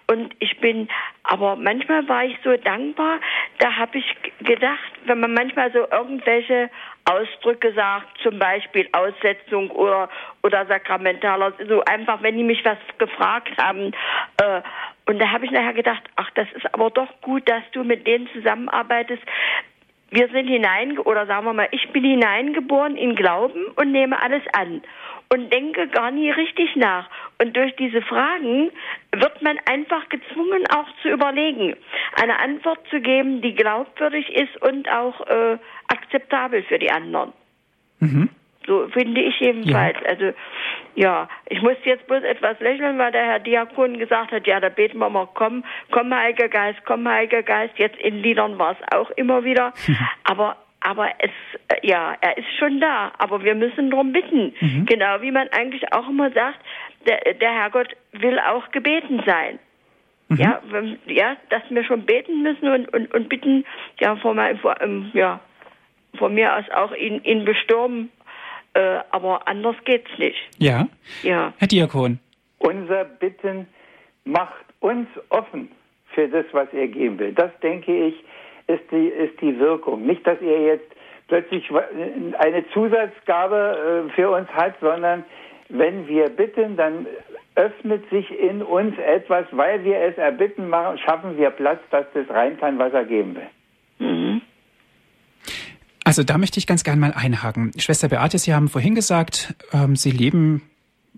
Und 0.08 0.34
ich 0.40 0.58
bin, 0.60 0.88
aber 1.22 1.56
manchmal 1.56 2.08
war 2.08 2.24
ich 2.24 2.36
so 2.42 2.56
dankbar, 2.56 3.20
da 3.58 3.76
habe 3.76 3.98
ich 3.98 4.16
gedacht, 4.40 4.92
wenn 5.04 5.20
man 5.20 5.34
manchmal 5.34 5.72
so 5.72 5.86
irgendwelche 5.90 6.70
Ausdrücke 7.04 7.72
sagt, 7.72 8.18
zum 8.22 8.38
Beispiel 8.38 8.88
Aussetzung 8.92 9.70
oder, 9.70 10.08
oder 10.42 10.66
sakramentaler, 10.66 11.52
so 11.68 11.82
einfach, 11.84 12.22
wenn 12.22 12.36
die 12.36 12.44
mich 12.44 12.64
was 12.64 12.78
gefragt 12.98 13.56
haben, 13.58 13.92
äh, 14.38 14.62
und 15.06 15.18
da 15.18 15.30
habe 15.30 15.46
ich 15.46 15.50
nachher 15.50 15.72
gedacht, 15.72 16.02
ach, 16.16 16.28
das 16.34 16.46
ist 16.52 16.74
aber 16.74 16.90
doch 16.90 17.08
gut, 17.22 17.48
dass 17.48 17.62
du 17.72 17.82
mit 17.82 18.06
denen 18.06 18.28
zusammenarbeitest, 18.34 19.22
wir 20.10 20.28
sind 20.28 20.46
hinein, 20.48 20.98
oder 20.98 21.26
sagen 21.26 21.46
wir 21.46 21.52
mal, 21.52 21.68
ich 21.70 21.90
bin 21.90 22.04
hineingeboren 22.04 22.96
in 22.96 23.14
Glauben 23.14 23.66
und 23.76 23.92
nehme 23.92 24.20
alles 24.22 24.42
an 24.52 24.82
und 25.30 25.52
denke 25.52 25.88
gar 25.88 26.10
nie 26.10 26.30
richtig 26.30 26.74
nach. 26.76 27.08
Und 27.40 27.56
durch 27.56 27.76
diese 27.76 28.00
Fragen 28.02 28.70
wird 29.12 29.42
man 29.42 29.58
einfach 29.66 30.08
gezwungen, 30.08 30.64
auch 30.70 30.86
zu 31.02 31.08
überlegen, 31.08 31.76
eine 32.20 32.38
Antwort 32.38 32.80
zu 32.88 33.00
geben, 33.00 33.42
die 33.42 33.54
glaubwürdig 33.54 34.28
ist 34.30 34.60
und 34.62 34.88
auch 34.90 35.20
äh, 35.26 35.58
akzeptabel 35.88 36.62
für 36.62 36.78
die 36.78 36.90
anderen. 36.90 37.32
Mhm. 38.00 38.30
So 38.68 38.86
finde 38.88 39.22
ich 39.22 39.40
jedenfalls. 39.40 39.96
Ja. 40.02 40.08
Also 40.08 40.32
ja, 40.94 41.28
ich 41.48 41.62
muss 41.62 41.76
jetzt 41.84 42.06
bloß 42.06 42.22
etwas 42.22 42.60
lächeln, 42.60 42.98
weil 42.98 43.12
der 43.12 43.24
Herr 43.24 43.38
Diakon 43.38 43.98
gesagt 43.98 44.30
hat, 44.30 44.46
ja, 44.46 44.60
da 44.60 44.68
beten 44.68 44.98
wir 44.98 45.08
mal, 45.08 45.26
komm, 45.32 45.64
komm, 45.90 46.14
Heiliger 46.14 46.48
Geist, 46.48 46.78
komm, 46.84 47.08
Heiliger 47.08 47.42
Geist. 47.42 47.78
Jetzt 47.78 47.98
in 47.98 48.22
Liedern 48.22 48.58
war 48.58 48.72
es 48.72 48.92
auch 48.96 49.10
immer 49.12 49.42
wieder. 49.42 49.72
aber 50.24 50.56
aber 50.80 51.08
es, 51.18 51.30
ja, 51.82 52.14
er 52.20 52.38
ist 52.38 52.54
schon 52.56 52.80
da, 52.80 53.10
aber 53.18 53.42
wir 53.42 53.56
müssen 53.56 53.90
darum 53.90 54.12
bitten. 54.12 54.54
Mhm. 54.60 54.86
Genau 54.86 55.20
wie 55.22 55.32
man 55.32 55.48
eigentlich 55.48 55.92
auch 55.92 56.08
immer 56.08 56.30
sagt, 56.30 56.60
der, 57.06 57.34
der 57.34 57.50
Herrgott 57.50 57.96
will 58.12 58.38
auch 58.38 58.70
gebeten 58.70 59.22
sein. 59.26 59.58
Mhm. 60.28 60.36
Ja, 60.36 60.60
ja, 61.06 61.36
dass 61.48 61.62
wir 61.70 61.82
schon 61.84 62.04
beten 62.04 62.42
müssen 62.42 62.68
und, 62.68 62.92
und, 62.92 63.12
und 63.12 63.28
bitten, 63.28 63.64
ja, 63.98 64.14
vor, 64.16 64.36
vor, 64.60 64.76
ja, 65.14 65.40
von 66.16 66.34
mir 66.34 66.56
aus 66.56 66.64
auch 66.70 66.92
ihn, 66.94 67.22
ihn 67.24 67.44
bestürmen 67.44 68.10
äh, 68.74 69.00
aber 69.10 69.46
anders 69.46 69.76
geht's 69.84 70.10
nicht. 70.18 70.38
Ja. 70.58 70.88
Ja. 71.22 71.52
Herr 71.58 71.68
Diakon. 71.68 72.18
Unser 72.58 73.04
Bitten 73.04 73.66
macht 74.24 74.64
uns 74.80 75.08
offen 75.30 75.70
für 76.14 76.28
das, 76.28 76.46
was 76.52 76.68
er 76.72 76.88
geben 76.88 77.18
will. 77.18 77.32
Das 77.32 77.50
denke 77.62 78.08
ich, 78.08 78.14
ist 78.66 78.82
die, 78.90 79.08
ist 79.08 79.40
die 79.40 79.58
Wirkung. 79.58 80.06
Nicht, 80.06 80.26
dass 80.26 80.40
er 80.40 80.60
jetzt 80.62 80.90
plötzlich 81.28 81.70
eine 82.38 82.68
Zusatzgabe 82.72 84.06
äh, 84.08 84.12
für 84.14 84.30
uns 84.30 84.48
hat, 84.48 84.74
sondern 84.80 85.24
wenn 85.68 86.08
wir 86.08 86.28
bitten, 86.30 86.76
dann 86.76 87.06
öffnet 87.54 88.08
sich 88.10 88.30
in 88.38 88.62
uns 88.62 88.96
etwas, 88.98 89.44
weil 89.50 89.84
wir 89.84 89.98
es 89.98 90.16
erbitten 90.16 90.68
machen, 90.68 90.98
schaffen 90.98 91.36
wir 91.36 91.50
Platz, 91.50 91.80
dass 91.90 92.06
das 92.14 92.28
rein 92.30 92.58
kann, 92.58 92.78
was 92.78 92.92
er 92.92 93.04
geben 93.04 93.36
will. 93.36 94.08
Mhm. 94.08 94.27
Also 96.08 96.22
da 96.22 96.38
möchte 96.38 96.58
ich 96.58 96.66
ganz 96.66 96.84
gern 96.84 96.98
mal 96.98 97.12
einhaken. 97.12 97.70
Schwester 97.76 98.08
Beate, 98.08 98.38
Sie 98.38 98.54
haben 98.54 98.68
vorhin 98.68 98.94
gesagt, 98.94 99.54
ähm, 99.74 99.94
Sie 99.94 100.10
leben 100.10 100.62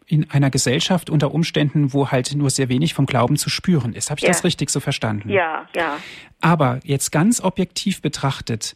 in 0.09 0.29
einer 0.33 0.51
Gesellschaft 0.51 1.11
unter 1.11 1.33
Umständen, 1.33 1.93
wo 1.93 2.11
halt 2.11 2.35
nur 2.35 2.51
sehr 2.51 2.69
wenig 2.69 2.95
vom 2.95 3.07
Glauben 3.07 3.37
zu 3.37 3.51
spüren 3.51 3.93
ist. 3.93 4.11
Habe 4.11 4.19
ich 4.19 4.25
ja. 4.25 4.31
das 4.31 4.43
richtig 4.43 4.69
so 4.71 4.81
verstanden? 4.81 5.31
Ja, 5.31 5.69
ja. 5.77 5.97
Aber 6.41 6.81
jetzt 6.83 7.13
ganz 7.13 7.41
objektiv 7.41 8.03
betrachtet, 8.03 8.75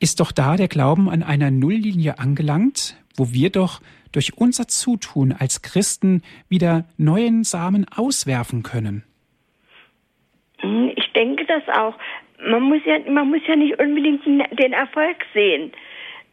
ist 0.00 0.20
doch 0.20 0.32
da 0.32 0.56
der 0.56 0.68
Glauben 0.68 1.10
an 1.10 1.22
einer 1.22 1.50
Nulllinie 1.50 2.18
angelangt, 2.18 2.96
wo 3.14 3.30
wir 3.30 3.50
doch 3.50 3.82
durch 4.10 4.38
unser 4.38 4.68
Zutun 4.68 5.32
als 5.32 5.60
Christen 5.60 6.22
wieder 6.48 6.86
neuen 6.96 7.44
Samen 7.44 7.86
auswerfen 7.94 8.62
können? 8.62 9.04
Hm, 10.60 10.92
ich 10.96 11.12
denke 11.12 11.44
das 11.44 11.62
auch 11.76 11.94
man 12.38 12.62
muss 12.62 12.80
ja, 12.84 12.98
man 13.10 13.30
muss 13.30 13.40
ja 13.46 13.56
nicht 13.56 13.78
unbedingt 13.78 14.24
den 14.26 14.72
Erfolg 14.72 15.16
sehen. 15.32 15.72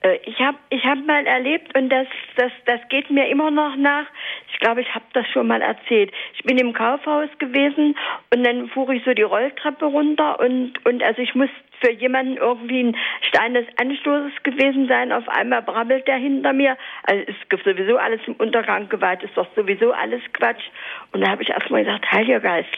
Äh, 0.02 0.20
ich 0.26 0.39
habe 0.39 0.58
ich 0.70 0.84
hab 0.86 1.06
mal 1.06 1.26
erlebt 1.26 1.76
und 1.78 1.89
das, 1.89 2.08
das, 2.36 2.52
das 2.66 2.80
geht 2.89 3.10
mir 3.10 3.28
immer 3.28 3.52
noch 3.52 3.76
nach. 3.76 4.06
Ich 4.52 4.60
glaube, 4.60 4.82
ich 4.82 4.93
habe 4.93 5.06
das 5.14 5.28
schon 5.30 5.47
mal 5.47 5.62
erzählt. 5.62 6.12
Ich 6.36 6.43
bin 6.43 6.58
im 6.58 6.74
Kaufhaus 6.74 7.30
gewesen 7.39 7.95
und 8.34 8.45
dann 8.45 8.68
fuhr 8.70 8.89
ich 8.89 9.04
so 9.04 9.14
die 9.14 9.22
Rolltreppe 9.22 9.86
runter 9.86 10.39
und, 10.39 10.84
und 10.86 11.04
also 11.04 11.22
ich 11.22 11.34
muss 11.36 11.49
für 11.84 11.91
jemanden 11.91 12.38
irgendwie 12.38 12.84
ein 12.84 12.97
Stein 13.28 13.56
des 13.56 13.66
Anstoßes 13.78 14.43
gewesen 14.43 14.88
sein. 14.88 15.12
Auf 15.12 15.28
einmal 15.28 15.64
brabbelt 15.64 16.08
der 16.08 16.18
hinter 16.18 16.54
mir. 16.54 16.78
Also 17.04 17.24
ist 17.24 17.64
sowieso 17.64 17.97
alles 17.97 18.22
im 18.28 18.36
Untergang 18.36 18.88
geweiht, 18.89 19.24
ist 19.24 19.36
doch 19.36 19.47
sowieso 19.56 19.91
alles 19.91 20.22
Quatsch. 20.34 20.64
Und 21.12 21.22
da 21.22 21.32
habe 21.32 21.41
ich 21.41 21.49
erstmal 21.49 21.84
gesagt, 21.84 22.12
Heiliger 22.12 22.39
Geist, 22.39 22.70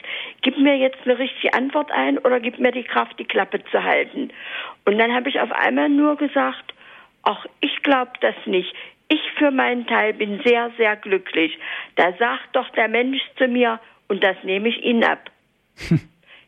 gib 0.42 0.58
mir 0.58 0.78
jetzt 0.78 1.00
eine 1.04 1.20
richtige 1.20 1.54
Antwort 1.54 1.92
ein 1.92 2.18
oder 2.18 2.40
gib 2.40 2.60
mir 2.60 2.72
die 2.72 2.84
Kraft, 2.84 3.20
die 3.20 3.26
Klappe 3.26 3.64
zu 3.66 3.84
halten. 3.84 4.32
Und 4.86 4.98
dann 4.98 5.14
habe 5.14 5.30
ich 5.30 5.40
auf 5.40 5.52
einmal 5.52 5.90
nur 5.90 6.16
gesagt, 6.16 6.74
Ach, 7.24 7.46
ich 7.62 7.82
glaube 7.84 8.12
das 8.22 8.36
nicht. 8.46 8.74
Ich 9.08 9.22
für 9.38 9.52
meinen 9.52 9.88
Teil 9.88 10.14
bin 10.14 10.42
sehr, 10.44 10.72
sehr 10.78 10.96
glücklich. 10.96 11.58
Da 11.96 12.14
sagt 12.14 12.56
doch 12.56 12.70
der 12.70 12.88
Mensch 12.88 13.22
zu 13.38 13.48
mir, 13.48 13.80
und 14.08 14.24
das 14.24 14.36
nehme 14.44 14.70
ich 14.70 14.84
Ihnen 14.84 15.04
ab. 15.04 15.32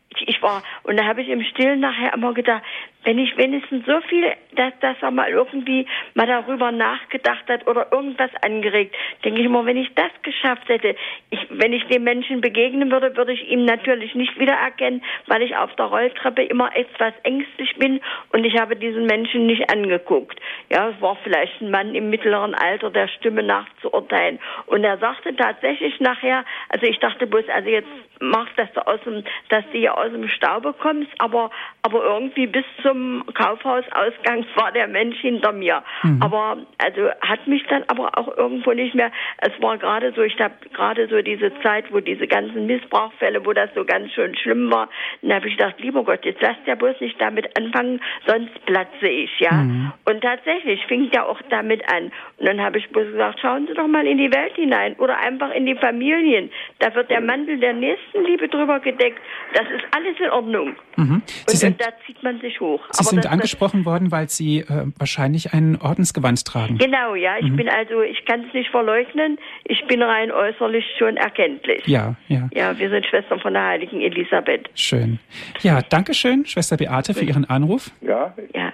ich, 0.10 0.28
ich 0.28 0.42
war, 0.42 0.64
und 0.84 0.98
da 0.98 1.06
habe 1.06 1.22
ich 1.22 1.30
im 1.30 1.44
Stillen 1.44 1.80
nachher 1.80 2.14
immer 2.14 2.34
gedacht, 2.34 2.64
wenn 3.06 3.20
ich 3.20 3.38
wenigstens 3.38 3.86
so 3.86 4.02
viel, 4.02 4.34
dass, 4.56 4.74
dass 4.82 4.98
er 5.02 5.12
mal 5.12 5.30
irgendwie 5.30 5.86
mal 6.16 6.26
darüber 6.26 6.72
nachgedacht 6.72 7.48
hat 7.48 7.68
oder 7.68 7.92
irgendwas 7.92 8.32
angeregt, 8.42 8.96
denke 9.24 9.40
ich 9.40 9.46
immer, 9.46 9.66
wenn 9.66 9.78
ich 9.78 9.94
das 9.94 10.12
geschafft 10.24 10.68
hätte, 10.68 10.96
ich, 11.30 11.40
wenn 11.52 11.72
ich 11.72 11.86
dem 11.86 12.04
Menschen 12.04 12.42
begegnen 12.42 12.92
würde, 12.92 13.16
würde 13.16 13.34
ich 13.34 13.48
ihm 13.48 13.64
natürlich 13.64 14.16
nicht 14.16 14.38
wiedererkennen, 14.40 15.04
weil 15.28 15.44
ich 15.44 15.56
auf 15.56 15.74
der 15.76 15.86
Rolltreppe 15.86 16.44
immer 16.44 16.76
etwas 16.76 17.14
ängstlich 17.24 17.76
bin 17.78 18.02
und 18.32 18.44
ich 18.44 18.60
habe 18.60 18.76
diesen 18.76 19.06
Menschen 19.06 19.46
nicht 19.46 19.72
angeguckt. 19.72 20.40
Ja, 20.72 20.90
es 20.90 21.00
war 21.00 21.16
vielleicht 21.24 21.62
ein 21.62 21.70
Mann 21.70 21.94
im 21.94 22.10
mittleren 22.10 22.56
Alter, 22.56 22.90
der 22.90 23.08
Stimme 23.08 23.44
nach 23.44 23.68
zu 23.82 23.94
urteilen. 23.94 24.40
Und 24.66 24.84
er 24.84 24.98
sagte 24.98 25.36
tatsächlich 25.36 26.00
nachher, 26.00 26.44
also 26.70 26.88
ich 26.88 26.98
dachte 27.00 27.28
bloß, 27.28 27.48
also 27.50 27.70
jetzt 27.70 27.88
machst, 28.20 28.58
dass 28.58 28.72
du 28.74 28.86
aus 28.88 29.00
dem, 29.06 29.24
dass 29.50 29.64
du 29.72 29.78
hier 29.78 29.96
aus 29.96 30.12
dem 30.12 30.28
Staube 30.30 30.74
kommst, 30.74 31.12
aber, 31.20 31.52
aber 31.84 32.04
irgendwie 32.04 32.48
bis 32.48 32.66
zum 32.82 32.95
Kaufhausausgang 33.34 34.46
war 34.56 34.72
der 34.72 34.88
Mensch 34.88 35.18
hinter 35.20 35.52
mir. 35.52 35.84
Mhm. 36.04 36.22
Aber, 36.22 36.58
also, 36.78 37.10
hat 37.22 37.48
mich 37.48 37.64
dann 37.68 37.84
aber 37.88 38.18
auch 38.18 38.38
irgendwo 38.38 38.74
nicht 38.74 38.96
mehr, 38.96 39.12
es 39.40 39.52
war 39.62 39.78
gerade 39.78 40.14
so, 40.16 40.22
ich 40.22 40.40
habe 40.40 40.54
gerade 40.74 41.08
so 41.08 41.22
diese 41.22 41.52
Zeit, 41.62 41.92
wo 41.92 42.00
diese 42.00 42.28
ganzen 42.28 42.66
Missbrauchfälle, 42.66 43.46
wo 43.46 43.54
das 43.54 43.70
so 43.76 43.86
ganz 43.86 44.12
schön 44.14 44.36
schlimm 44.36 44.72
war, 44.72 44.90
dann 45.22 45.34
habe 45.34 45.48
ich 45.48 45.58
gedacht, 45.58 45.76
lieber 45.80 46.04
Gott, 46.04 46.26
jetzt 46.26 46.42
lass 46.42 46.58
ja 46.66 46.76
bloß 46.76 47.00
nicht 47.02 47.20
damit 47.20 47.58
anfangen, 47.58 48.02
sonst 48.26 48.54
platze 48.66 49.08
ich, 49.08 49.32
ja. 49.40 49.52
Mhm. 49.52 49.92
Und 50.06 50.22
tatsächlich 50.22 50.86
fing 50.88 51.10
ja 51.14 51.26
auch 51.26 51.42
damit 51.50 51.82
an. 51.92 52.12
Und 52.38 52.48
dann 52.48 52.62
habe 52.62 52.78
ich 52.78 52.90
bloß 52.90 53.12
gesagt, 53.12 53.40
schauen 53.40 53.68
Sie 53.68 53.74
doch 53.74 53.88
mal 53.88 54.06
in 54.06 54.18
die 54.18 54.34
Welt 54.34 54.56
hinein 54.56 54.96
oder 54.98 55.18
einfach 55.18 55.52
in 55.52 55.66
die 55.66 55.76
Familien. 55.76 56.52
Da 56.80 56.94
wird 56.94 57.10
der 57.10 57.22
Mantel 57.22 57.58
der 57.60 57.74
Nächsten 57.74 57.96
Nächstenliebe 58.16 58.48
drüber 58.48 58.80
gedeckt. 58.80 59.20
Das 59.54 59.66
ist 59.66 59.84
alles 59.92 60.20
in 60.20 60.30
Ordnung. 60.30 60.76
Mhm. 60.96 61.22
Und, 61.48 61.64
und, 61.64 61.82
da 61.82 61.88
zieht 62.06 62.22
man 62.24 62.40
sich 62.40 62.60
hoch. 62.60 62.85
Sie 62.92 63.00
Aber 63.00 63.10
sind 63.10 63.26
das, 63.26 63.32
angesprochen 63.32 63.86
worden, 63.86 64.12
weil 64.12 64.30
Sie 64.30 64.60
äh, 64.60 64.86
wahrscheinlich 64.98 65.54
ein 65.54 65.80
Ordensgewand 65.82 66.46
tragen. 66.46 66.78
Genau, 66.78 67.16
ja. 67.16 67.38
Ich 67.40 67.50
mhm. 67.50 67.58
bin 67.58 67.70
also, 67.70 68.02
ich 68.02 68.26
kann 68.26 68.46
es 68.48 68.54
nicht 68.54 68.70
verleugnen. 68.70 69.38
Ich 69.64 69.86
bin 69.88 70.02
rein 70.02 70.32
äußerlich 70.32 70.86
schon 70.98 71.18
erkenntlich. 71.18 71.86
Ja, 71.88 72.16
ja. 72.28 72.50
Ja, 72.54 72.78
wir 72.78 72.90
sind 72.90 73.06
Schwestern 73.06 73.40
von 73.40 73.54
der 73.54 73.66
heiligen 73.66 74.02
Elisabeth. 74.02 74.70
Schön. 74.76 75.20
Ja, 75.62 75.82
danke 75.82 76.14
schön, 76.14 76.46
Schwester 76.46 76.78
Beate, 76.78 77.14
für 77.14 77.26
Ihren 77.26 77.46
Anruf. 77.46 77.92
Ja. 78.02 78.34
Ja. 78.54 78.74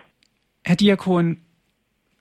Herr 0.63 0.75
Diakon, 0.75 1.37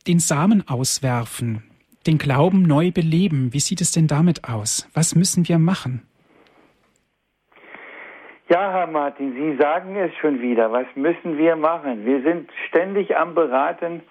den 0.06 0.18
Samen 0.18 0.66
auswerfen, 0.66 1.62
den 2.06 2.18
Glauben 2.18 2.62
neu 2.62 2.90
beleben. 2.90 3.52
Wie 3.52 3.60
sieht 3.60 3.80
es 3.80 3.92
denn 3.92 4.06
damit 4.06 4.48
aus? 4.48 4.88
Was 4.94 5.14
müssen 5.14 5.46
wir 5.48 5.58
machen? 5.58 6.02
Ja, 8.50 8.72
Herr 8.72 8.88
Martin, 8.88 9.32
Sie 9.34 9.56
sagen 9.62 9.94
es 9.94 10.12
schon 10.16 10.42
wieder. 10.42 10.72
Was 10.72 10.86
müssen 10.96 11.38
wir 11.38 11.54
machen? 11.54 12.04
Wir 12.04 12.20
sind 12.22 12.50
ständig 12.66 13.16
am 13.16 13.32
Beraten, 13.32 14.02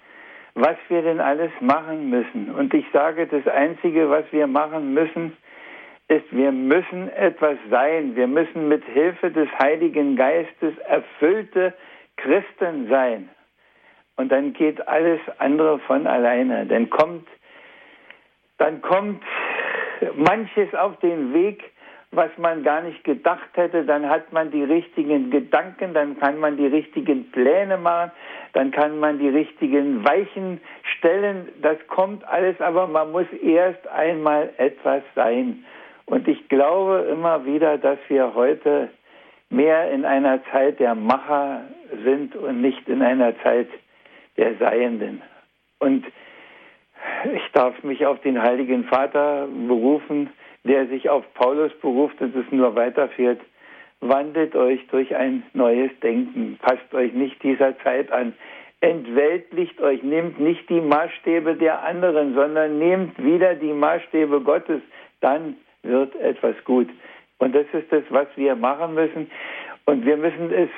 was 0.54 0.78
wir 0.88 1.02
denn 1.02 1.20
alles 1.20 1.50
machen 1.60 2.08
müssen. 2.08 2.50
Und 2.50 2.72
ich 2.72 2.86
sage, 2.90 3.26
das 3.26 3.46
Einzige, 3.46 4.08
was 4.08 4.24
wir 4.32 4.46
machen 4.46 4.94
müssen, 4.94 5.36
ist, 6.08 6.24
wir 6.30 6.52
müssen 6.52 7.10
etwas 7.10 7.58
sein. 7.68 8.16
Wir 8.16 8.26
müssen 8.26 8.66
mit 8.66 8.82
Hilfe 8.86 9.30
des 9.30 9.46
Heiligen 9.62 10.16
Geistes 10.16 10.72
erfüllte 10.88 11.74
Christen 12.16 12.88
sein. 12.88 13.28
Und 14.16 14.32
dann 14.32 14.54
geht 14.54 14.88
alles 14.88 15.20
andere 15.36 15.80
von 15.80 16.06
alleine. 16.06 16.64
Dann 16.64 16.88
kommt, 16.88 17.28
dann 18.56 18.80
kommt 18.80 19.22
manches 20.14 20.74
auf 20.74 20.98
den 21.00 21.34
Weg, 21.34 21.62
was 22.12 22.30
man 22.38 22.64
gar 22.64 22.82
nicht 22.82 23.04
gedacht 23.04 23.50
hätte, 23.54 23.84
dann 23.84 24.08
hat 24.08 24.32
man 24.32 24.50
die 24.50 24.64
richtigen 24.64 25.30
Gedanken, 25.30 25.94
dann 25.94 26.18
kann 26.18 26.38
man 26.38 26.56
die 26.56 26.66
richtigen 26.66 27.30
Pläne 27.30 27.76
machen, 27.76 28.10
dann 28.52 28.72
kann 28.72 28.98
man 28.98 29.20
die 29.20 29.28
richtigen 29.28 30.04
Weichen 30.04 30.60
stellen. 30.98 31.48
Das 31.62 31.78
kommt 31.86 32.26
alles, 32.26 32.60
aber 32.60 32.88
man 32.88 33.12
muss 33.12 33.26
erst 33.42 33.86
einmal 33.88 34.50
etwas 34.56 35.02
sein. 35.14 35.64
Und 36.06 36.26
ich 36.26 36.48
glaube 36.48 37.06
immer 37.12 37.44
wieder, 37.44 37.78
dass 37.78 37.98
wir 38.08 38.34
heute 38.34 38.88
mehr 39.48 39.90
in 39.92 40.04
einer 40.04 40.42
Zeit 40.50 40.80
der 40.80 40.96
Macher 40.96 41.62
sind 42.04 42.34
und 42.34 42.60
nicht 42.60 42.88
in 42.88 43.02
einer 43.02 43.38
Zeit 43.42 43.68
der 44.36 44.56
Seienden. 44.56 45.22
Und 45.78 46.04
ich 47.32 47.52
darf 47.52 47.80
mich 47.84 48.04
auf 48.04 48.20
den 48.22 48.42
Heiligen 48.42 48.84
Vater 48.84 49.46
berufen, 49.68 50.30
der 50.64 50.86
sich 50.86 51.08
auf 51.08 51.24
Paulus 51.34 51.72
beruft, 51.80 52.20
dass 52.20 52.30
es 52.34 52.50
nur 52.50 52.74
weiterführt, 52.74 53.40
wandelt 54.00 54.54
euch 54.56 54.86
durch 54.88 55.14
ein 55.14 55.42
neues 55.52 55.90
Denken, 56.02 56.58
passt 56.60 56.92
euch 56.94 57.12
nicht 57.12 57.42
dieser 57.42 57.78
Zeit 57.80 58.10
an, 58.12 58.34
entweltlicht 58.80 59.80
euch, 59.80 60.02
nehmt 60.02 60.40
nicht 60.40 60.68
die 60.70 60.80
Maßstäbe 60.80 61.54
der 61.54 61.82
anderen, 61.82 62.34
sondern 62.34 62.78
nehmt 62.78 63.22
wieder 63.22 63.54
die 63.54 63.72
Maßstäbe 63.72 64.40
Gottes, 64.40 64.80
dann 65.20 65.56
wird 65.82 66.14
etwas 66.16 66.56
gut. 66.64 66.88
Und 67.38 67.54
das 67.54 67.66
ist 67.72 67.90
das, 67.90 68.02
was 68.10 68.28
wir 68.36 68.54
machen 68.54 68.94
müssen. 68.94 69.30
Und 69.86 70.04
wir 70.04 70.16
müssen 70.16 70.52
es 70.52 70.68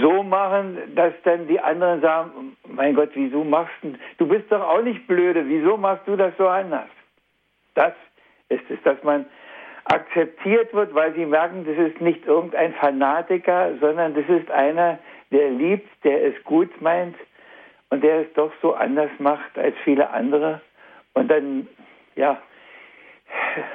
so 0.00 0.22
machen, 0.22 0.78
dass 0.94 1.12
dann 1.22 1.46
die 1.46 1.60
anderen 1.60 2.00
sagen, 2.00 2.56
mein 2.66 2.94
Gott, 2.94 3.10
wieso 3.14 3.44
machst 3.44 3.74
du, 3.82 3.94
du 4.18 4.26
bist 4.26 4.50
doch 4.50 4.62
auch 4.62 4.82
nicht 4.82 5.06
blöde, 5.06 5.44
wieso 5.46 5.76
machst 5.76 6.06
du 6.08 6.16
das 6.16 6.32
so 6.38 6.48
anders? 6.48 6.88
Das 7.74 7.92
ist 8.48 8.70
es, 8.70 8.80
dass 8.82 9.02
man 9.02 9.26
akzeptiert 9.84 10.72
wird, 10.74 10.94
weil 10.94 11.14
sie 11.14 11.26
merken, 11.26 11.64
das 11.64 11.76
ist 11.78 12.00
nicht 12.00 12.26
irgendein 12.26 12.74
Fanatiker, 12.74 13.72
sondern 13.80 14.14
das 14.14 14.28
ist 14.28 14.50
einer, 14.50 14.98
der 15.30 15.50
liebt, 15.50 15.88
der 16.04 16.26
es 16.26 16.44
gut 16.44 16.80
meint 16.80 17.16
und 17.90 18.04
der 18.04 18.20
es 18.20 18.32
doch 18.34 18.52
so 18.60 18.74
anders 18.74 19.10
macht 19.18 19.58
als 19.58 19.74
viele 19.84 20.10
andere. 20.10 20.60
Und 21.14 21.30
dann, 21.30 21.66
ja, 22.16 22.40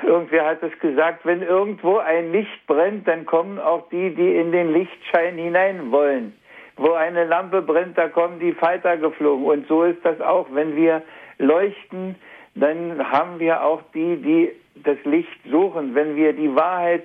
irgendwer 0.04 0.46
hat 0.46 0.64
es 0.64 0.78
gesagt, 0.80 1.26
wenn 1.26 1.42
irgendwo 1.42 1.98
ein 1.98 2.32
Licht 2.32 2.68
brennt, 2.68 3.08
dann 3.08 3.26
kommen 3.26 3.60
auch 3.60 3.90
die, 3.90 4.14
die 4.14 4.36
in 4.36 4.52
den 4.52 4.72
Lichtschein 4.72 5.36
hinein 5.36 5.92
wollen. 5.92 6.38
Wo 6.76 6.94
eine 6.94 7.26
Lampe 7.26 7.62
brennt, 7.62 7.98
da 7.98 8.08
kommen 8.08 8.40
die 8.40 8.54
Falter 8.54 8.98
geflogen. 8.98 9.46
Und 9.46 9.68
so 9.68 9.84
ist 9.84 10.04
das 10.04 10.20
auch. 10.22 10.48
Wenn 10.52 10.76
wir 10.76 11.04
leuchten, 11.38 12.16
dann 12.56 13.12
haben 13.12 13.40
wir 13.40 13.64
auch 13.64 13.82
die, 13.94 14.18
die 14.18 14.52
das 14.76 14.98
Licht 15.04 15.40
suchen. 15.50 15.96
Wenn 15.96 16.16
wir 16.16 16.34
die 16.34 16.56
Wahrheit 16.56 17.04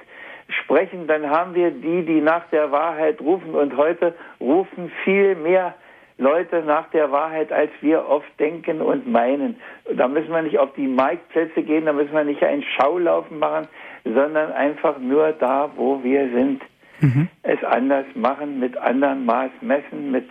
sprechen, 0.48 1.06
dann 1.06 1.28
haben 1.28 1.54
wir 1.54 1.70
die, 1.70 2.04
die 2.04 2.20
nach 2.20 2.48
der 2.50 2.72
Wahrheit 2.72 3.20
rufen. 3.20 3.54
Und 3.54 3.76
heute 3.76 4.14
rufen 4.40 4.90
viel 5.04 5.34
mehr 5.34 5.74
Leute 6.18 6.62
nach 6.64 6.90
der 6.90 7.12
Wahrheit, 7.12 7.52
als 7.52 7.70
wir 7.80 8.08
oft 8.08 8.28
denken 8.40 8.80
und 8.80 9.06
meinen. 9.06 9.56
Da 9.94 10.08
müssen 10.08 10.30
wir 10.30 10.42
nicht 10.42 10.58
auf 10.58 10.72
die 10.74 10.88
Marktplätze 10.88 11.62
gehen, 11.62 11.86
da 11.86 11.92
müssen 11.92 12.12
wir 12.12 12.24
nicht 12.24 12.42
ein 12.42 12.62
Schaulaufen 12.62 13.38
machen, 13.38 13.68
sondern 14.04 14.52
einfach 14.52 14.98
nur 14.98 15.32
da, 15.32 15.70
wo 15.76 16.02
wir 16.02 16.28
sind. 16.30 16.62
Mhm. 17.00 17.28
Es 17.44 17.62
anders 17.62 18.06
machen, 18.14 18.58
mit 18.58 18.76
anderen 18.76 19.24
Maß 19.26 19.50
messen, 19.60 20.10
mit, 20.10 20.28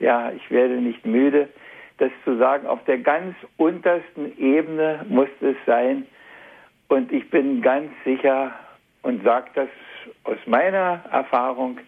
ja, 0.00 0.32
ich 0.32 0.50
werde 0.50 0.74
nicht 0.74 1.06
müde, 1.06 1.48
das 1.98 2.10
zu 2.24 2.36
sagen, 2.36 2.66
auf 2.66 2.82
der 2.84 2.98
ganz 2.98 3.36
untersten 3.56 4.36
Ebene 4.36 5.04
muss 5.08 5.28
es 5.40 5.56
sein. 5.66 6.06
Und 6.90 7.12
ich 7.12 7.30
bin 7.30 7.62
ganz 7.62 7.88
sicher 8.04 8.52
und 9.02 9.22
sage 9.22 9.46
das 9.54 9.68
aus 10.24 10.38
meiner 10.46 11.04
Erfahrung, 11.12 11.78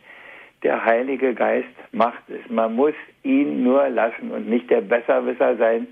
der 0.63 0.85
Heilige 0.85 1.35
Geist 1.35 1.75
macht 1.91 2.23
es. 2.29 2.49
Man 2.49 2.77
muss 2.77 2.95
ihn 3.25 3.65
nur 3.65 3.89
lassen 3.89 4.31
und 4.31 4.49
nicht 4.49 4.71
der 4.71 4.81
Besserwisser 4.81 5.57
sein, 5.57 5.89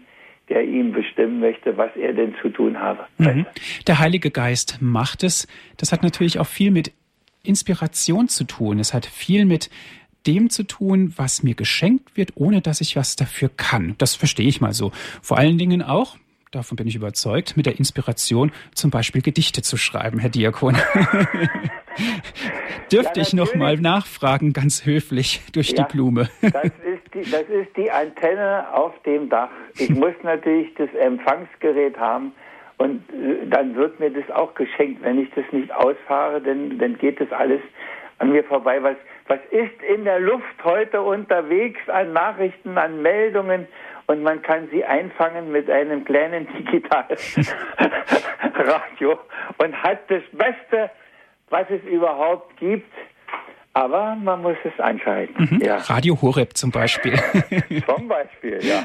der 0.48 0.62
ihm 0.62 0.92
bestimmen 0.92 1.40
möchte, 1.40 1.76
was 1.76 1.90
er 1.96 2.12
denn 2.12 2.36
zu 2.40 2.50
tun 2.50 2.78
habe. 2.78 3.04
Mhm. 3.18 3.46
Der 3.88 3.98
Heilige 3.98 4.30
Geist 4.30 4.78
macht 4.80 5.24
es. 5.24 5.48
Das 5.76 5.90
hat 5.90 6.04
natürlich 6.04 6.38
auch 6.38 6.46
viel 6.46 6.70
mit 6.70 6.92
Inspiration 7.42 8.28
zu 8.28 8.44
tun. 8.44 8.78
Es 8.78 8.94
hat 8.94 9.06
viel 9.06 9.44
mit 9.44 9.70
dem 10.28 10.50
zu 10.50 10.62
tun, 10.62 11.14
was 11.16 11.42
mir 11.42 11.56
geschenkt 11.56 12.16
wird, 12.16 12.32
ohne 12.36 12.61
dass 12.61 12.80
ich 12.80 12.94
was 12.94 13.16
dafür 13.16 13.50
kann. 13.56 13.96
Das 13.98 14.14
verstehe 14.14 14.46
ich 14.46 14.61
mal 14.61 14.72
so. 14.72 14.92
Vor 15.20 15.36
allen 15.36 15.58
Dingen 15.58 15.82
auch, 15.82 16.16
davon 16.51 16.76
bin 16.76 16.86
ich 16.86 16.96
überzeugt, 16.96 17.57
mit 17.57 17.66
der 17.66 17.78
Inspiration 17.78 18.53
zum 18.74 18.90
Beispiel 18.90 19.22
Gedichte 19.22 19.62
zu 19.62 19.76
schreiben, 19.76 20.18
Herr 20.18 20.30
Diakon. 20.30 20.74
Dürfte 22.92 23.20
ja, 23.20 23.26
ich 23.26 23.32
noch 23.32 23.55
mal 23.55 23.76
nachfragen, 23.76 24.53
ganz 24.53 24.84
höflich 24.84 25.42
durch 25.53 25.70
ja, 25.70 25.84
die 25.84 25.92
Blume. 25.92 26.28
das, 26.42 26.64
ist 26.64 27.14
die, 27.14 27.30
das 27.30 27.42
ist 27.42 27.76
die 27.76 27.90
Antenne 27.90 28.66
auf 28.72 29.01
dem 29.03 29.28
Dach. 29.28 29.51
Ich 29.78 29.90
muss 29.90 30.14
natürlich 30.22 30.74
das 30.74 30.92
Empfangsgerät 30.94 31.96
haben 31.98 32.32
und 32.78 33.03
äh, 33.11 33.46
dann 33.48 33.76
wird 33.76 34.01
mir 34.01 34.11
das 34.11 34.28
auch 34.30 34.55
geschenkt. 34.55 35.03
Wenn 35.03 35.20
ich 35.20 35.30
das 35.36 35.44
nicht 35.53 35.72
ausfahre, 35.72 36.40
dann, 36.40 36.78
dann 36.78 36.98
geht 36.98 37.20
das 37.20 37.30
alles 37.30 37.61
an 38.18 38.32
mir 38.32 38.42
vorbei. 38.42 38.82
Was, 38.82 38.96
was 39.28 39.38
ist 39.51 39.82
in 39.82 40.05
der 40.05 40.18
Luft 40.18 40.64
heute 40.64 41.01
unterwegs 41.01 41.80
an 41.88 42.12
Nachrichten, 42.12 42.76
an 42.76 43.03
Meldungen? 43.03 43.68
Und 44.11 44.22
man 44.24 44.42
kann 44.42 44.68
sie 44.72 44.84
einfangen 44.84 45.52
mit 45.52 45.70
einem 45.70 46.04
kleinen 46.04 46.48
Digitalradio 46.58 49.20
und 49.58 49.82
hat 49.84 50.11
das 50.11 50.24
Beste, 50.32 50.90
was 51.48 51.70
es 51.70 51.84
überhaupt 51.84 52.56
gibt. 52.56 52.92
Aber 53.72 54.16
man 54.16 54.42
muss 54.42 54.56
es 54.64 54.80
anschalten. 54.80 55.48
Mhm. 55.48 55.61
Ja. 55.64 55.76
Radio 55.76 56.20
Horeb 56.20 56.56
zum 56.56 56.72
Beispiel. 56.72 57.12
zum 57.86 58.08
Beispiel, 58.08 58.58
ja. 58.62 58.84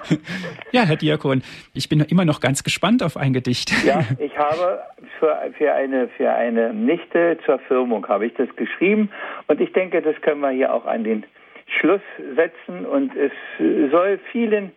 Ja, 0.71 0.83
Herr 0.83 0.95
Diakon, 0.95 1.41
ich 1.73 1.89
bin 1.89 2.01
immer 2.01 2.23
noch 2.23 2.39
ganz 2.39 2.63
gespannt 2.63 3.01
auf 3.01 3.17
ein 3.17 3.33
Gedicht. 3.33 3.71
Ja, 3.83 4.05
ich 4.19 4.37
habe 4.37 4.83
für, 5.17 5.35
für, 5.57 5.73
eine, 5.73 6.07
für 6.09 6.31
eine 6.31 6.71
Nichte 6.71 7.39
zur 7.47 7.57
Firmung 7.57 8.07
habe 8.07 8.27
ich 8.27 8.35
das 8.35 8.55
geschrieben 8.57 9.09
und 9.47 9.59
ich 9.59 9.73
denke, 9.73 10.03
das 10.03 10.21
können 10.21 10.41
wir 10.41 10.51
hier 10.51 10.71
auch 10.71 10.85
an 10.85 11.03
den 11.03 11.25
Schluss 11.79 12.03
setzen 12.35 12.85
und 12.85 13.15
es 13.15 13.31
soll 13.89 14.19
vielen 14.31 14.71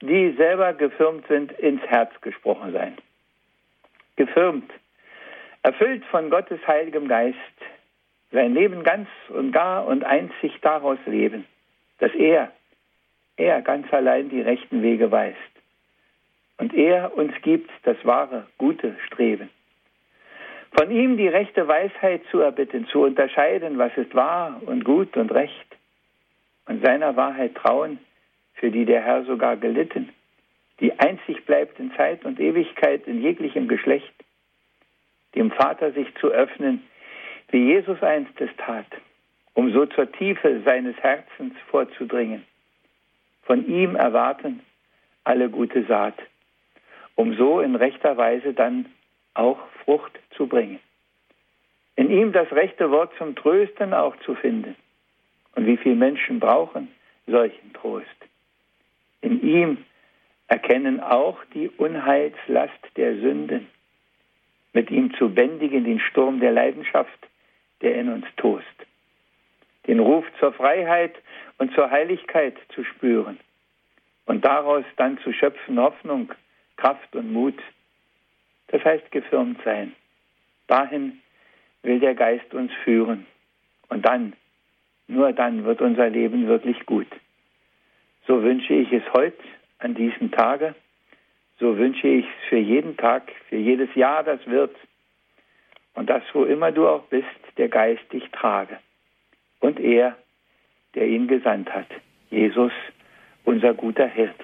die 0.00 0.32
selber 0.36 0.72
gefirmt 0.74 1.26
sind, 1.28 1.52
ins 1.52 1.82
Herz 1.82 2.10
gesprochen 2.20 2.72
sein. 2.72 2.96
Gefirmt, 4.16 4.70
erfüllt 5.62 6.04
von 6.06 6.30
Gottes 6.30 6.60
heiligem 6.66 7.08
Geist, 7.08 7.36
sein 8.30 8.54
Leben 8.54 8.82
ganz 8.82 9.08
und 9.28 9.52
gar 9.52 9.86
und 9.86 10.04
einzig 10.04 10.52
daraus 10.60 10.98
leben, 11.06 11.46
dass 11.98 12.14
er, 12.14 12.52
er 13.36 13.62
ganz 13.62 13.92
allein 13.92 14.28
die 14.28 14.40
rechten 14.40 14.82
Wege 14.82 15.10
weist. 15.10 15.36
Und 16.58 16.74
er 16.74 17.16
uns 17.16 17.32
gibt 17.42 17.70
das 17.84 17.96
wahre, 18.04 18.46
gute 18.58 18.96
Streben. 19.06 19.48
Von 20.76 20.90
ihm 20.90 21.16
die 21.16 21.28
rechte 21.28 21.66
Weisheit 21.66 22.22
zu 22.30 22.40
erbitten, 22.40 22.86
zu 22.88 23.02
unterscheiden, 23.02 23.78
was 23.78 23.96
ist 23.96 24.14
wahr 24.14 24.60
und 24.66 24.84
gut 24.84 25.16
und 25.16 25.32
recht, 25.32 25.76
und 26.66 26.84
seiner 26.84 27.16
Wahrheit 27.16 27.54
trauen, 27.54 27.98
für 28.58 28.70
die 28.70 28.84
der 28.84 29.02
Herr 29.02 29.24
sogar 29.24 29.56
gelitten, 29.56 30.10
die 30.80 30.92
einzig 30.98 31.44
bleibt 31.44 31.78
in 31.78 31.92
Zeit 31.94 32.24
und 32.24 32.38
Ewigkeit 32.38 33.06
in 33.06 33.22
jeglichem 33.22 33.68
Geschlecht, 33.68 34.12
dem 35.34 35.50
Vater 35.50 35.92
sich 35.92 36.14
zu 36.16 36.28
öffnen, 36.28 36.82
wie 37.50 37.64
Jesus 37.64 38.02
einst 38.02 38.40
es 38.40 38.50
tat, 38.58 38.86
um 39.54 39.72
so 39.72 39.86
zur 39.86 40.10
Tiefe 40.12 40.60
seines 40.64 40.96
Herzens 40.98 41.54
vorzudringen. 41.70 42.44
Von 43.42 43.66
ihm 43.66 43.96
erwarten 43.96 44.60
alle 45.24 45.48
gute 45.48 45.84
Saat, 45.84 46.14
um 47.14 47.34
so 47.34 47.60
in 47.60 47.74
rechter 47.74 48.16
Weise 48.16 48.52
dann 48.52 48.86
auch 49.34 49.58
Frucht 49.84 50.18
zu 50.36 50.46
bringen. 50.46 50.80
In 51.96 52.10
ihm 52.10 52.32
das 52.32 52.50
rechte 52.52 52.90
Wort 52.90 53.12
zum 53.18 53.34
Trösten 53.34 53.92
auch 53.92 54.16
zu 54.18 54.34
finden. 54.34 54.76
Und 55.54 55.66
wie 55.66 55.76
viele 55.76 55.96
Menschen 55.96 56.38
brauchen 56.38 56.88
solchen 57.26 57.72
Trost? 57.72 58.17
In 59.20 59.42
ihm 59.42 59.84
erkennen 60.46 61.00
auch 61.00 61.38
die 61.54 61.68
Unheilslast 61.68 62.78
der 62.96 63.16
Sünden, 63.16 63.68
mit 64.72 64.90
ihm 64.90 65.14
zu 65.14 65.28
bändigen 65.28 65.84
den 65.84 66.00
Sturm 66.00 66.40
der 66.40 66.52
Leidenschaft, 66.52 67.28
der 67.82 67.96
in 67.96 68.08
uns 68.08 68.26
tost, 68.36 68.64
den 69.86 69.98
Ruf 69.98 70.24
zur 70.38 70.52
Freiheit 70.52 71.14
und 71.58 71.72
zur 71.74 71.90
Heiligkeit 71.90 72.56
zu 72.74 72.84
spüren 72.84 73.38
und 74.26 74.44
daraus 74.44 74.84
dann 74.96 75.18
zu 75.18 75.32
schöpfen 75.32 75.78
Hoffnung, 75.78 76.32
Kraft 76.76 77.16
und 77.16 77.32
Mut. 77.32 77.58
Das 78.68 78.84
heißt 78.84 79.10
gefirmt 79.10 79.58
sein. 79.64 79.94
Dahin 80.66 81.20
will 81.82 81.98
der 81.98 82.14
Geist 82.14 82.52
uns 82.52 82.70
führen. 82.84 83.26
Und 83.88 84.04
dann, 84.04 84.34
nur 85.06 85.32
dann 85.32 85.64
wird 85.64 85.80
unser 85.80 86.10
Leben 86.10 86.46
wirklich 86.46 86.84
gut. 86.84 87.08
So 88.28 88.42
wünsche 88.42 88.74
ich 88.74 88.92
es 88.92 89.02
heute, 89.14 89.38
an 89.78 89.94
diesem 89.94 90.30
Tage. 90.30 90.74
So 91.58 91.78
wünsche 91.78 92.06
ich 92.06 92.26
es 92.26 92.48
für 92.50 92.58
jeden 92.58 92.96
Tag, 92.98 93.32
für 93.48 93.56
jedes 93.56 93.92
Jahr, 93.94 94.22
das 94.22 94.46
wird. 94.46 94.76
Und 95.94 96.10
dass, 96.10 96.22
wo 96.34 96.44
immer 96.44 96.70
du 96.70 96.86
auch 96.86 97.04
bist, 97.04 97.26
der 97.56 97.68
Geist 97.68 98.02
dich 98.12 98.30
trage. 98.30 98.78
Und 99.60 99.80
er, 99.80 100.16
der 100.94 101.08
ihn 101.08 101.26
gesandt 101.26 101.72
hat. 101.74 101.88
Jesus, 102.28 102.70
unser 103.44 103.72
guter 103.72 104.06
Hirt. 104.06 104.38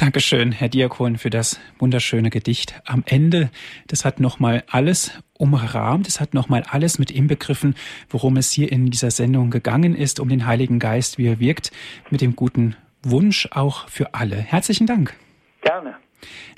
Dankeschön, 0.00 0.50
Herr 0.50 0.70
Diakon, 0.70 1.18
für 1.18 1.28
das 1.28 1.60
wunderschöne 1.78 2.30
Gedicht 2.30 2.80
am 2.86 3.02
Ende. 3.04 3.50
Das 3.86 4.06
hat 4.06 4.18
nochmal 4.18 4.64
alles 4.66 5.12
umrahmt, 5.36 6.08
es 6.08 6.20
hat 6.20 6.32
nochmal 6.32 6.64
alles 6.66 6.98
mit 6.98 7.10
inbegriffen, 7.10 7.74
worum 8.08 8.38
es 8.38 8.50
hier 8.50 8.72
in 8.72 8.86
dieser 8.86 9.10
Sendung 9.10 9.50
gegangen 9.50 9.94
ist, 9.94 10.18
um 10.18 10.30
den 10.30 10.46
Heiligen 10.46 10.78
Geist, 10.78 11.18
wie 11.18 11.26
er 11.26 11.38
wirkt, 11.38 11.70
mit 12.08 12.22
dem 12.22 12.34
guten 12.34 12.76
Wunsch 13.02 13.46
auch 13.50 13.90
für 13.90 14.14
alle. 14.14 14.36
Herzlichen 14.36 14.86
Dank. 14.86 15.14
Gerne. 15.60 15.96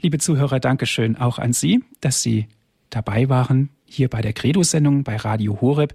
Liebe 0.00 0.18
Zuhörer, 0.18 0.60
Dankeschön 0.60 1.16
auch 1.16 1.40
an 1.40 1.52
Sie, 1.52 1.82
dass 2.00 2.22
Sie 2.22 2.46
dabei 2.90 3.28
waren, 3.28 3.70
hier 3.86 4.08
bei 4.08 4.20
der 4.20 4.34
Credo-Sendung 4.34 5.02
bei 5.02 5.16
Radio 5.16 5.60
Horeb. 5.60 5.94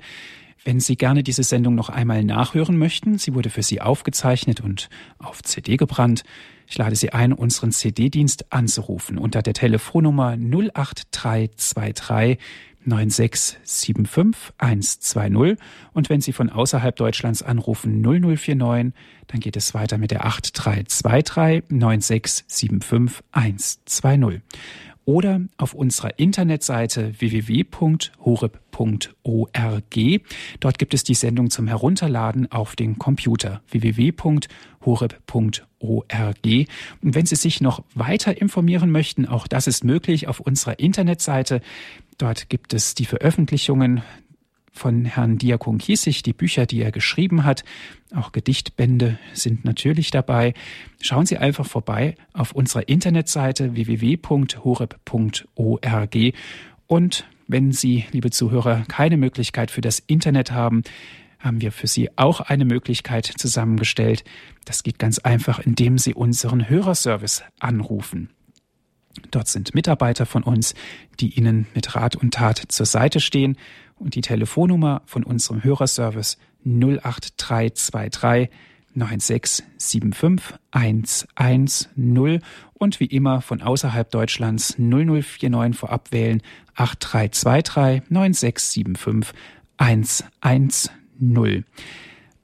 Wenn 0.63 0.79
Sie 0.79 0.95
gerne 0.95 1.23
diese 1.23 1.43
Sendung 1.43 1.75
noch 1.75 1.89
einmal 1.89 2.23
nachhören 2.23 2.77
möchten, 2.77 3.17
sie 3.17 3.33
wurde 3.33 3.49
für 3.49 3.63
Sie 3.63 3.81
aufgezeichnet 3.81 4.61
und 4.61 4.89
auf 5.17 5.41
CD 5.43 5.75
gebrannt. 5.77 6.23
Ich 6.67 6.77
lade 6.77 6.95
Sie 6.95 7.13
ein, 7.13 7.33
unseren 7.33 7.71
CD-Dienst 7.71 8.51
anzurufen 8.51 9.17
unter 9.17 9.41
der 9.41 9.53
Telefonnummer 9.53 10.37
08323 10.37 12.37
9675120 12.87 15.57
und 15.93 16.09
wenn 16.09 16.21
Sie 16.21 16.33
von 16.33 16.49
außerhalb 16.49 16.95
Deutschlands 16.95 17.43
anrufen 17.43 18.01
0049, 18.01 18.93
dann 19.27 19.39
geht 19.39 19.55
es 19.57 19.73
weiter 19.73 19.97
mit 19.97 20.11
der 20.11 20.23
8323 20.25 21.63
9675120 21.69 24.41
oder 25.07 25.41
auf 25.55 25.73
unserer 25.73 26.19
Internetseite 26.19 27.13
www.horeb.org. 27.19 28.61
Dort 30.59 30.77
gibt 30.77 30.93
es 30.93 31.03
die 31.05 31.13
Sendung 31.13 31.49
zum 31.49 31.67
Herunterladen 31.67 32.51
auf 32.51 32.75
den 32.75 32.99
Computer 32.99 33.61
www.horeb.org. 33.69 35.57
Und 37.01 37.15
wenn 37.15 37.25
Sie 37.25 37.35
sich 37.37 37.61
noch 37.61 37.85
weiter 37.95 38.39
informieren 38.41 38.91
möchten, 38.91 39.25
auch 39.25 39.47
das 39.47 39.67
ist 39.67 39.85
möglich 39.85 40.27
auf 40.27 40.41
unserer 40.41 40.77
Internetseite. 40.77 41.61
Dort 42.17 42.49
gibt 42.49 42.73
es 42.73 42.93
die 42.93 43.05
Veröffentlichungen 43.05 44.01
von 44.77 45.05
Herrn 45.05 45.37
Diakon 45.37 45.77
Kiesig, 45.79 46.23
die 46.23 46.33
Bücher, 46.33 46.65
die 46.65 46.81
er 46.81 46.91
geschrieben 46.91 47.43
hat. 47.43 47.65
Auch 48.15 48.31
Gedichtbände 48.31 49.19
sind 49.33 49.65
natürlich 49.65 50.11
dabei. 50.11 50.53
Schauen 51.01 51.25
Sie 51.25 51.37
einfach 51.37 51.65
vorbei 51.65 52.15
auf 52.33 52.53
unserer 52.53 52.87
Internetseite 52.87 53.73
www.horeb.org. 53.75 54.97
Und 56.87 57.25
wenn 57.47 57.71
Sie, 57.71 58.05
liebe 58.11 58.31
Zuhörer, 58.31 58.83
keine 58.87 59.17
Möglichkeit 59.17 59.71
für 59.71 59.81
das 59.81 59.99
Internet 59.99 60.51
haben, 60.51 60.83
haben 61.39 61.61
wir 61.61 61.71
für 61.71 61.87
Sie 61.87 62.09
auch 62.17 62.41
eine 62.41 62.65
Möglichkeit 62.65 63.25
zusammengestellt. 63.25 64.23
Das 64.65 64.83
geht 64.83 64.99
ganz 64.99 65.19
einfach, 65.19 65.59
indem 65.59 65.97
Sie 65.97 66.13
unseren 66.13 66.69
Hörerservice 66.69 67.43
anrufen. 67.59 68.29
Dort 69.31 69.47
sind 69.47 69.75
Mitarbeiter 69.75 70.25
von 70.25 70.43
uns, 70.43 70.73
die 71.19 71.37
Ihnen 71.37 71.67
mit 71.73 71.95
Rat 71.95 72.15
und 72.15 72.33
Tat 72.33 72.61
zur 72.67 72.85
Seite 72.85 73.19
stehen 73.19 73.57
und 73.95 74.15
die 74.15 74.21
Telefonnummer 74.21 75.01
von 75.05 75.23
unserem 75.23 75.63
Hörerservice 75.63 76.37
08323 76.65 78.49
9675 78.93 80.57
110 80.71 82.41
und 82.73 82.99
wie 82.99 83.05
immer 83.05 83.41
von 83.41 83.61
außerhalb 83.61 84.09
Deutschlands 84.09 84.77
0049 84.79 85.77
vorab 85.79 86.11
wählen 86.11 86.41
8323 86.75 88.09
9675 88.09 89.35
110. 89.77 91.65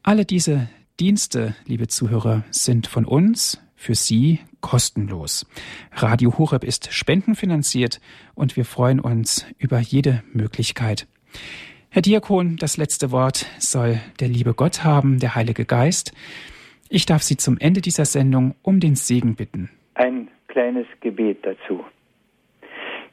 Alle 0.04 0.26
diese 0.26 0.70
Dienste, 1.00 1.56
liebe 1.66 1.88
Zuhörer, 1.88 2.44
sind 2.52 2.88
von 2.88 3.06
uns 3.06 3.60
für 3.76 3.96
Sie 3.96 4.40
kostenlos. 4.64 5.46
Radio 5.92 6.40
Horeb 6.40 6.64
ist 6.64 6.92
spendenfinanziert 6.92 8.00
und 8.34 8.58
wir 8.58 8.66
freuen 8.66 9.00
uns 9.00 9.46
über 9.60 9.78
jede 9.78 10.24
Möglichkeit. 10.34 11.06
Herr 11.92 12.02
Diakon, 12.02 12.58
das 12.58 12.78
letzte 12.78 13.12
Wort 13.12 13.46
soll 13.60 14.00
der 14.20 14.30
liebe 14.30 14.56
Gott 14.56 14.84
haben, 14.84 15.20
der 15.20 15.36
Heilige 15.36 15.66
Geist. 15.66 16.12
Ich 16.90 17.06
darf 17.06 17.22
Sie 17.22 17.38
zum 17.38 17.60
Ende 17.60 17.82
dieser 17.82 18.06
Sendung 18.06 18.56
um 18.64 18.80
den 18.80 18.96
Segen 18.96 19.36
bitten. 19.36 19.70
Ein 19.94 20.30
kleines 20.48 20.88
Gebet 21.02 21.46
dazu. 21.46 21.86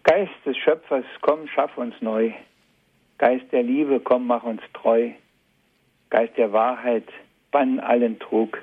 Geist 0.05 0.33
des 0.47 0.57
Schöpfers, 0.57 1.05
komm, 1.21 1.47
schaff 1.49 1.77
uns 1.77 1.95
neu. 2.01 2.31
Geist 3.19 3.45
der 3.53 3.63
Liebe, 3.63 4.01
komm, 4.01 4.27
mach 4.27 4.45
uns 4.45 4.63
treu. 4.73 5.11
Geist 6.09 6.37
der 6.39 6.53
Wahrheit, 6.53 7.09
bann 7.51 7.81
allen 7.81 8.19
Trug. 8.19 8.63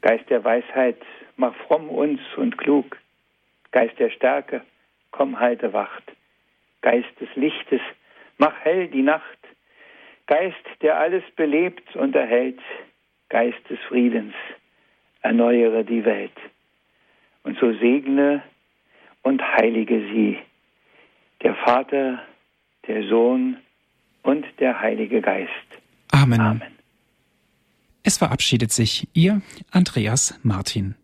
Geist 0.00 0.30
der 0.30 0.44
Weisheit, 0.44 0.98
mach 1.38 1.54
fromm 1.66 1.88
uns 1.88 2.20
und 2.36 2.58
klug. 2.58 2.98
Geist 3.70 3.98
der 3.98 4.10
Stärke, 4.10 4.62
komm, 5.10 5.40
halte 5.40 5.72
Wacht. 5.72 6.04
Geist 6.82 7.08
des 7.20 7.28
Lichtes, 7.34 7.80
Mach 8.38 8.54
hell 8.60 8.86
die 8.88 9.02
Nacht, 9.02 9.38
Geist, 10.26 10.56
der 10.80 10.98
alles 10.98 11.24
belebt 11.34 11.96
und 11.96 12.14
erhält, 12.14 12.60
Geist 13.28 13.58
des 13.68 13.78
Friedens, 13.88 14.34
erneuere 15.22 15.82
die 15.82 16.04
Welt. 16.04 16.36
Und 17.42 17.58
so 17.58 17.72
segne 17.72 18.42
und 19.22 19.42
heilige 19.42 19.98
sie, 20.12 20.38
der 21.42 21.54
Vater, 21.56 22.22
der 22.86 23.08
Sohn 23.08 23.56
und 24.22 24.46
der 24.60 24.80
Heilige 24.80 25.20
Geist. 25.20 25.50
Amen. 26.12 26.40
Amen. 26.40 26.78
Es 28.04 28.18
verabschiedet 28.18 28.70
sich 28.72 29.08
Ihr 29.14 29.42
Andreas 29.72 30.38
Martin. 30.42 30.94